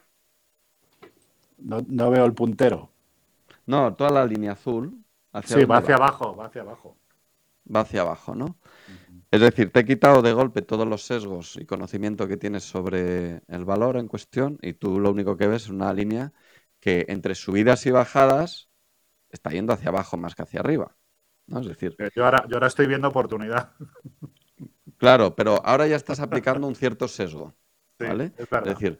No, 1.57 2.11
veo 2.11 2.25
el 2.25 2.33
puntero. 2.33 2.91
No, 3.65 3.95
toda 3.95 4.11
la 4.11 4.25
línea 4.25 4.53
azul. 4.53 5.03
sí, 5.43 5.65
va 5.65 5.77
hacia 5.77 5.95
abajo, 5.95 6.35
va 6.35 6.45
hacia 6.45 6.61
abajo. 6.61 6.97
Va 7.73 7.81
hacia 7.81 8.01
abajo, 8.01 8.35
¿no? 8.35 8.57
Es 9.29 9.41
decir, 9.41 9.71
te 9.71 9.81
he 9.81 9.85
quitado 9.85 10.21
de 10.21 10.31
golpe 10.31 10.61
todos 10.61 10.87
los 10.87 11.03
sesgos 11.03 11.57
y 11.57 11.65
conocimiento 11.65 12.27
que 12.27 12.37
tienes 12.37 12.63
sobre 12.63 13.41
el 13.47 13.65
valor 13.65 13.97
en 13.97 14.07
cuestión 14.07 14.57
y 14.61 14.73
tú 14.73 14.99
lo 14.99 15.11
único 15.11 15.35
que 15.35 15.47
ves 15.47 15.63
es 15.63 15.69
una 15.69 15.93
línea 15.93 16.31
que 16.79 17.05
entre 17.09 17.35
subidas 17.35 17.85
y 17.85 17.91
bajadas 17.91 18.69
está 19.29 19.49
yendo 19.49 19.73
hacia 19.73 19.89
abajo 19.89 20.15
más 20.15 20.33
que 20.33 20.43
hacia 20.43 20.61
arriba. 20.61 20.95
¿no? 21.47 21.59
Es 21.59 21.67
decir, 21.67 21.97
yo 22.15 22.23
ahora, 22.23 22.45
yo 22.47 22.55
ahora 22.55 22.67
estoy 22.67 22.87
viendo 22.87 23.09
oportunidad. 23.09 23.73
Claro, 24.97 25.35
pero 25.35 25.61
ahora 25.65 25.87
ya 25.87 25.95
estás 25.95 26.19
aplicando 26.19 26.67
un 26.67 26.75
cierto 26.75 27.07
sesgo. 27.07 27.53
¿vale? 27.99 28.31
es, 28.37 28.47
es 28.51 28.63
decir, 28.63 28.99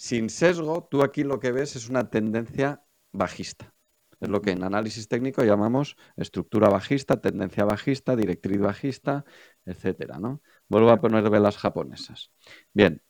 sin 0.00 0.30
sesgo, 0.30 0.88
tú 0.90 1.02
aquí 1.02 1.24
lo 1.24 1.40
que 1.40 1.52
ves 1.52 1.76
es 1.76 1.90
una 1.90 2.08
tendencia 2.08 2.82
bajista. 3.12 3.74
Es 4.18 4.30
lo 4.30 4.40
que 4.40 4.52
en 4.52 4.64
análisis 4.64 5.08
técnico 5.08 5.44
llamamos 5.44 5.94
estructura 6.16 6.70
bajista, 6.70 7.20
tendencia 7.20 7.66
bajista, 7.66 8.16
directriz 8.16 8.58
bajista, 8.58 9.26
etcétera, 9.66 10.18
¿no? 10.18 10.40
Vuelvo 10.68 10.88
a 10.90 11.02
poner 11.02 11.28
velas 11.28 11.58
japonesas. 11.58 12.32
Bien. 12.72 13.02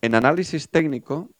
En 0.00 0.14
análisis 0.14 0.70
técnico 0.70 1.30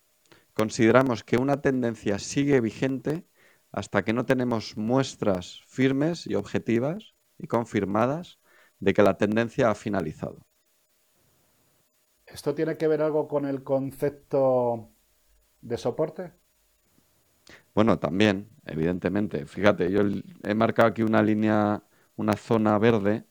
consideramos 0.52 1.24
que 1.24 1.38
una 1.38 1.62
tendencia 1.62 2.18
sigue 2.18 2.60
vigente 2.60 3.26
hasta 3.72 4.04
que 4.04 4.12
no 4.12 4.26
tenemos 4.26 4.76
muestras 4.76 5.62
firmes 5.66 6.26
y 6.26 6.34
objetivas 6.34 7.14
y 7.38 7.46
confirmadas 7.46 8.38
de 8.80 8.92
que 8.92 9.02
la 9.02 9.16
tendencia 9.16 9.70
ha 9.70 9.74
finalizado. 9.74 10.49
¿Esto 12.32 12.54
tiene 12.54 12.76
que 12.76 12.88
ver 12.88 13.02
algo 13.02 13.28
con 13.28 13.44
el 13.44 13.62
concepto 13.62 14.90
de 15.60 15.76
soporte? 15.76 16.32
Bueno, 17.74 17.98
también, 17.98 18.48
evidentemente. 18.66 19.46
Fíjate, 19.46 19.90
yo 19.90 20.02
he 20.44 20.54
marcado 20.54 20.88
aquí 20.88 21.02
una 21.02 21.22
línea, 21.22 21.82
una 22.16 22.34
zona 22.36 22.78
verde, 22.78 23.26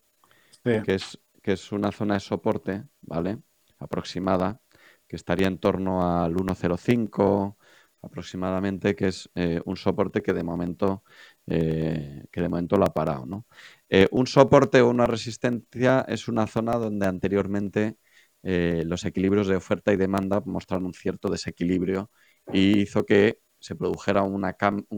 que, 0.81 0.95
es, 0.95 1.19
que 1.41 1.53
es 1.53 1.71
una 1.71 1.91
zona 1.91 2.15
de 2.15 2.19
soporte, 2.21 2.83
¿vale? 3.01 3.39
Aproximada, 3.79 4.61
que 5.07 5.15
estaría 5.15 5.47
en 5.47 5.59
torno 5.59 6.23
al 6.23 6.35
1.05 6.35 7.57
aproximadamente, 8.01 8.95
que 8.95 9.07
es 9.07 9.29
eh, 9.35 9.61
un 9.65 9.75
soporte 9.77 10.21
que 10.21 10.33
de 10.33 10.43
momento, 10.43 11.03
eh, 11.47 12.25
que 12.31 12.41
de 12.41 12.49
momento 12.49 12.77
lo 12.77 12.85
ha 12.85 12.93
parado, 12.93 13.25
¿no? 13.25 13.45
Eh, 13.89 14.07
un 14.11 14.27
soporte 14.27 14.81
o 14.81 14.89
una 14.89 15.05
resistencia 15.05 16.05
es 16.07 16.27
una 16.27 16.47
zona 16.47 16.73
donde 16.77 17.07
anteriormente 17.07 17.97
eh, 18.43 18.83
los 18.85 19.05
equilibrios 19.05 19.47
de 19.47 19.55
oferta 19.55 19.91
y 19.93 19.97
demanda 19.97 20.41
mostraron 20.45 20.85
un 20.85 20.93
cierto 20.93 21.29
desequilibrio 21.29 22.09
y 22.53 22.79
hizo 22.81 23.05
que 23.05 23.39
se 23.59 23.75
produjera 23.75 24.23
un 24.23 24.41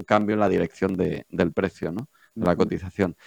cambio 0.05 0.33
en 0.35 0.39
la 0.39 0.49
dirección 0.49 0.95
del 0.95 1.53
precio, 1.53 1.91
¿no? 1.91 2.09
de 2.35 2.45
la 2.45 2.55
cotización. 2.55 3.17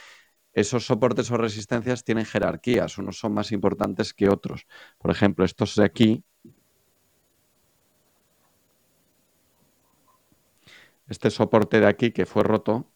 Esos 0.52 0.86
soportes 0.86 1.30
o 1.32 1.36
resistencias 1.36 2.04
tienen 2.04 2.24
jerarquías, 2.26 2.98
unos 2.98 3.18
son 3.18 3.34
más 3.34 3.52
importantes 3.52 4.14
que 4.14 4.28
otros. 4.28 4.66
Por 4.98 5.10
ejemplo, 5.10 5.44
estos 5.44 5.74
de 5.74 5.84
aquí, 5.84 6.24
este 11.08 11.30
soporte 11.30 11.80
de 11.80 11.86
aquí 11.86 12.12
que 12.12 12.26
fue 12.26 12.42
roto, 12.44 12.93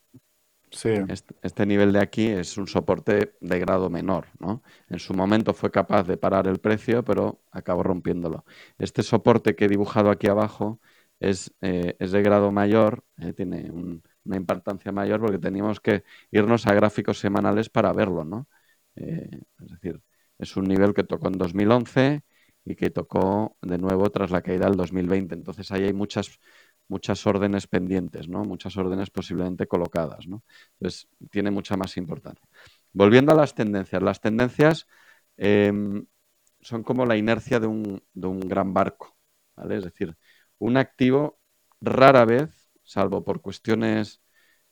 este, 1.43 1.67
nivel 1.67 1.93
de 1.93 2.01
aquí 2.01 2.27
es 2.29 2.57
un 2.59 2.67
soporte 2.67 3.35
de 3.41 3.59
grado 3.59 3.91
menor, 3.91 4.29
¿no? 4.39 4.63
En 4.89 4.99
su 4.99 5.15
momento 5.15 5.55
fue 5.55 5.71
capaz 5.71 6.05
de 6.05 6.17
parar 6.17 6.47
el 6.47 6.59
precio, 6.59 7.05
pero 7.05 7.43
acabó 7.51 7.83
rompiéndolo. 7.83 8.45
Este 8.79 9.03
soporte 9.03 9.55
que 9.57 9.67
he 9.67 9.69
dibujado 9.69 10.11
aquí 10.11 10.29
abajo 10.29 10.81
es, 11.21 11.53
eh, 11.63 11.97
de 11.99 12.23
grado 12.23 12.53
mayor, 12.53 13.05
eh, 13.19 13.33
tiene 13.33 13.71
un 13.71 14.03
una 14.29 14.37
importancia 14.37 14.93
mayor 14.93 15.21
porque 15.21 15.39
teníamos 15.39 15.81
que 15.81 16.05
irnos 16.31 16.67
a 16.67 16.75
gráficos 16.75 17.19
semanales 17.19 17.71
para 17.71 17.93
verlo, 17.93 18.25
¿no? 18.25 18.49
Eh, 18.97 19.29
es 19.61 19.71
decir, 19.71 20.03
es 20.39 20.57
un 20.57 20.65
nivel 20.67 20.95
que 20.95 21.05
tocó 21.05 21.29
en 21.29 21.39
2011 21.39 22.23
y 22.65 22.77
que 22.77 22.91
tocó 22.91 23.57
de 23.63 23.79
nuevo 23.79 24.11
tras 24.11 24.31
la 24.31 24.43
caída 24.43 24.67
del 24.67 24.77
2020. 24.77 25.35
Entonces 25.35 25.71
ahí 25.73 25.85
hay 25.85 25.93
muchas, 25.95 26.39
muchas 26.89 27.27
órdenes 27.27 27.67
pendientes, 27.67 28.29
¿no? 28.29 28.45
Muchas 28.45 28.77
órdenes 28.77 29.11
posiblemente 29.11 29.67
colocadas, 29.67 30.27
¿no? 30.27 30.43
Entonces 30.75 31.09
tiene 31.31 31.51
mucha 31.51 31.77
más 31.77 31.97
importancia. 31.97 32.47
Volviendo 32.93 33.33
a 33.33 33.37
las 33.37 33.55
tendencias. 33.55 34.03
Las 34.03 34.21
tendencias 34.21 34.87
em, 35.37 36.07
son 36.61 36.83
como 36.83 37.07
la 37.07 37.17
inercia 37.17 37.61
de 37.61 37.67
un, 37.67 38.03
de 38.15 38.27
un 38.27 38.41
gran 38.41 38.75
barco, 38.75 39.17
¿vale? 39.57 39.77
Es 39.77 39.85
decir, 39.85 40.17
un 40.59 40.77
activo 40.77 41.41
rara 41.81 42.25
vez, 42.25 42.71
salvo 42.83 43.25
por 43.25 43.41
cuestiones 43.43 44.23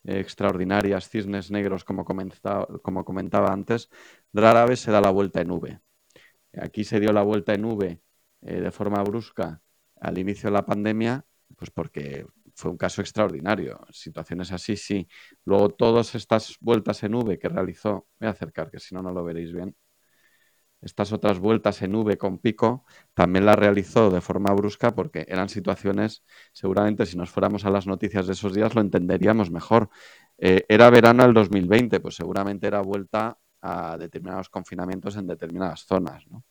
extraordinarias, 0.05 1.09
cisnes 1.09 1.51
negros, 1.51 1.85
como 1.85 2.05
comentaba, 2.05 2.67
como 2.83 3.05
comentaba 3.05 3.53
antes, 3.53 3.91
rara 4.33 4.65
vez 4.67 4.81
se 4.81 4.91
da 4.91 5.01
la 5.01 5.11
vuelta 5.11 5.41
en 5.41 5.51
V. 5.51 5.81
Aquí 6.61 6.85
se 6.85 7.01
dio 7.01 7.13
la 7.13 7.23
vuelta 7.23 7.55
en 7.55 7.65
V 7.65 8.01
eh, 8.43 8.61
de 8.61 8.71
forma 8.71 9.03
brusca 9.03 9.61
al 10.01 10.19
inicio 10.19 10.49
de 10.49 10.55
la 10.55 10.67
pandemia, 10.67 11.26
pues 11.57 11.71
porque 11.71 12.27
fue 12.55 12.71
un 12.71 12.77
caso 12.79 13.01
extraordinario. 13.03 13.81
Situaciones 13.91 14.53
así, 14.53 14.77
sí. 14.77 15.09
Luego 15.45 15.71
todas 15.71 16.15
estas 16.15 16.57
vueltas 16.61 17.03
en 17.03 17.15
V 17.15 17.39
que 17.39 17.49
realizó, 17.49 18.07
voy 18.21 18.29
a 18.29 18.31
acercar, 18.33 18.71
que 18.71 18.79
si 18.81 18.95
no, 18.95 19.03
no 19.03 19.13
lo 19.13 19.25
veréis 19.25 19.53
bien, 19.53 19.77
estas 20.83 21.13
otras 21.13 21.39
vueltas 21.39 21.83
en 21.83 21.95
V 21.95 22.17
con 22.19 22.39
pico 22.39 22.85
también 23.15 23.47
las 23.47 23.57
realizó 23.57 24.11
de 24.11 24.21
forma 24.21 24.53
brusca 24.53 24.95
porque 24.95 25.25
eran 25.29 25.49
situaciones, 25.49 26.23
seguramente 26.53 27.07
si 27.07 27.17
nos 27.17 27.31
fuéramos 27.31 27.65
a 27.65 27.71
las 27.71 27.87
noticias 27.87 28.27
de 28.27 28.35
esos 28.35 28.55
días 28.55 28.75
lo 28.75 28.81
entenderíamos 28.83 29.51
mejor. 29.51 29.91
Eh, 30.39 30.65
era 30.69 30.91
verano 30.91 31.25
del 31.25 31.35
2020, 31.35 32.01
pues 32.01 32.15
seguramente 32.15 32.67
era 32.67 32.83
vuelta 32.83 33.39
a 33.63 33.97
determinados 33.99 34.49
confinamientos 34.49 35.17
en 35.17 35.27
determinadas 35.27 35.81
zonas, 35.81 36.27
¿no? 36.29 36.45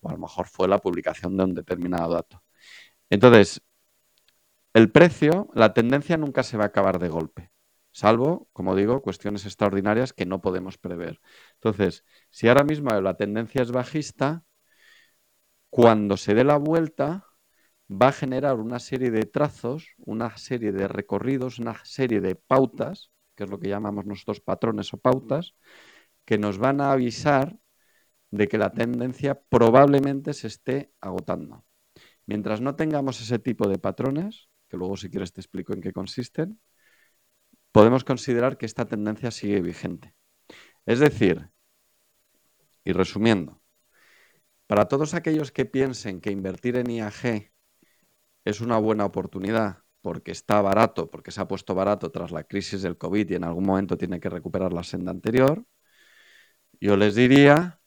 O 0.00 0.08
a 0.08 0.12
lo 0.12 0.18
mejor 0.18 0.46
fue 0.46 0.68
la 0.68 0.78
publicación 0.78 1.36
de 1.36 1.44
un 1.44 1.54
determinado 1.54 2.14
dato. 2.14 2.42
Entonces, 3.10 3.60
el 4.74 4.90
precio, 4.92 5.48
la 5.54 5.72
tendencia 5.72 6.16
nunca 6.16 6.42
se 6.42 6.56
va 6.56 6.64
a 6.64 6.66
acabar 6.68 6.98
de 6.98 7.08
golpe 7.08 7.54
salvo, 7.94 8.48
como 8.52 8.74
digo, 8.74 9.02
cuestiones 9.02 9.46
extraordinarias 9.46 10.12
que 10.12 10.26
no 10.26 10.42
podemos 10.42 10.78
prever. 10.78 11.20
Entonces, 11.54 12.04
si 12.30 12.48
ahora 12.48 12.64
mismo 12.64 12.90
la 13.00 13.16
tendencia 13.16 13.62
es 13.62 13.70
bajista, 13.70 14.44
cuando 15.70 16.16
se 16.16 16.34
dé 16.34 16.44
la 16.44 16.56
vuelta, 16.56 17.26
va 17.90 18.08
a 18.08 18.12
generar 18.12 18.56
una 18.56 18.80
serie 18.80 19.10
de 19.10 19.26
trazos, 19.26 19.94
una 19.98 20.36
serie 20.36 20.72
de 20.72 20.88
recorridos, 20.88 21.58
una 21.58 21.84
serie 21.84 22.20
de 22.20 22.34
pautas, 22.36 23.12
que 23.36 23.44
es 23.44 23.50
lo 23.50 23.60
que 23.60 23.68
llamamos 23.68 24.06
nosotros 24.06 24.40
patrones 24.40 24.92
o 24.92 24.98
pautas, 24.98 25.54
que 26.24 26.38
nos 26.38 26.58
van 26.58 26.80
a 26.80 26.92
avisar 26.92 27.58
de 28.30 28.48
que 28.48 28.58
la 28.58 28.72
tendencia 28.72 29.40
probablemente 29.48 30.32
se 30.34 30.48
esté 30.48 30.92
agotando. 31.00 31.64
Mientras 32.26 32.60
no 32.60 32.74
tengamos 32.76 33.20
ese 33.20 33.38
tipo 33.38 33.68
de 33.68 33.78
patrones, 33.78 34.48
que 34.74 34.78
luego 34.78 34.96
si 34.96 35.08
quieres 35.08 35.32
te 35.32 35.40
explico 35.40 35.72
en 35.72 35.80
qué 35.80 35.92
consisten, 35.92 36.60
podemos 37.70 38.02
considerar 38.02 38.58
que 38.58 38.66
esta 38.66 38.86
tendencia 38.86 39.30
sigue 39.30 39.60
vigente. 39.60 40.16
Es 40.84 40.98
decir, 40.98 41.48
y 42.82 42.92
resumiendo, 42.92 43.62
para 44.66 44.88
todos 44.88 45.14
aquellos 45.14 45.52
que 45.52 45.64
piensen 45.64 46.20
que 46.20 46.32
invertir 46.32 46.76
en 46.76 46.90
IAG 46.90 47.52
es 48.44 48.60
una 48.60 48.78
buena 48.78 49.04
oportunidad 49.04 49.84
porque 50.00 50.32
está 50.32 50.60
barato, 50.60 51.08
porque 51.08 51.30
se 51.30 51.40
ha 51.40 51.46
puesto 51.46 51.76
barato 51.76 52.10
tras 52.10 52.32
la 52.32 52.42
crisis 52.42 52.82
del 52.82 52.98
COVID 52.98 53.30
y 53.30 53.34
en 53.36 53.44
algún 53.44 53.64
momento 53.64 53.96
tiene 53.96 54.18
que 54.18 54.28
recuperar 54.28 54.72
la 54.72 54.82
senda 54.82 55.12
anterior, 55.12 55.64
yo 56.80 56.96
les 56.96 57.14
diría 57.14 57.80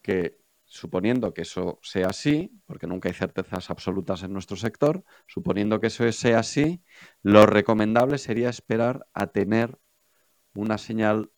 que 0.00 0.37
suponiendo 0.68 1.32
que 1.32 1.42
eso 1.42 1.80
sea 1.82 2.08
así, 2.08 2.52
porque 2.66 2.86
nunca 2.86 3.08
hay 3.08 3.14
certezas 3.14 3.70
absolutas 3.70 4.22
en 4.22 4.32
nuestro 4.32 4.56
sector, 4.56 5.02
suponiendo 5.26 5.80
que 5.80 5.88
eso 5.88 6.10
sea 6.12 6.40
así, 6.40 6.82
lo 7.22 7.46
recomendable 7.46 8.18
sería 8.18 8.50
esperar 8.50 9.06
a 9.14 9.28
tener 9.28 9.78
una 10.54 10.76
señal 10.78 11.30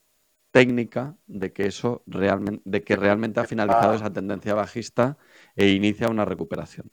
técnica 0.51 1.16
de 1.26 1.53
que 1.53 1.66
eso 1.66 2.03
realmente, 2.07 2.62
de 2.64 2.83
que 2.83 2.97
realmente 2.97 3.39
ha 3.39 3.45
finalizado 3.45 3.95
esa 3.95 4.12
tendencia 4.12 4.55
bajista 4.55 5.16
e 5.55 5.68
inicia 5.68 6.09
una 6.09 6.24
recuperación. 6.24 6.91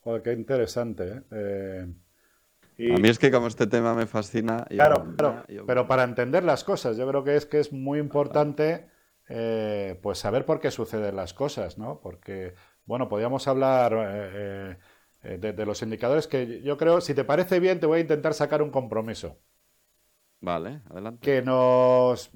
Joder, 0.00 0.22
qué 0.22 0.32
interesante. 0.32 1.22
¿eh? 1.30 1.86
Eh, 2.76 2.92
a 2.92 2.98
mí 2.98 3.08
es 3.08 3.20
que 3.20 3.30
como 3.30 3.46
este 3.46 3.68
tema 3.68 3.94
me 3.94 4.06
fascina. 4.06 4.64
Claro, 4.68 5.14
pero 5.64 5.86
para 5.86 6.02
entender 6.02 6.42
las 6.42 6.64
cosas, 6.64 6.96
yo 6.96 7.06
creo 7.06 7.22
que 7.22 7.36
es 7.36 7.46
que 7.46 7.60
es 7.60 7.72
muy 7.72 8.00
importante 8.00 8.88
eh, 9.28 9.98
pues 10.02 10.18
saber 10.18 10.46
por 10.46 10.58
qué 10.60 10.70
suceden 10.70 11.16
las 11.16 11.34
cosas, 11.34 11.76
¿no? 11.76 12.00
Porque, 12.00 12.54
bueno, 12.86 13.08
podríamos 13.08 13.46
hablar 13.46 13.92
eh, 13.94 14.78
eh, 15.22 15.38
de, 15.38 15.66
los 15.66 15.82
indicadores 15.82 16.26
que 16.26 16.62
yo 16.62 16.78
creo, 16.78 17.00
si 17.00 17.14
te 17.14 17.24
parece 17.24 17.60
bien, 17.60 17.78
te 17.78 17.86
voy 17.86 17.98
a 17.98 18.02
intentar 18.02 18.32
sacar 18.32 18.62
un 18.62 18.70
compromiso. 18.70 19.38
Vale, 20.40 20.80
adelante. 20.88 21.20
Que 21.20 21.42
nos, 21.42 22.30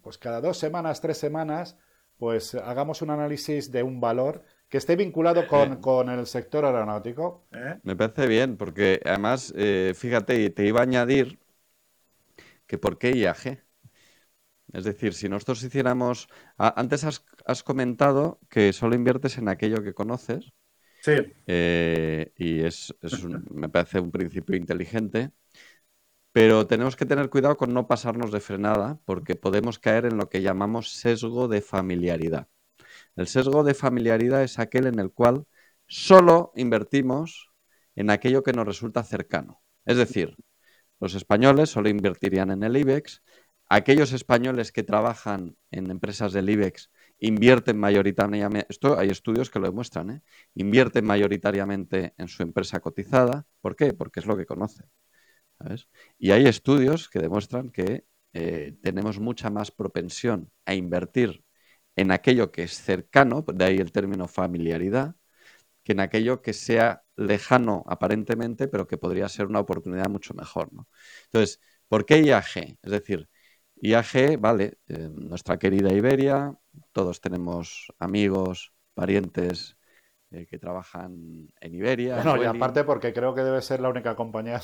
pues 0.00 0.16
cada 0.16 0.40
dos 0.40 0.56
semanas, 0.56 1.00
tres 1.02 1.18
semanas, 1.18 1.76
pues 2.16 2.54
hagamos 2.54 3.02
un 3.02 3.10
análisis 3.10 3.70
de 3.70 3.82
un 3.82 4.00
valor 4.00 4.42
que 4.70 4.78
esté 4.78 4.96
vinculado 4.96 5.46
con, 5.46 6.08
el 6.08 6.26
sector 6.26 6.64
aeronáutico. 6.64 7.46
Me 7.82 7.96
parece 7.96 8.26
bien, 8.26 8.56
porque 8.56 9.00
además, 9.04 9.52
fíjate, 9.94 10.50
te 10.50 10.66
iba 10.66 10.80
a 10.80 10.84
añadir 10.84 11.38
que 12.66 12.78
por 12.78 12.98
qué 12.98 13.10
IAG. 13.16 13.67
Es 14.72 14.84
decir, 14.84 15.14
si 15.14 15.28
nosotros 15.28 15.62
hiciéramos... 15.62 16.28
Antes 16.56 17.04
has, 17.04 17.62
comentado 17.62 18.40
que 18.48 18.72
solo 18.72 18.94
inviertes 18.94 19.38
en 19.38 19.48
aquello 19.48 19.82
que 19.82 19.94
conoces. 19.94 20.52
Sí. 21.02 21.12
Eh, 21.46 22.32
y 22.36 22.60
es, 22.60 22.94
me 23.50 23.68
parece 23.68 24.00
un 24.00 24.10
principio 24.10 24.56
inteligente. 24.56 25.30
Pero 26.32 26.66
tenemos 26.66 26.96
que 26.96 27.06
tener 27.06 27.30
cuidado 27.30 27.56
con 27.56 27.72
no 27.72 27.88
pasarnos 27.88 28.30
de 28.30 28.40
frenada 28.40 29.00
porque 29.04 29.34
podemos 29.34 29.78
caer 29.78 30.04
en 30.04 30.18
lo 30.18 30.28
que 30.28 30.42
llamamos 30.42 30.92
sesgo 30.92 31.48
de 31.48 31.62
familiaridad. 31.62 32.48
El 33.16 33.26
sesgo 33.26 33.64
de 33.64 33.74
familiaridad 33.74 34.42
es 34.42 34.58
aquel 34.58 34.86
en 34.86 34.98
el 34.98 35.10
cual 35.10 35.46
solo 35.86 36.52
invertimos 36.54 37.50
en 37.96 38.10
aquello 38.10 38.42
que 38.42 38.52
nos 38.52 38.66
resulta 38.66 39.02
cercano. 39.02 39.62
Es 39.84 39.96
decir, 39.96 40.36
los 41.00 41.14
españoles 41.14 41.70
solo 41.70 41.88
invertirían 41.88 42.50
en 42.50 42.62
el 42.62 42.76
IBEX 42.76 43.22
aquellos 43.68 44.12
españoles 44.12 44.72
que 44.72 44.82
trabajan 44.82 45.56
en 45.70 45.90
empresas 45.90 46.32
del 46.32 46.48
IBEX 46.50 46.90
invierten 47.18 47.78
mayoritariamente, 47.78 48.66
esto 48.70 48.98
hay 48.98 49.08
estudios 49.10 49.50
que 49.50 49.58
lo 49.58 49.66
demuestran, 49.66 50.10
¿eh? 50.10 50.22
invierten 50.54 51.04
mayoritariamente 51.04 52.14
en 52.16 52.28
su 52.28 52.42
empresa 52.42 52.80
cotizada. 52.80 53.46
¿Por 53.60 53.76
qué? 53.76 53.92
Porque 53.92 54.20
es 54.20 54.26
lo 54.26 54.36
que 54.36 54.46
conocen. 54.46 54.86
Y 56.18 56.30
hay 56.30 56.46
estudios 56.46 57.08
que 57.08 57.18
demuestran 57.18 57.70
que 57.70 58.04
eh, 58.32 58.76
tenemos 58.82 59.18
mucha 59.18 59.50
más 59.50 59.70
propensión 59.70 60.50
a 60.66 60.74
invertir 60.74 61.44
en 61.96 62.12
aquello 62.12 62.52
que 62.52 62.62
es 62.64 62.80
cercano, 62.80 63.42
de 63.42 63.64
ahí 63.64 63.78
el 63.78 63.92
término 63.92 64.28
familiaridad, 64.28 65.16
que 65.84 65.92
en 65.92 66.00
aquello 66.00 66.42
que 66.42 66.52
sea 66.52 67.04
lejano 67.16 67.84
aparentemente, 67.88 68.68
pero 68.68 68.86
que 68.86 68.98
podría 68.98 69.28
ser 69.28 69.46
una 69.46 69.60
oportunidad 69.60 70.08
mucho 70.08 70.34
mejor. 70.34 70.70
Entonces, 71.24 71.60
¿por 71.88 72.06
qué 72.06 72.20
IAG? 72.20 72.78
Es 72.82 72.90
decir, 72.92 73.28
IAG, 73.80 74.38
vale, 74.38 74.78
eh, 74.88 75.08
nuestra 75.12 75.58
querida 75.58 75.92
Iberia, 75.92 76.54
todos 76.92 77.20
tenemos 77.20 77.92
amigos, 77.98 78.72
parientes 78.94 79.76
eh, 80.30 80.46
que 80.46 80.58
trabajan 80.58 81.48
en 81.60 81.74
Iberia. 81.74 82.16
Bueno, 82.16 82.42
y 82.42 82.46
aparte 82.46 82.84
porque 82.84 83.12
creo 83.12 83.34
que 83.34 83.42
debe 83.42 83.62
ser 83.62 83.80
la 83.80 83.88
única 83.88 84.16
compañía 84.16 84.60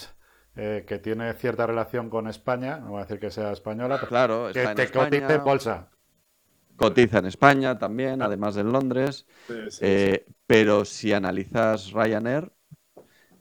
eh, 0.56 0.84
que 0.86 0.98
tiene 0.98 1.32
cierta 1.34 1.66
relación 1.66 2.10
con 2.10 2.28
España, 2.28 2.78
no 2.78 2.90
voy 2.90 3.00
a 3.00 3.04
decir 3.04 3.20
que 3.20 3.30
sea 3.30 3.52
española, 3.52 3.96
pero 3.96 4.08
claro, 4.08 4.50
que 4.52 4.66
te 4.68 4.90
cotiza 4.90 5.34
en 5.34 5.44
bolsa. 5.44 5.90
Cotiza 6.76 7.18
en 7.18 7.26
España 7.26 7.78
también, 7.78 8.20
además 8.20 8.56
de 8.56 8.62
en 8.62 8.72
Londres. 8.72 9.26
pero 10.46 10.84
si 10.84 11.12
analizas 11.12 11.92
Ryanair, 11.92 12.52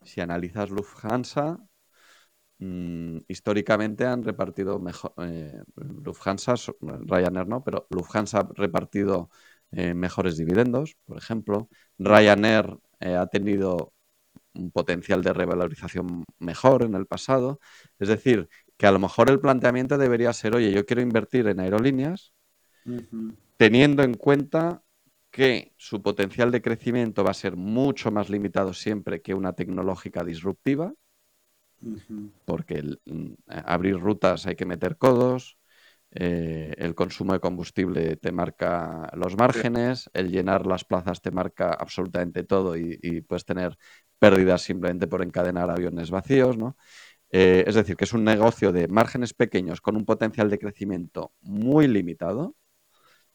si 0.04 0.22
analizas 0.22 0.70
Lufthansa, 0.70 1.60
Mm, 2.64 3.26
históricamente 3.28 4.06
han 4.06 4.24
repartido 4.24 4.80
mejor, 4.80 5.14
eh, 5.18 5.62
Lufthansa, 5.76 6.56
Ryanair 6.82 7.46
no, 7.46 7.62
pero 7.62 7.88
Lufthansa 7.90 8.40
ha 8.40 8.50
repartido 8.56 9.30
eh, 9.72 9.94
mejores 9.94 10.38
dividendos, 10.38 10.96
por 11.06 11.18
ejemplo. 11.18 11.68
Ryanair 11.98 12.78
eh, 13.02 13.16
ha 13.16 13.28
tenido 13.28 13.94
un 14.54 14.72
potencial 14.72 15.22
de 15.24 15.34
revalorización 15.34 16.24
mejor 16.40 16.84
en 16.84 16.96
el 16.96 17.06
pasado. 17.06 17.60
Es 18.00 18.08
decir, 18.08 18.48
que 18.78 18.88
a 18.88 18.92
lo 18.94 19.00
mejor 19.00 19.30
el 19.30 19.42
planteamiento 19.42 19.98
debería 19.98 20.32
ser, 20.32 20.56
oye, 20.56 20.72
yo 20.72 20.86
quiero 20.86 21.02
invertir 21.02 21.48
en 21.48 21.60
aerolíneas 21.60 22.34
teniendo 23.58 24.04
en 24.04 24.14
cuenta 24.14 24.84
que 25.32 25.74
su 25.78 26.02
potencial 26.02 26.52
de 26.52 26.62
crecimiento 26.62 27.26
va 27.26 27.32
a 27.32 27.34
ser 27.34 27.58
mucho 27.58 28.10
más 28.12 28.30
limitado 28.30 28.74
siempre 28.74 29.22
que 29.22 29.34
una 29.34 29.54
tecnológica 29.54 30.24
disruptiva 30.24 30.94
Porque 32.46 32.84
mm, 33.06 33.34
abrir 33.48 34.00
rutas 34.00 34.46
hay 34.46 34.56
que 34.56 34.66
meter 34.66 34.98
codos, 34.98 35.58
eh, 36.16 36.74
el 36.78 36.94
consumo 36.94 37.34
de 37.34 37.40
combustible 37.40 38.18
te 38.18 38.32
marca 38.32 39.10
los 39.16 39.36
márgenes, 39.36 40.12
el 40.14 40.30
llenar 40.30 40.68
las 40.68 40.86
plazas 40.86 41.22
te 41.22 41.32
marca 41.32 41.74
absolutamente 41.74 42.44
todo 42.44 42.78
y, 42.78 43.22
puedes 43.22 43.46
tener 43.46 43.78
pérdidas 44.20 44.62
simplemente 44.62 45.08
por 45.08 45.24
encadenar 45.24 45.72
aviones 45.72 46.12
vacíos, 46.12 46.56
¿no? 46.56 46.78
Eh, 47.32 47.64
es 47.68 47.76
decir, 47.76 47.96
que 47.96 48.04
es 48.06 48.14
un 48.14 48.24
negocio 48.24 48.72
de 48.72 48.88
márgenes 48.88 49.34
pequeños 49.34 49.82
con 49.82 49.96
un 49.96 50.06
potencial 50.06 50.52
de 50.52 50.60
crecimiento 50.60 51.34
muy 51.42 51.88
limitado 51.88 52.56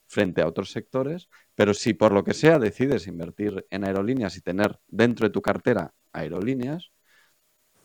frente 0.07 0.41
a 0.43 0.47
otros 0.47 0.71
sectores, 0.71 1.29
pero 1.57 1.75
si 1.75 1.95
por 1.95 2.13
lo 2.13 2.25
que 2.25 2.35
sea 2.35 2.59
decides 2.61 3.09
invertir 3.09 3.67
en 3.71 3.85
aerolíneas 3.85 4.37
y 4.37 4.41
tener 4.41 4.79
dentro 4.87 5.27
de 5.27 5.33
tu 5.33 5.43
cartera 5.43 5.95
aerolíneas, 6.13 6.93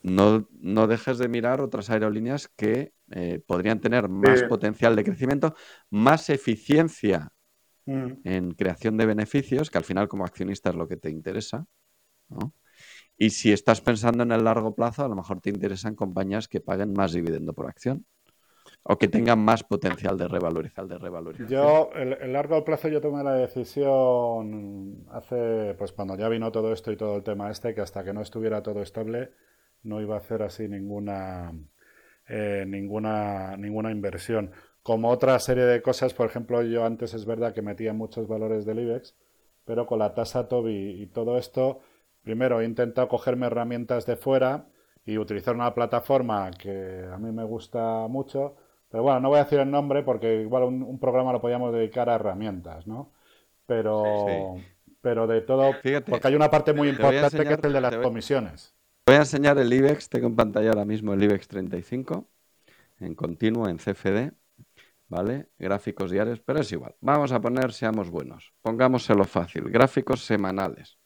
no, 0.04 0.48
no 0.60 0.88
dejes 0.88 1.18
de 1.18 1.30
mirar 1.30 1.62
otras 1.62 1.90
aerolíneas 1.90 2.50
que 2.50 2.94
eh, 3.12 3.42
podrían 3.46 3.80
tener 3.80 4.10
más 4.10 4.44
potencial 4.44 4.96
de 4.96 5.04
crecimiento, 5.04 5.56
más 5.90 6.30
eficiencia 6.30 7.32
mm. 7.86 8.12
en 8.26 8.52
creación 8.52 8.98
de 8.98 9.06
beneficios, 9.06 9.72
que 9.72 9.78
al 9.78 9.86
final 9.86 10.10
como 10.10 10.26
accionista 10.26 10.70
es 10.70 10.76
lo 10.76 10.88
que 10.88 10.98
te 10.98 11.10
interesa. 11.10 11.66
Y 13.18 13.30
si 13.30 13.54
estás 13.54 13.80
pensando 13.80 14.24
en 14.24 14.32
el 14.32 14.44
largo 14.44 14.76
plazo, 14.76 15.06
a 15.06 15.08
lo 15.08 15.16
mejor 15.16 15.40
te 15.40 15.50
interesan 15.50 15.96
compañías 15.96 16.48
que 16.48 16.60
paguen 16.60 16.94
más 16.94 17.14
dividendo 17.14 17.54
por 17.54 17.68
acción 17.68 18.06
o 18.84 18.98
que 18.98 19.08
tengan 19.08 19.40
más 19.40 19.64
potencial 19.64 20.18
de 20.18 20.28
revalorizar, 20.28 20.88
de 20.88 20.98
revalorización. 20.98 21.50
Yo, 21.50 21.90
el, 21.96 22.34
largo 22.34 22.66
plazo, 22.66 22.90
yo 22.90 23.00
tomé 23.00 23.24
la 23.24 23.36
decisión 23.36 25.06
hace, 25.12 25.76
pues 25.78 25.94
cuando 25.94 26.18
ya 26.18 26.28
vino 26.28 26.52
todo 26.52 26.74
esto 26.74 26.92
y 26.92 26.98
todo 26.98 27.16
el 27.16 27.24
tema 27.24 27.50
este, 27.50 27.74
que 27.74 27.82
hasta 27.82 28.04
que 28.04 28.14
no 28.14 28.22
estuviera 28.22 28.62
todo 28.62 28.82
estable, 28.82 29.32
no 29.84 30.02
iba 30.02 30.16
a 30.16 30.20
hacer 30.20 30.42
así 30.42 30.68
ninguna, 30.68 31.54
eh, 32.28 32.66
ninguna, 32.68 33.56
ninguna 33.58 33.92
inversión. 33.92 34.52
Como 34.82 35.10
otra 35.10 35.38
serie 35.40 35.64
de 35.64 35.82
cosas, 35.82 36.14
por 36.14 36.28
ejemplo, 36.28 36.62
yo 36.64 36.86
antes 36.86 37.14
es 37.14 37.26
verdad 37.26 37.54
que 37.54 37.62
metía 37.62 37.94
muchos 37.94 38.28
valores 38.28 38.66
del 38.66 38.80
IBEX, 38.80 39.16
pero 39.66 39.86
con 39.86 40.00
la 40.00 40.14
tasa 40.14 40.48
Toby 40.48 41.02
y 41.02 41.08
todo 41.08 41.38
esto, 41.38 41.80
primero 42.22 42.62
he 42.62 42.66
intentado 42.66 43.08
cogerme 43.08 43.48
herramientas 43.48 44.06
de 44.06 44.16
fuera 44.18 44.66
y 45.06 45.18
utilizar 45.18 45.56
una 45.56 45.74
plataforma 45.74 46.52
que 46.52 47.06
a 47.12 47.18
mí 47.18 47.32
me 47.32 47.44
gusta 47.44 48.08
mucho, 48.10 48.56
pero 48.90 49.04
bueno, 49.04 49.20
no 49.22 49.30
voy 49.30 49.40
a 49.40 49.44
decir 49.44 49.60
el 49.60 49.72
nombre 49.72 50.04
porque 50.04 50.42
igual 50.42 50.64
un, 50.64 51.00
programa 51.00 51.32
lo 51.32 51.42
podíamos 51.42 51.74
dedicar 51.74 52.10
a 52.10 52.16
herramientas, 52.16 52.88
¿no? 52.88 53.12
Pero, 53.66 54.56
pero 55.02 55.28
de 55.28 55.42
todo, 55.42 55.72
porque 56.08 56.28
hay 56.28 56.36
una 56.36 56.50
parte 56.50 56.74
muy 56.74 56.90
importante 56.90 57.44
que 57.44 57.54
es 57.54 57.64
el 57.64 57.74
de 57.74 57.82
las 57.82 57.98
comisiones. 57.98 58.76
Voy 59.06 59.16
a 59.16 59.20
enseñar 59.20 59.58
el 59.58 59.74
IBEX, 59.74 60.08
tengo 60.08 60.28
en 60.28 60.36
pantalla 60.36 60.70
ahora 60.70 60.86
mismo 60.86 61.14
el 61.14 61.22
IBEX 61.24 61.48
35, 61.50 62.30
en 63.00 63.16
continuo, 63.16 63.68
en 63.68 63.78
CFD, 63.78 64.32
¿vale? 65.10 65.50
Gráficos 65.60 66.10
diarios, 66.12 66.40
pero 66.40 66.62
es 66.62 66.72
igual. 66.72 66.96
Vamos 67.02 67.34
a 67.34 67.42
poner, 67.42 67.74
seamos 67.74 68.10
buenos, 68.10 68.54
pongámoselo 68.62 69.26
fácil, 69.26 69.70
gráficos 69.70 70.24
semanales, 70.24 71.00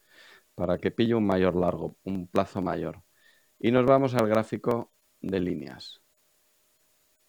para 0.55 0.77
que 0.77 0.91
pille 0.91 1.15
un 1.15 1.25
mayor 1.25 1.55
largo, 1.55 1.97
un 2.03 2.27
plazo 2.27 2.61
mayor. 2.61 3.03
Y 3.59 3.71
nos 3.71 3.85
vamos 3.85 4.13
al 4.13 4.27
gráfico 4.27 4.93
de 5.21 5.39
líneas 5.39 6.01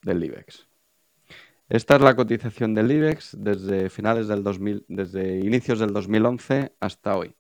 del 0.03 0.23
IBEX. 0.23 0.69
Esta 1.71 1.97
es 1.97 2.03
la 2.03 2.15
cotización 2.15 2.75
del 2.75 2.91
IBEX 2.93 3.37
desde 3.39 3.89
finales 3.89 4.29
del 4.29 4.43
2000, 4.43 4.85
desde 4.89 5.39
inicios 5.39 5.79
del 5.79 5.95
2011 5.95 6.75
hasta 6.81 7.17
hoy. 7.17 7.35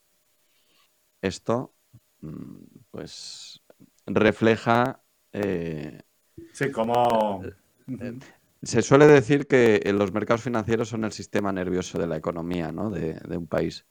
Esto 1.21 1.75
Mm, 2.21 2.78
pues 2.99 3.63
refleja... 4.07 5.01
Eh, 5.33 6.01
sí, 6.53 6.73
como... 6.73 7.45
Eh, 7.87 8.19
se 8.61 8.83
suele 8.83 9.07
decir 9.07 9.47
que 9.47 9.81
los 9.95 10.13
mercados 10.13 10.43
financieros 10.43 10.89
son 10.89 11.05
el 11.05 11.13
sistema 11.13 11.53
nervioso 11.53 11.97
de 11.97 12.09
la 12.09 12.17
economía 12.17 12.73
¿no? 12.73 12.91
de, 12.91 13.21
un 13.37 13.47
país. 13.47 13.87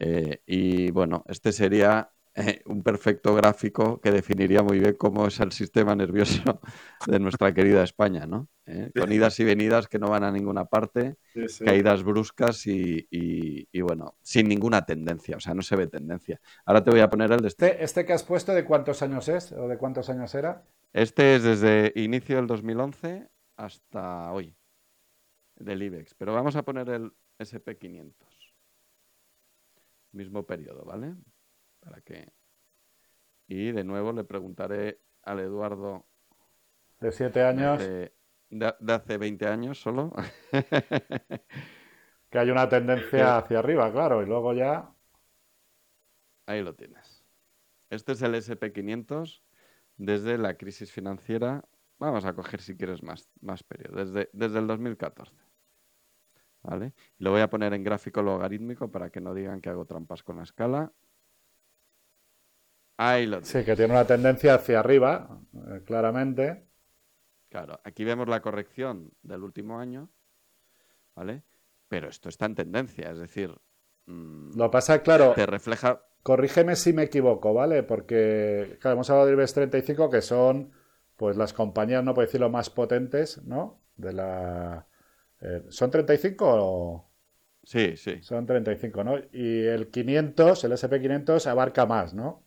Eh, 0.00 0.42
y 0.46 0.90
bueno, 0.90 1.24
este 1.28 1.52
sería 1.52 2.10
eh, 2.40 2.62
un 2.66 2.82
perfecto 2.82 3.34
gráfico 3.34 4.00
que 4.00 4.10
definiría 4.10 4.62
muy 4.62 4.78
bien 4.78 4.94
cómo 4.94 5.26
es 5.26 5.40
el 5.40 5.52
sistema 5.52 5.94
nervioso 5.94 6.60
de 7.06 7.18
nuestra 7.18 7.52
querida 7.52 7.82
España, 7.82 8.26
¿no? 8.26 8.48
Eh, 8.66 8.90
con 8.96 9.10
idas 9.12 9.38
y 9.40 9.44
venidas 9.44 9.88
que 9.88 9.98
no 9.98 10.08
van 10.08 10.22
a 10.22 10.30
ninguna 10.30 10.64
parte, 10.64 11.16
caídas 11.64 12.04
bruscas 12.04 12.66
y, 12.66 13.66
bueno, 13.80 14.14
sin 14.22 14.48
ninguna 14.48 14.86
tendencia, 14.86 15.36
o 15.36 15.40
sea, 15.40 15.54
no 15.54 15.62
se 15.62 15.74
ve 15.74 15.88
tendencia. 15.88 16.40
Ahora 16.64 16.84
te 16.84 16.90
voy 16.90 17.00
a 17.00 17.10
poner 17.10 17.32
el 17.32 17.40
de 17.40 17.48
este. 17.48 17.66
este. 17.66 17.84
¿Este 17.84 18.06
que 18.06 18.12
has 18.12 18.22
puesto 18.22 18.54
de 18.54 18.64
cuántos 18.64 19.02
años 19.02 19.28
es 19.28 19.50
o 19.52 19.66
de 19.66 19.76
cuántos 19.76 20.08
años 20.08 20.34
era? 20.34 20.62
Este 20.92 21.36
es 21.36 21.42
desde 21.42 21.92
inicio 21.96 22.36
del 22.36 22.46
2011 22.46 23.28
hasta 23.56 24.32
hoy, 24.32 24.56
del 25.56 25.82
IBEX, 25.82 26.14
pero 26.14 26.32
vamos 26.32 26.54
a 26.56 26.62
poner 26.62 26.88
el 26.90 27.12
SP500. 27.38 28.14
Mismo 30.12 30.44
periodo, 30.44 30.84
¿vale? 30.84 31.14
Para 31.80 32.00
que... 32.02 32.32
Y 33.46 33.72
de 33.72 33.84
nuevo 33.84 34.12
le 34.12 34.24
preguntaré 34.24 35.00
al 35.22 35.40
Eduardo. 35.40 36.06
De 37.00 37.10
siete 37.10 37.42
años. 37.42 37.78
De, 37.80 38.12
hace 38.88 39.18
20 39.18 39.46
años 39.46 39.80
solo. 39.80 40.12
que 42.30 42.38
hay 42.38 42.50
una 42.50 42.68
tendencia 42.68 43.38
hacia 43.38 43.58
arriba, 43.58 43.90
claro, 43.92 44.22
y 44.22 44.26
luego 44.26 44.52
ya. 44.54 44.92
Ahí 46.46 46.62
lo 46.62 46.74
tienes. 46.74 47.24
Este 47.90 48.12
es 48.12 48.22
el 48.22 48.34
SP500 48.34 49.42
desde 49.96 50.38
la 50.38 50.54
crisis 50.54 50.92
financiera. 50.92 51.64
Vamos 51.98 52.24
a 52.24 52.34
coger 52.34 52.60
si 52.60 52.76
quieres 52.76 53.02
más, 53.02 53.28
más 53.40 53.62
periodo. 53.62 54.04
Desde, 54.04 54.30
desde 54.32 54.58
el 54.58 54.66
2014. 54.66 55.34
¿Vale? 56.62 56.92
Lo 57.18 57.30
voy 57.30 57.40
a 57.40 57.50
poner 57.50 57.72
en 57.72 57.82
gráfico 57.82 58.22
logarítmico 58.22 58.90
para 58.90 59.10
que 59.10 59.20
no 59.20 59.34
digan 59.34 59.60
que 59.60 59.70
hago 59.70 59.86
trampas 59.86 60.22
con 60.22 60.36
la 60.36 60.42
escala. 60.42 60.92
Sí, 63.46 63.64
que 63.64 63.76
tiene 63.76 63.94
una 63.94 64.06
tendencia 64.06 64.54
hacia 64.56 64.80
arriba, 64.80 65.40
eh, 65.54 65.80
claramente. 65.86 66.66
Claro, 67.48 67.80
aquí 67.82 68.04
vemos 68.04 68.28
la 68.28 68.42
corrección 68.42 69.10
del 69.22 69.42
último 69.42 69.78
año, 69.78 70.10
¿vale? 71.16 71.42
Pero 71.88 72.10
esto 72.10 72.28
está 72.28 72.44
en 72.44 72.54
tendencia, 72.54 73.10
es 73.10 73.18
decir... 73.18 73.54
Mm, 74.04 74.54
Lo 74.54 74.70
pasa, 74.70 75.02
claro... 75.02 75.32
Te 75.34 75.46
refleja... 75.46 76.02
Corrígeme 76.22 76.76
si 76.76 76.92
me 76.92 77.04
equivoco, 77.04 77.54
¿vale? 77.54 77.82
Porque, 77.82 78.76
claro, 78.82 78.96
hemos 78.96 79.08
hablado 79.08 79.26
del 79.28 79.36
IBEX 79.36 79.54
35, 79.54 80.10
que 80.10 80.20
son, 80.20 80.70
pues, 81.16 81.38
las 81.38 81.54
compañías, 81.54 82.04
no 82.04 82.12
puedo 82.12 82.26
decirlo, 82.26 82.50
más 82.50 82.68
potentes, 82.68 83.42
¿no? 83.44 83.80
De 83.96 84.12
la... 84.12 84.86
Eh, 85.40 85.64
¿Son 85.70 85.90
35 85.90 86.44
o...? 86.46 87.10
Sí, 87.64 87.96
sí. 87.96 88.22
Son 88.22 88.44
35, 88.44 89.04
¿no? 89.04 89.18
Y 89.32 89.64
el 89.64 89.88
500, 89.88 90.64
el 90.64 90.72
SP500, 90.72 91.46
abarca 91.46 91.86
más, 91.86 92.12
¿no? 92.12 92.44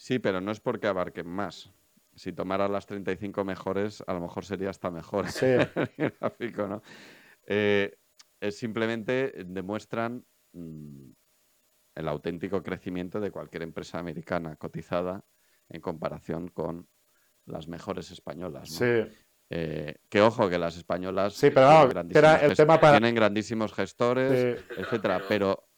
Sí, 0.00 0.18
pero 0.18 0.40
no 0.40 0.50
es 0.50 0.60
porque 0.60 0.86
abarquen 0.86 1.28
más. 1.28 1.70
Si 2.14 2.32
tomara 2.32 2.68
las 2.68 2.86
35 2.86 3.44
mejores, 3.44 4.02
a 4.06 4.14
lo 4.14 4.20
mejor 4.20 4.46
sería 4.46 4.70
hasta 4.70 4.90
mejor 4.90 5.28
sí. 5.28 5.44
el 5.98 6.14
gráfico, 6.18 6.66
¿no? 6.66 6.82
Eh, 7.46 7.98
es 8.40 8.56
simplemente 8.56 9.44
demuestran 9.44 10.24
mm, 10.54 11.10
el 11.96 12.08
auténtico 12.08 12.62
crecimiento 12.62 13.20
de 13.20 13.30
cualquier 13.30 13.62
empresa 13.62 13.98
americana 13.98 14.56
cotizada 14.56 15.22
en 15.68 15.82
comparación 15.82 16.48
con 16.48 16.88
las 17.44 17.68
mejores 17.68 18.10
españolas. 18.10 18.70
¿no? 18.70 18.76
Sí. 18.78 19.12
Eh, 19.50 19.96
que 20.08 20.22
ojo, 20.22 20.48
que 20.48 20.56
las 20.56 20.78
españolas 20.78 21.34
sí, 21.34 21.50
pero 21.50 21.90
el 22.40 22.56
tema 22.56 22.80
tienen 22.80 23.14
grandísimos 23.14 23.74
gestores, 23.74 24.64
etcétera, 24.78 25.20
pero 25.28 25.68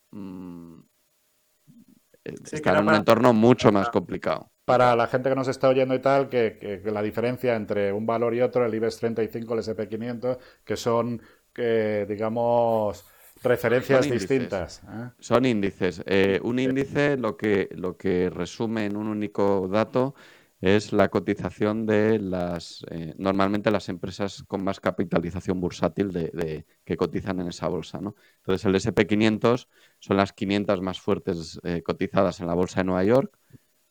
mm, 2.25 2.55
está 2.55 2.79
en 2.79 2.89
un 2.89 2.95
entorno 2.95 3.33
mucho 3.33 3.73
más 3.73 3.89
complicado. 3.91 4.51
Para 4.65 4.95
la 4.95 5.07
gente 5.07 5.29
que 5.29 5.35
nos 5.35 5.49
está 5.49 5.69
oyendo 5.69 5.95
y 5.95 5.99
tal, 5.99 6.29
que, 6.29 6.81
la 6.85 7.03
diferencia 7.03 7.57
entre 7.57 7.93
un 7.93 8.07
valor 8.07 8.35
y 8.35 8.41
otro, 8.41 8.65
el 8.65 8.75
IBEX 8.75 8.99
35, 8.99 9.55
el 9.55 9.61
SP500, 9.61 10.39
que 10.65 10.77
son, 10.77 11.21
que, 11.53 12.07
digamos, 12.09 13.05
referencias 13.43 14.09
distintas. 14.09 14.83
¿eh? 14.85 15.11
Son 15.19 15.45
índices. 15.45 16.03
Eh, 16.07 16.41
un 16.45 16.59
índice 16.59 17.17
lo 17.17 17.37
que, 17.37 17.69
lo 17.73 17.97
que 17.97 18.31
resume 18.31 18.87
en 18.87 18.97
un 18.97 19.09
único 19.09 19.69
dato 19.69 20.15
es 20.63 20.93
la 20.93 21.09
cotización 21.11 21.87
de 21.87 22.21
las, 22.21 22.87
eh, 22.91 23.15
normalmente 23.19 23.71
las 23.73 23.89
empresas 23.89 24.45
con 24.47 24.63
más 24.63 24.79
capitalización 24.81 25.61
bursátil 25.61 26.13
de, 26.13 26.67
que 26.85 26.97
cotizan 26.97 27.41
en 27.41 27.49
esa 27.49 27.67
bolsa. 27.69 28.01
¿no? 28.01 28.15
Entonces 28.39 28.65
el 28.67 28.75
SP500 28.77 29.69
son 29.99 30.17
las 30.17 30.33
500 30.33 30.81
más 30.81 31.01
fuertes 31.01 31.61
eh, 31.65 31.83
cotizadas 31.83 32.41
en 32.41 32.47
la 32.47 32.55
bolsa 32.55 32.81
de 32.81 32.85
Nueva 32.85 33.05
York. 33.05 33.37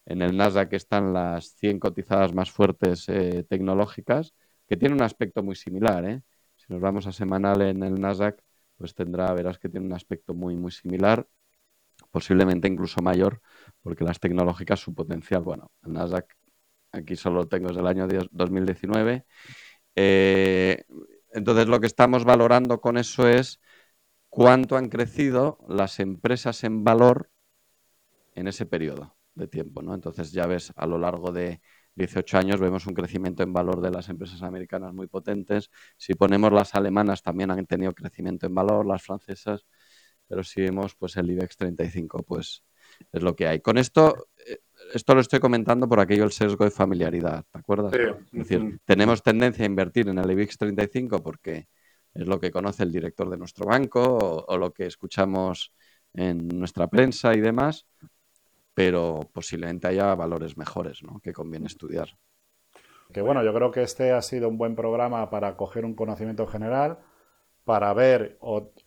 En 0.05 0.21
el 0.21 0.37
Nasdaq 0.37 0.73
están 0.73 1.13
las 1.13 1.55
100 1.57 1.79
cotizadas 1.79 2.33
más 2.33 2.51
fuertes 2.51 3.07
eh, 3.09 3.45
tecnológicas, 3.49 4.33
que 4.67 4.77
tienen 4.77 4.97
un 4.97 5.03
aspecto 5.03 5.43
muy 5.43 5.55
similar. 5.55 6.23
Si 6.55 6.65
nos 6.69 6.81
vamos 6.81 7.05
a 7.05 7.11
semanal 7.11 7.61
en 7.63 7.83
el 7.83 7.99
Nasdaq, 7.99 8.41
pues 8.77 8.95
tendrá, 8.95 9.33
verás 9.33 9.59
que 9.59 9.69
tiene 9.69 9.85
un 9.87 9.93
aspecto 9.93 10.33
muy, 10.33 10.55
muy 10.55 10.71
similar, 10.71 11.27
posiblemente 12.11 12.67
incluso 12.67 13.01
mayor, 13.01 13.41
porque 13.81 14.03
las 14.05 14.19
tecnológicas, 14.19 14.79
su 14.79 14.93
potencial, 14.95 15.41
bueno, 15.43 15.71
el 15.83 15.93
Nasdaq 15.93 16.35
aquí 16.91 17.15
solo 17.15 17.47
tengo 17.47 17.69
desde 17.69 17.81
el 17.81 17.87
año 17.87 18.07
2019. 18.31 19.25
Eh, 19.95 20.83
entonces, 21.33 21.67
lo 21.67 21.79
que 21.79 21.87
estamos 21.87 22.25
valorando 22.25 22.81
con 22.81 22.97
eso 22.97 23.27
es 23.27 23.59
cuánto 24.29 24.77
han 24.77 24.89
crecido 24.89 25.59
las 25.67 25.99
empresas 25.99 26.63
en 26.63 26.83
valor 26.83 27.31
en 28.35 28.47
ese 28.47 28.65
periodo 28.65 29.15
de 29.35 29.47
tiempo. 29.47 29.81
Entonces, 29.93 30.31
ya 30.31 30.47
ves, 30.47 30.73
a 30.75 30.85
lo 30.85 30.97
largo 30.97 31.31
de 31.31 31.61
18 31.95 32.37
años 32.37 32.59
vemos 32.59 32.87
un 32.87 32.93
crecimiento 32.93 33.43
en 33.43 33.53
valor 33.53 33.81
de 33.81 33.91
las 33.91 34.09
empresas 34.09 34.41
americanas 34.43 34.93
muy 34.93 35.07
potentes. 35.07 35.69
Si 35.97 36.13
ponemos 36.13 36.51
las 36.51 36.75
alemanas, 36.75 37.21
también 37.21 37.51
han 37.51 37.65
tenido 37.65 37.93
crecimiento 37.93 38.45
en 38.47 38.55
valor, 38.55 38.85
las 38.85 39.03
francesas, 39.03 39.65
pero 40.27 40.43
si 40.43 40.61
vemos 40.61 40.95
pues 40.95 41.17
el 41.17 41.29
IBEX 41.29 41.57
35, 41.57 42.23
pues 42.23 42.63
es 43.11 43.21
lo 43.23 43.35
que 43.35 43.47
hay. 43.47 43.61
Con 43.61 43.77
esto, 43.77 44.27
eh, 44.47 44.59
esto 44.93 45.15
lo 45.15 45.21
estoy 45.21 45.39
comentando 45.39 45.87
por 45.87 45.99
aquello 45.99 46.23
el 46.23 46.31
sesgo 46.31 46.65
de 46.65 46.71
familiaridad, 46.71 47.45
¿te 47.51 47.59
acuerdas? 47.59 47.93
Es 47.93 48.31
decir, 48.31 48.79
tenemos 48.85 49.23
tendencia 49.23 49.63
a 49.63 49.67
invertir 49.67 50.09
en 50.09 50.17
el 50.17 50.31
IBEX 50.31 50.57
35 50.57 51.21
porque 51.21 51.67
es 52.13 52.27
lo 52.27 52.39
que 52.39 52.51
conoce 52.51 52.83
el 52.83 52.91
director 52.91 53.29
de 53.29 53.37
nuestro 53.37 53.65
banco 53.65 54.45
o 54.47 54.57
lo 54.57 54.71
que 54.73 54.85
escuchamos 54.85 55.73
en 56.13 56.47
nuestra 56.47 56.87
prensa 56.87 57.33
y 57.33 57.39
demás, 57.39 57.87
pero 58.73 59.29
posiblemente 59.31 59.87
haya 59.87 60.13
valores 60.15 60.57
mejores 60.57 61.03
¿no? 61.03 61.19
que 61.19 61.33
conviene 61.33 61.67
estudiar. 61.67 62.09
Que 63.13 63.21
bueno, 63.21 63.43
yo 63.43 63.53
creo 63.53 63.71
que 63.71 63.83
este 63.83 64.11
ha 64.11 64.21
sido 64.21 64.47
un 64.47 64.57
buen 64.57 64.75
programa 64.75 65.29
para 65.29 65.57
coger 65.57 65.85
un 65.85 65.95
conocimiento 65.95 66.47
general, 66.47 66.99
para 67.65 67.93
ver 67.93 68.37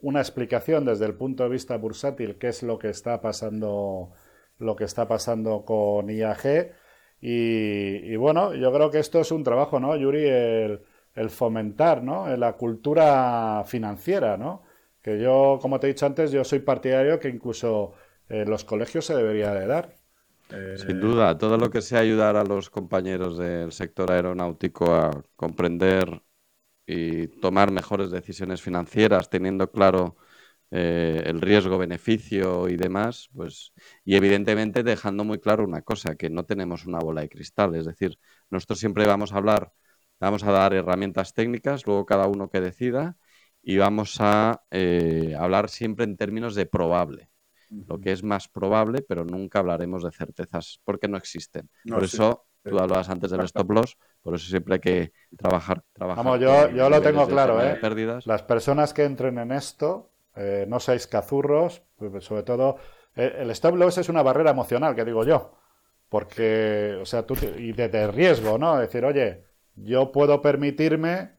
una 0.01 0.21
explicación 0.21 0.85
desde 0.85 1.07
el 1.07 1.15
punto 1.15 1.45
de 1.45 1.51
vista 1.51 1.77
bursátil 1.77 2.39
qué 2.39 2.49
es 2.49 2.63
lo 2.63 2.79
que 2.79 2.89
está 2.89 3.21
pasando, 3.21 4.13
lo 4.59 4.77
que 4.77 4.85
está 4.85 5.07
pasando 5.09 5.65
con 5.65 6.11
IAG. 6.11 6.73
Y, 7.21 8.17
bueno, 8.17 8.55
yo 8.55 8.73
creo 8.73 8.91
que 8.91 8.99
esto 8.99 9.21
es 9.21 9.33
un 9.33 9.43
trabajo, 9.43 9.81
¿no, 9.81 9.97
Yuri? 9.97 10.27
El, 10.27 11.31
fomentar, 11.31 12.03
¿no? 12.03 12.37
La 12.37 12.55
cultura 12.55 13.63
financiera, 13.67 14.37
¿no? 14.37 14.63
Que 15.01 15.21
yo, 15.21 15.59
como 15.63 15.79
te 15.79 15.87
he 15.87 15.93
dicho 15.93 16.07
antes, 16.07 16.33
yo 16.33 16.45
soy 16.45 16.59
partidario 16.59 17.21
que 17.21 17.29
incluso 17.29 17.93
en 18.29 18.51
los 18.51 18.65
colegios 18.65 19.07
se 19.07 19.15
debería 19.15 19.55
de 19.55 19.67
dar. 19.67 19.95
Eh, 20.51 20.75
Sin 20.77 21.01
duda, 21.01 21.39
todo 21.39 21.57
lo 21.57 21.71
que 21.71 21.83
sea 21.83 22.01
ayudar 22.01 22.37
a 22.37 22.45
los 22.45 22.69
compañeros 22.69 23.39
del 23.39 23.73
sector 23.73 24.11
aeronáutico 24.11 24.95
a 24.95 25.23
comprender 25.37 26.23
y 26.87 27.29
tomar 27.29 27.71
mejores 27.71 28.11
decisiones 28.11 28.61
financieras, 28.61 29.31
teniendo 29.31 29.71
claro 29.71 30.17
eh, 30.71 31.23
el 31.27 31.41
riesgo-beneficio 31.41 32.69
y 32.69 32.77
demás, 32.77 33.29
pues, 33.35 33.73
y 34.05 34.17
evidentemente 34.17 34.83
dejando 34.83 35.25
muy 35.25 35.39
claro 35.39 35.65
una 35.65 35.83
cosa, 35.83 36.17
que 36.17 36.31
no 36.31 36.45
tenemos 36.45 36.87
una 36.87 36.99
bola 36.99 37.23
de 37.23 37.29
cristal, 37.29 37.75
es 37.75 37.87
decir, 37.87 38.19
nosotros 38.51 38.79
siempre 38.79 39.07
vamos 39.07 39.33
a 39.33 39.37
hablar, 39.37 39.73
vamos 40.21 40.45
a 40.45 40.53
dar 40.53 40.75
herramientas 40.75 41.35
técnicas, 41.35 41.87
luego 41.87 42.07
cada 42.07 42.27
uno 42.27 42.49
que 42.51 42.61
decida, 42.61 43.17
y 43.63 43.79
vamos 43.79 44.17
a 44.21 44.63
eh, 44.71 45.35
hablar 45.39 45.71
siempre 45.71 46.05
en 46.05 46.17
términos 46.17 46.55
de 46.55 46.67
probable 46.67 47.31
lo 47.89 48.01
que 48.01 48.13
es 48.13 48.23
más 48.23 48.49
probable, 48.49 49.03
pero 49.03 49.25
nunca 49.25 49.59
hablaremos 49.59 50.03
de 50.03 50.13
certezas 50.13 50.81
porque 50.85 51.09
no 51.09 51.17
existen. 51.17 51.69
por 51.89 52.05
eso, 52.05 52.47
tú 52.63 52.79
hablabas 52.79 53.09
antes 53.09 53.31
del 53.31 53.41
stop 53.43 53.71
loss, 53.71 53.97
por 54.23 54.35
eso 54.35 54.49
siempre 54.49 54.75
hay 54.75 54.81
que 54.81 55.13
trabajar. 55.37 55.83
trabajar 55.93 56.25
Vamos, 56.25 56.41
yo, 56.41 56.71
yo 56.71 56.89
lo 56.89 57.01
tengo 57.01 57.27
claro, 57.27 57.63
¿eh? 57.63 57.77
Pérdidas. 57.81 58.27
Las 58.27 58.43
personas 58.43 58.95
que 58.95 59.05
entren 59.05 59.39
en 59.39 59.53
esto, 59.53 60.11
eh, 60.37 60.67
no 60.69 60.81
seáis 60.81 61.07
cazurros, 61.07 61.83
pues, 61.97 62.25
sobre 62.25 62.43
todo, 62.43 62.77
eh, 63.17 63.37
el 63.39 63.51
stop 63.51 63.77
loss 63.77 63.99
es 63.99 64.09
una 64.09 64.23
barrera 64.23 64.51
emocional, 64.51 64.95
que 64.95 65.05
digo 65.05 65.25
yo, 65.25 65.53
porque, 66.09 66.99
o 67.01 67.07
sea, 67.07 67.25
tú, 67.25 67.37
y 67.59 67.73
de, 67.73 68.07
riesgo, 68.09 68.59
¿no? 68.59 68.79
Decir, 68.79 69.05
oye, 69.05 69.45
yo 69.77 70.13
puedo 70.13 70.41
permitirme 70.41 71.33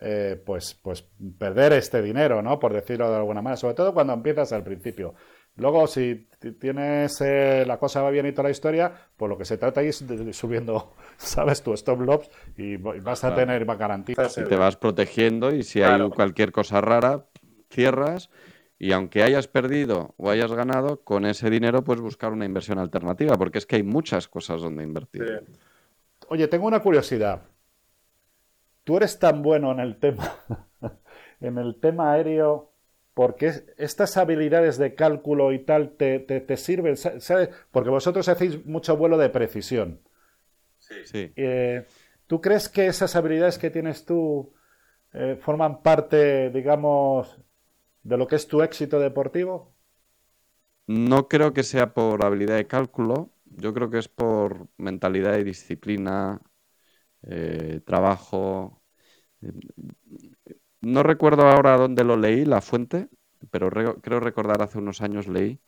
eh, 0.00 0.40
pues, 0.44 0.74
pues 0.74 1.04
perder 1.38 1.74
este 1.74 2.02
dinero, 2.02 2.42
¿no? 2.42 2.58
Por 2.58 2.72
decirlo 2.72 3.08
de 3.10 3.16
alguna 3.16 3.42
manera, 3.42 3.56
sobre 3.56 3.74
todo 3.74 3.94
cuando 3.94 4.12
empiezas 4.12 4.52
al 4.52 4.64
principio. 4.64 5.14
Luego, 5.56 5.86
si 5.86 6.28
tienes 6.58 7.20
eh, 7.20 7.64
la 7.66 7.78
cosa 7.78 8.00
va 8.00 8.10
bien 8.10 8.26
y 8.26 8.32
toda 8.32 8.44
la 8.44 8.50
historia, 8.50 8.90
pues 9.16 9.28
lo 9.28 9.36
que 9.36 9.44
se 9.44 9.58
trata 9.58 9.82
es 9.82 10.06
de, 10.06 10.32
subiendo, 10.32 10.94
sabes, 11.18 11.62
tu 11.62 11.74
stop 11.74 12.00
loss 12.00 12.30
y 12.56 12.76
vas 12.76 13.22
a 13.24 13.34
tener 13.34 13.64
garantías. 13.66 14.38
Y 14.38 14.44
te 14.44 14.56
vas 14.56 14.76
protegiendo 14.76 15.54
y 15.54 15.62
si 15.62 15.82
hay 15.82 16.08
cualquier 16.10 16.52
cosa 16.52 16.80
rara, 16.80 17.26
cierras 17.72 18.30
y 18.78 18.92
aunque 18.92 19.22
hayas 19.22 19.48
perdido 19.48 20.14
o 20.16 20.30
hayas 20.30 20.52
ganado, 20.52 21.02
con 21.04 21.24
ese 21.24 21.50
dinero 21.50 21.84
puedes 21.84 22.00
buscar 22.00 22.32
una 22.32 22.44
inversión 22.44 22.78
alternativa, 22.78 23.36
porque 23.38 23.58
es 23.58 23.66
que 23.66 23.76
hay 23.76 23.82
muchas 23.82 24.28
cosas 24.28 24.60
donde 24.60 24.82
invertir. 24.82 25.44
Oye, 26.28 26.48
tengo 26.48 26.66
una 26.66 26.80
curiosidad. 26.80 27.42
Tú 28.84 28.96
eres 28.96 29.18
tan 29.18 29.42
bueno 29.42 29.70
en 29.70 29.78
el 29.78 29.96
tema, 29.98 30.36
en 31.40 31.58
el 31.58 31.78
tema 31.80 32.12
aéreo 32.12 32.72
porque 33.14 33.52
estas 33.76 34.16
habilidades 34.16 34.78
de 34.78 34.94
cálculo 34.94 35.52
y 35.52 35.60
tal 35.60 35.96
te, 35.96 36.18
te, 36.18 36.56
sirven, 36.56 36.96
¿sabes? 36.96 37.50
Porque 37.70 37.90
vosotros 37.90 38.28
hacéis 38.28 38.64
mucho 38.64 38.96
vuelo 38.96 39.18
de 39.18 39.28
precisión. 39.28 40.00
Sí, 40.78 40.94
sí. 41.04 41.32
Eh, 41.36 41.86
¿Tú 42.26 42.40
crees 42.40 42.68
que 42.68 42.86
esas 42.86 43.14
habilidades 43.14 43.58
que 43.58 43.70
tienes 43.70 44.06
tú 44.06 44.54
eh, 45.12 45.36
forman 45.40 45.82
parte, 45.82 46.50
digamos, 46.50 47.38
de 48.02 48.16
lo 48.16 48.26
que 48.26 48.36
es 48.36 48.46
tu 48.46 48.62
éxito 48.62 48.98
deportivo? 48.98 49.74
No 50.86 51.28
creo 51.28 51.52
que 51.52 51.62
sea 51.62 51.94
por 51.94 52.24
habilidad 52.24 52.56
de 52.56 52.66
cálculo, 52.66 53.32
yo 53.44 53.72
creo 53.72 53.90
que 53.90 53.98
es 53.98 54.08
por 54.08 54.68
mentalidad 54.76 55.38
y 55.38 55.44
disciplina, 55.44 56.40
eh, 57.22 57.80
trabajo. 57.86 58.82
No 60.80 61.02
recuerdo 61.02 61.42
ahora 61.42 61.76
dónde 61.76 62.04
lo 62.04 62.16
leí, 62.16 62.44
la 62.44 62.60
fuente, 62.60 63.08
pero 63.50 63.70
creo 64.00 64.20
recordar 64.20 64.62
hace 64.62 64.78
unos 64.78 65.00
años 65.00 65.28
leí, 65.28 65.60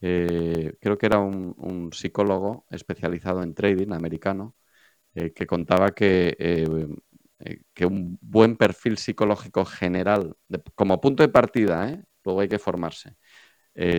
eh, 0.00 0.74
creo 0.80 0.98
que 0.98 1.06
era 1.06 1.18
un, 1.20 1.90
psicólogo 1.92 2.66
especializado 2.70 3.42
en 3.42 3.54
trading 3.54 3.92
americano, 3.92 4.56
eh, 5.14 5.32
que 5.32 5.46
contaba 5.46 5.92
que, 5.92 6.36
eh, 7.40 7.62
que 7.74 7.86
un 7.86 8.18
buen 8.20 8.56
perfil 8.56 8.98
psicológico 8.98 9.64
general, 9.64 10.34
como 10.74 11.00
punto 11.00 11.22
de 11.22 11.28
partida, 11.28 12.02
luego 12.24 12.40
hay 12.40 12.48
que 12.48 12.58
formarse, 12.58 13.16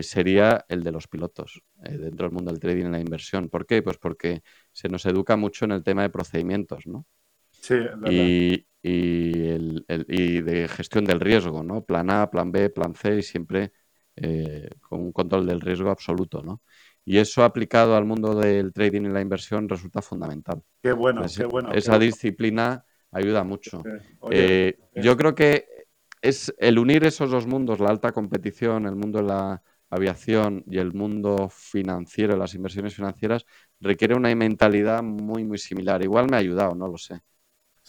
sería 0.02 0.66
el 0.68 0.84
de 0.84 0.92
los 0.92 1.08
pilotos 1.08 1.64
dentro 1.76 2.28
del 2.28 2.34
mundo 2.34 2.52
del 2.52 2.60
trading 2.60 2.88
y 2.88 2.92
la 2.92 3.00
inversión. 3.00 3.48
¿Por 3.48 3.66
qué? 3.66 3.82
Pues 3.82 3.98
porque 3.98 4.42
se 4.74 4.90
nos 4.90 5.06
educa 5.06 5.38
mucho 5.38 5.64
en 5.64 5.72
el 5.72 5.84
tema 5.84 6.02
de 6.02 6.10
procedimientos, 6.10 6.86
¿no? 6.86 7.06
Sí, 7.52 7.76
y, 8.06 8.66
y, 8.82 9.48
el, 9.48 9.86
y, 10.08 10.42
de 10.42 10.68
gestión 10.68 11.06
del 11.06 11.20
riesgo, 11.20 11.64
¿no? 11.64 11.84
Plan 11.84 12.10
A, 12.10 12.30
plan 12.30 12.52
B, 12.52 12.70
plan 12.70 12.96
C 12.96 13.18
y 13.18 13.22
siempre 13.22 13.72
eh, 14.16 14.70
con 14.82 15.02
un 15.02 15.12
control 15.12 15.46
del 15.46 15.62
riesgo 15.62 15.90
absoluto, 15.90 16.42
¿no? 16.42 16.62
Y 17.06 17.18
eso 17.18 17.44
aplicado 17.44 17.96
al 17.96 18.06
mundo 18.06 18.36
del 18.36 18.72
trading 18.74 19.04
y 19.04 19.10
la 19.10 19.22
inversión 19.22 19.68
resulta 19.68 20.02
fundamental. 20.02 20.62
Qué 20.82 20.92
bueno, 20.92 21.26
qué 21.36 21.46
bueno. 21.46 21.72
Esa 21.72 21.98
disciplina 21.98 22.86
ayuda 23.12 23.43
mucho. 23.43 23.84
Eh, 24.32 24.78
yo 24.95 25.18
creo 25.18 25.36
que 25.36 25.66
es 26.22 26.53
el 26.57 26.80
unir 26.80 27.05
esos 27.05 27.32
dos 27.32 27.47
mundos, 27.47 27.80
la 27.80 27.89
alta 27.89 28.12
competición, 28.12 28.86
el 28.86 28.95
mundo 28.95 29.20
de 29.20 29.26
la 29.26 29.62
aviación 29.89 30.64
y 30.68 30.78
el 30.78 30.93
mundo 30.93 31.49
financiero, 31.49 32.38
las 32.38 32.53
inversiones 32.53 32.95
financieras, 32.95 33.45
requiere 33.80 34.16
una 34.16 34.34
mentalidad 34.36 35.01
muy, 35.01 35.43
muy 35.43 35.57
similar. 35.57 36.03
Igual 36.03 36.30
me 36.30 36.38
ha 36.38 36.39
ayudado, 36.39 36.76
no 36.76 36.88
lo 36.88 36.97
sé. 36.97 37.22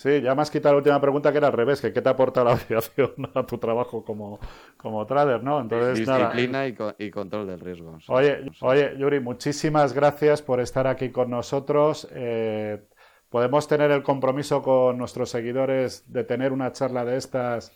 Sí, 0.00 0.22
ya 0.22 0.34
me 0.34 0.40
has 0.40 0.50
quitado 0.50 0.74
la 0.74 0.78
última 0.78 0.98
pregunta 0.98 1.30
que 1.30 1.36
era 1.36 1.48
al 1.48 1.52
revés, 1.52 1.82
que 1.82 1.92
qué 1.92 2.00
te 2.00 2.08
aporta 2.08 2.42
la 2.42 2.52
aviación 2.70 3.12
a 3.34 3.44
tu 3.44 3.58
trabajo 3.58 4.02
como, 4.02 4.38
como 4.78 5.04
trader, 5.04 5.42
¿no? 5.42 5.60
Entonces, 5.60 5.98
Disciplina 5.98 6.66
Y, 6.66 7.10
control 7.10 7.46
del 7.46 7.60
riesgo. 7.60 7.98
Oye, 8.08 8.50
oye, 8.62 8.94
Yuri, 8.96 9.20
muchísimas 9.20 9.92
gracias 9.92 10.40
por 10.40 10.60
estar 10.60 10.86
aquí 10.86 11.10
con 11.10 11.28
nosotros. 11.28 12.08
Eh, 12.12 12.82
podemos 13.30 13.66
tener 13.66 13.90
el 13.90 14.02
compromiso 14.02 14.60
con 14.60 14.98
nuestros 14.98 15.30
seguidores 15.30 16.04
de 16.12 16.24
tener 16.24 16.52
una 16.52 16.72
charla 16.72 17.04
de 17.04 17.16
estas. 17.16 17.72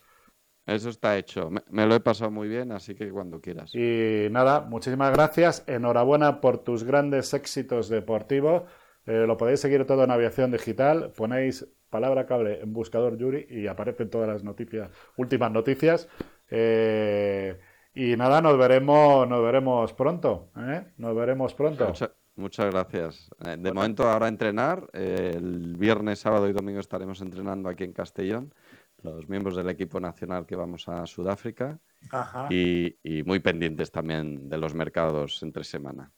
Eso 0.66 0.90
está 0.90 1.16
hecho. 1.16 1.50
Me, 1.70 1.86
lo 1.86 1.94
he 1.94 2.00
pasado 2.00 2.30
muy 2.30 2.48
bien, 2.48 2.72
así 2.72 2.94
que 2.94 3.10
cuando 3.10 3.40
quieras. 3.40 3.74
Y 3.74 4.28
nada, 4.30 4.60
muchísimas 4.60 5.12
gracias. 5.12 5.64
Enhorabuena 5.66 6.40
por 6.40 6.58
tus 6.58 6.84
grandes 6.84 7.32
éxitos 7.34 7.88
deportivos. 7.88 8.62
Eh, 9.06 9.24
lo 9.26 9.36
podéis 9.36 9.60
seguir 9.60 9.86
todo 9.86 10.04
en 10.04 10.10
Aviación 10.10 10.50
Digital. 10.50 11.12
Ponéis 11.16 11.66
palabra 11.90 12.26
cable 12.26 12.60
en 12.60 12.72
buscador 12.72 13.16
Yuri 13.16 13.46
y 13.48 13.66
aparecen 13.66 14.10
todas 14.10 14.28
las 14.28 14.42
noticias, 14.42 14.90
últimas 15.16 15.52
noticias. 15.52 16.08
Eh, 16.50 17.60
y 17.94 18.16
nada, 18.16 18.40
nos 18.40 18.58
veremos, 18.58 19.28
nos 19.28 19.42
veremos 19.44 19.92
pronto. 19.92 20.50
¿eh? 20.56 20.86
Nos 20.96 21.14
veremos 21.14 21.54
pronto. 21.54 21.92
Muchas 22.36 22.70
gracias. 22.70 23.30
Eh, 23.44 23.56
de 23.58 23.72
momento 23.72 24.08
ahora 24.08 24.28
entrenar. 24.28 24.88
el 24.92 25.76
viernes, 25.76 26.20
sábado 26.20 26.48
y 26.48 26.52
domingo 26.52 26.80
estaremos 26.80 27.20
entrenando 27.20 27.68
aquí 27.68 27.84
en 27.84 27.92
Castellón, 27.92 28.54
los 29.02 29.28
miembros 29.28 29.56
del 29.56 29.68
equipo 29.68 30.00
nacional 30.00 30.46
que 30.46 30.56
vamos 30.56 30.88
a 30.88 31.06
Sudáfrica. 31.06 31.78
Y, 32.50 32.96
y, 33.02 33.22
muy 33.22 33.40
pendientes 33.40 33.90
también 33.90 34.48
de 34.50 34.58
los 34.58 34.74
mercados 34.74 35.42
entre 35.42 35.64
semana. 35.64 36.12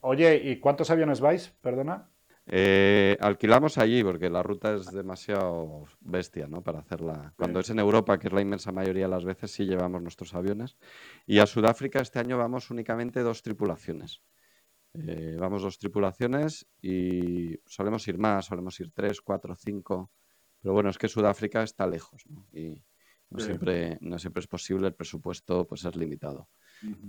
Oye, 0.00 0.36
¿y 0.36 0.60
cuántos 0.60 0.90
aviones 0.90 1.20
vais? 1.20 1.48
Perdona. 1.62 2.08
Eh, 2.46 3.16
alquilamos 3.20 3.78
allí 3.78 4.02
porque 4.02 4.28
la 4.28 4.42
ruta 4.42 4.74
es 4.74 4.90
demasiado 4.90 5.84
bestia, 6.00 6.48
¿no? 6.48 6.62
Para 6.62 6.80
hacerla. 6.80 7.32
Cuando 7.36 7.60
es 7.60 7.70
en 7.70 7.78
Europa, 7.78 8.18
que 8.18 8.28
es 8.28 8.32
la 8.32 8.40
inmensa 8.40 8.72
mayoría 8.72 9.04
de 9.04 9.10
las 9.10 9.24
veces, 9.24 9.52
sí 9.52 9.64
llevamos 9.64 10.02
nuestros 10.02 10.34
aviones. 10.34 10.76
Y 11.26 11.38
a 11.38 11.46
Sudáfrica 11.46 12.00
este 12.00 12.18
año 12.18 12.38
vamos 12.38 12.70
únicamente 12.70 13.20
dos 13.20 13.42
tripulaciones. 13.42 14.22
Eh, 14.94 15.36
vamos 15.38 15.62
dos 15.62 15.78
tripulaciones 15.78 16.66
y 16.80 17.58
solemos 17.64 18.06
ir 18.08 18.18
más, 18.18 18.46
solemos 18.46 18.78
ir 18.80 18.90
tres, 18.92 19.20
cuatro, 19.20 19.54
cinco. 19.54 20.10
Pero 20.60 20.74
bueno, 20.74 20.90
es 20.90 20.98
que 20.98 21.08
Sudáfrica 21.08 21.62
está 21.62 21.86
lejos, 21.86 22.24
¿no? 22.28 22.46
Y 22.52 22.82
no, 23.30 23.38
siempre, 23.38 23.98
no 24.00 24.18
siempre 24.18 24.40
es 24.40 24.46
posible, 24.46 24.88
el 24.88 24.94
presupuesto 24.94 25.66
pues 25.66 25.84
es 25.84 25.96
limitado. 25.96 26.48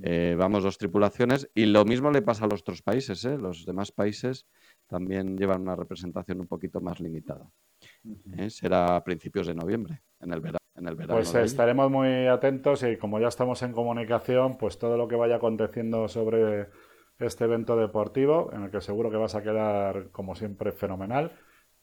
Eh, 0.01 0.35
vamos 0.37 0.63
dos 0.63 0.77
tripulaciones 0.77 1.49
y 1.53 1.65
lo 1.65 1.83
mismo 1.83 2.11
le 2.11 2.21
pasa 2.21 2.45
a 2.45 2.47
los 2.47 2.61
otros 2.61 2.81
países, 2.81 3.25
¿eh? 3.25 3.37
los 3.37 3.65
demás 3.65 3.91
países 3.91 4.45
también 4.87 5.35
llevan 5.35 5.61
una 5.61 5.75
representación 5.75 6.39
un 6.39 6.47
poquito 6.47 6.79
más 6.79 6.99
limitada. 6.99 7.49
Será 8.47 8.95
a 8.95 9.03
principios 9.03 9.47
de 9.47 9.55
noviembre, 9.55 10.01
en 10.19 10.31
el 10.31 10.39
verano. 10.39 10.59
En 10.75 10.87
el 10.87 10.95
verano 10.95 11.15
pues 11.15 11.33
estaremos 11.35 11.91
muy 11.91 12.27
atentos 12.27 12.83
y 12.83 12.97
como 12.97 13.19
ya 13.19 13.27
estamos 13.27 13.61
en 13.61 13.73
comunicación, 13.73 14.57
pues 14.57 14.77
todo 14.77 14.95
lo 14.95 15.07
que 15.07 15.15
vaya 15.15 15.35
aconteciendo 15.35 16.07
sobre 16.07 16.67
este 17.23 17.45
evento 17.45 17.75
deportivo, 17.75 18.51
en 18.53 18.63
el 18.63 18.71
que 18.71 18.81
seguro 18.81 19.09
que 19.09 19.17
vas 19.17 19.35
a 19.35 19.43
quedar, 19.43 20.09
como 20.11 20.35
siempre, 20.35 20.71
fenomenal. 20.71 21.31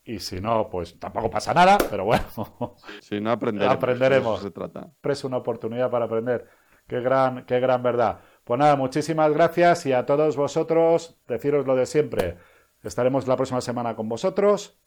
Y 0.04 0.18
si 0.18 0.40
no, 0.40 0.68
pues 0.70 0.98
tampoco 0.98 1.30
pasa 1.30 1.52
nada, 1.54 1.78
pero 1.90 2.04
bueno. 2.04 2.24
Si 3.00 3.20
no 3.20 3.30
aprenderemos. 3.30 3.76
aprenderemos. 3.76 4.40
Se 4.40 4.50
trata. 4.50 4.90
Es 5.02 5.24
una 5.24 5.36
oportunidad 5.38 5.90
para 5.90 6.06
aprender. 6.06 6.48
Qué 6.86 7.00
gran, 7.00 7.44
qué 7.44 7.60
gran 7.60 7.82
verdad. 7.82 8.20
Pues 8.44 8.58
nada, 8.58 8.76
muchísimas 8.76 9.32
gracias 9.32 9.86
y 9.86 9.92
a 9.92 10.06
todos 10.06 10.36
vosotros, 10.36 11.20
deciros 11.28 11.66
lo 11.66 11.76
de 11.76 11.86
siempre. 11.86 12.38
Estaremos 12.82 13.28
la 13.28 13.36
próxima 13.36 13.60
semana 13.60 13.94
con 13.94 14.08
vosotros 14.08 14.80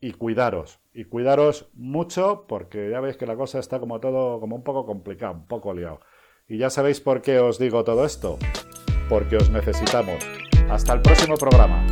y 0.00 0.12
cuidaros. 0.12 0.80
Y 0.92 1.04
cuidaros 1.04 1.70
mucho 1.74 2.46
porque 2.48 2.90
ya 2.90 3.00
veis 3.00 3.16
que 3.16 3.26
la 3.26 3.36
cosa 3.36 3.58
está 3.58 3.78
como 3.78 4.00
todo, 4.00 4.40
como 4.40 4.56
un 4.56 4.64
poco 4.64 4.84
complicado, 4.84 5.34
un 5.34 5.46
poco 5.46 5.72
liado. 5.72 6.00
Y 6.48 6.58
ya 6.58 6.68
sabéis 6.68 7.00
por 7.00 7.22
qué 7.22 7.38
os 7.38 7.58
digo 7.58 7.84
todo 7.84 8.04
esto. 8.04 8.38
Porque 9.10 9.36
os 9.36 9.50
necesitamos. 9.50 10.24
Hasta 10.70 10.94
el 10.94 11.02
próximo 11.02 11.36
programa. 11.36 11.84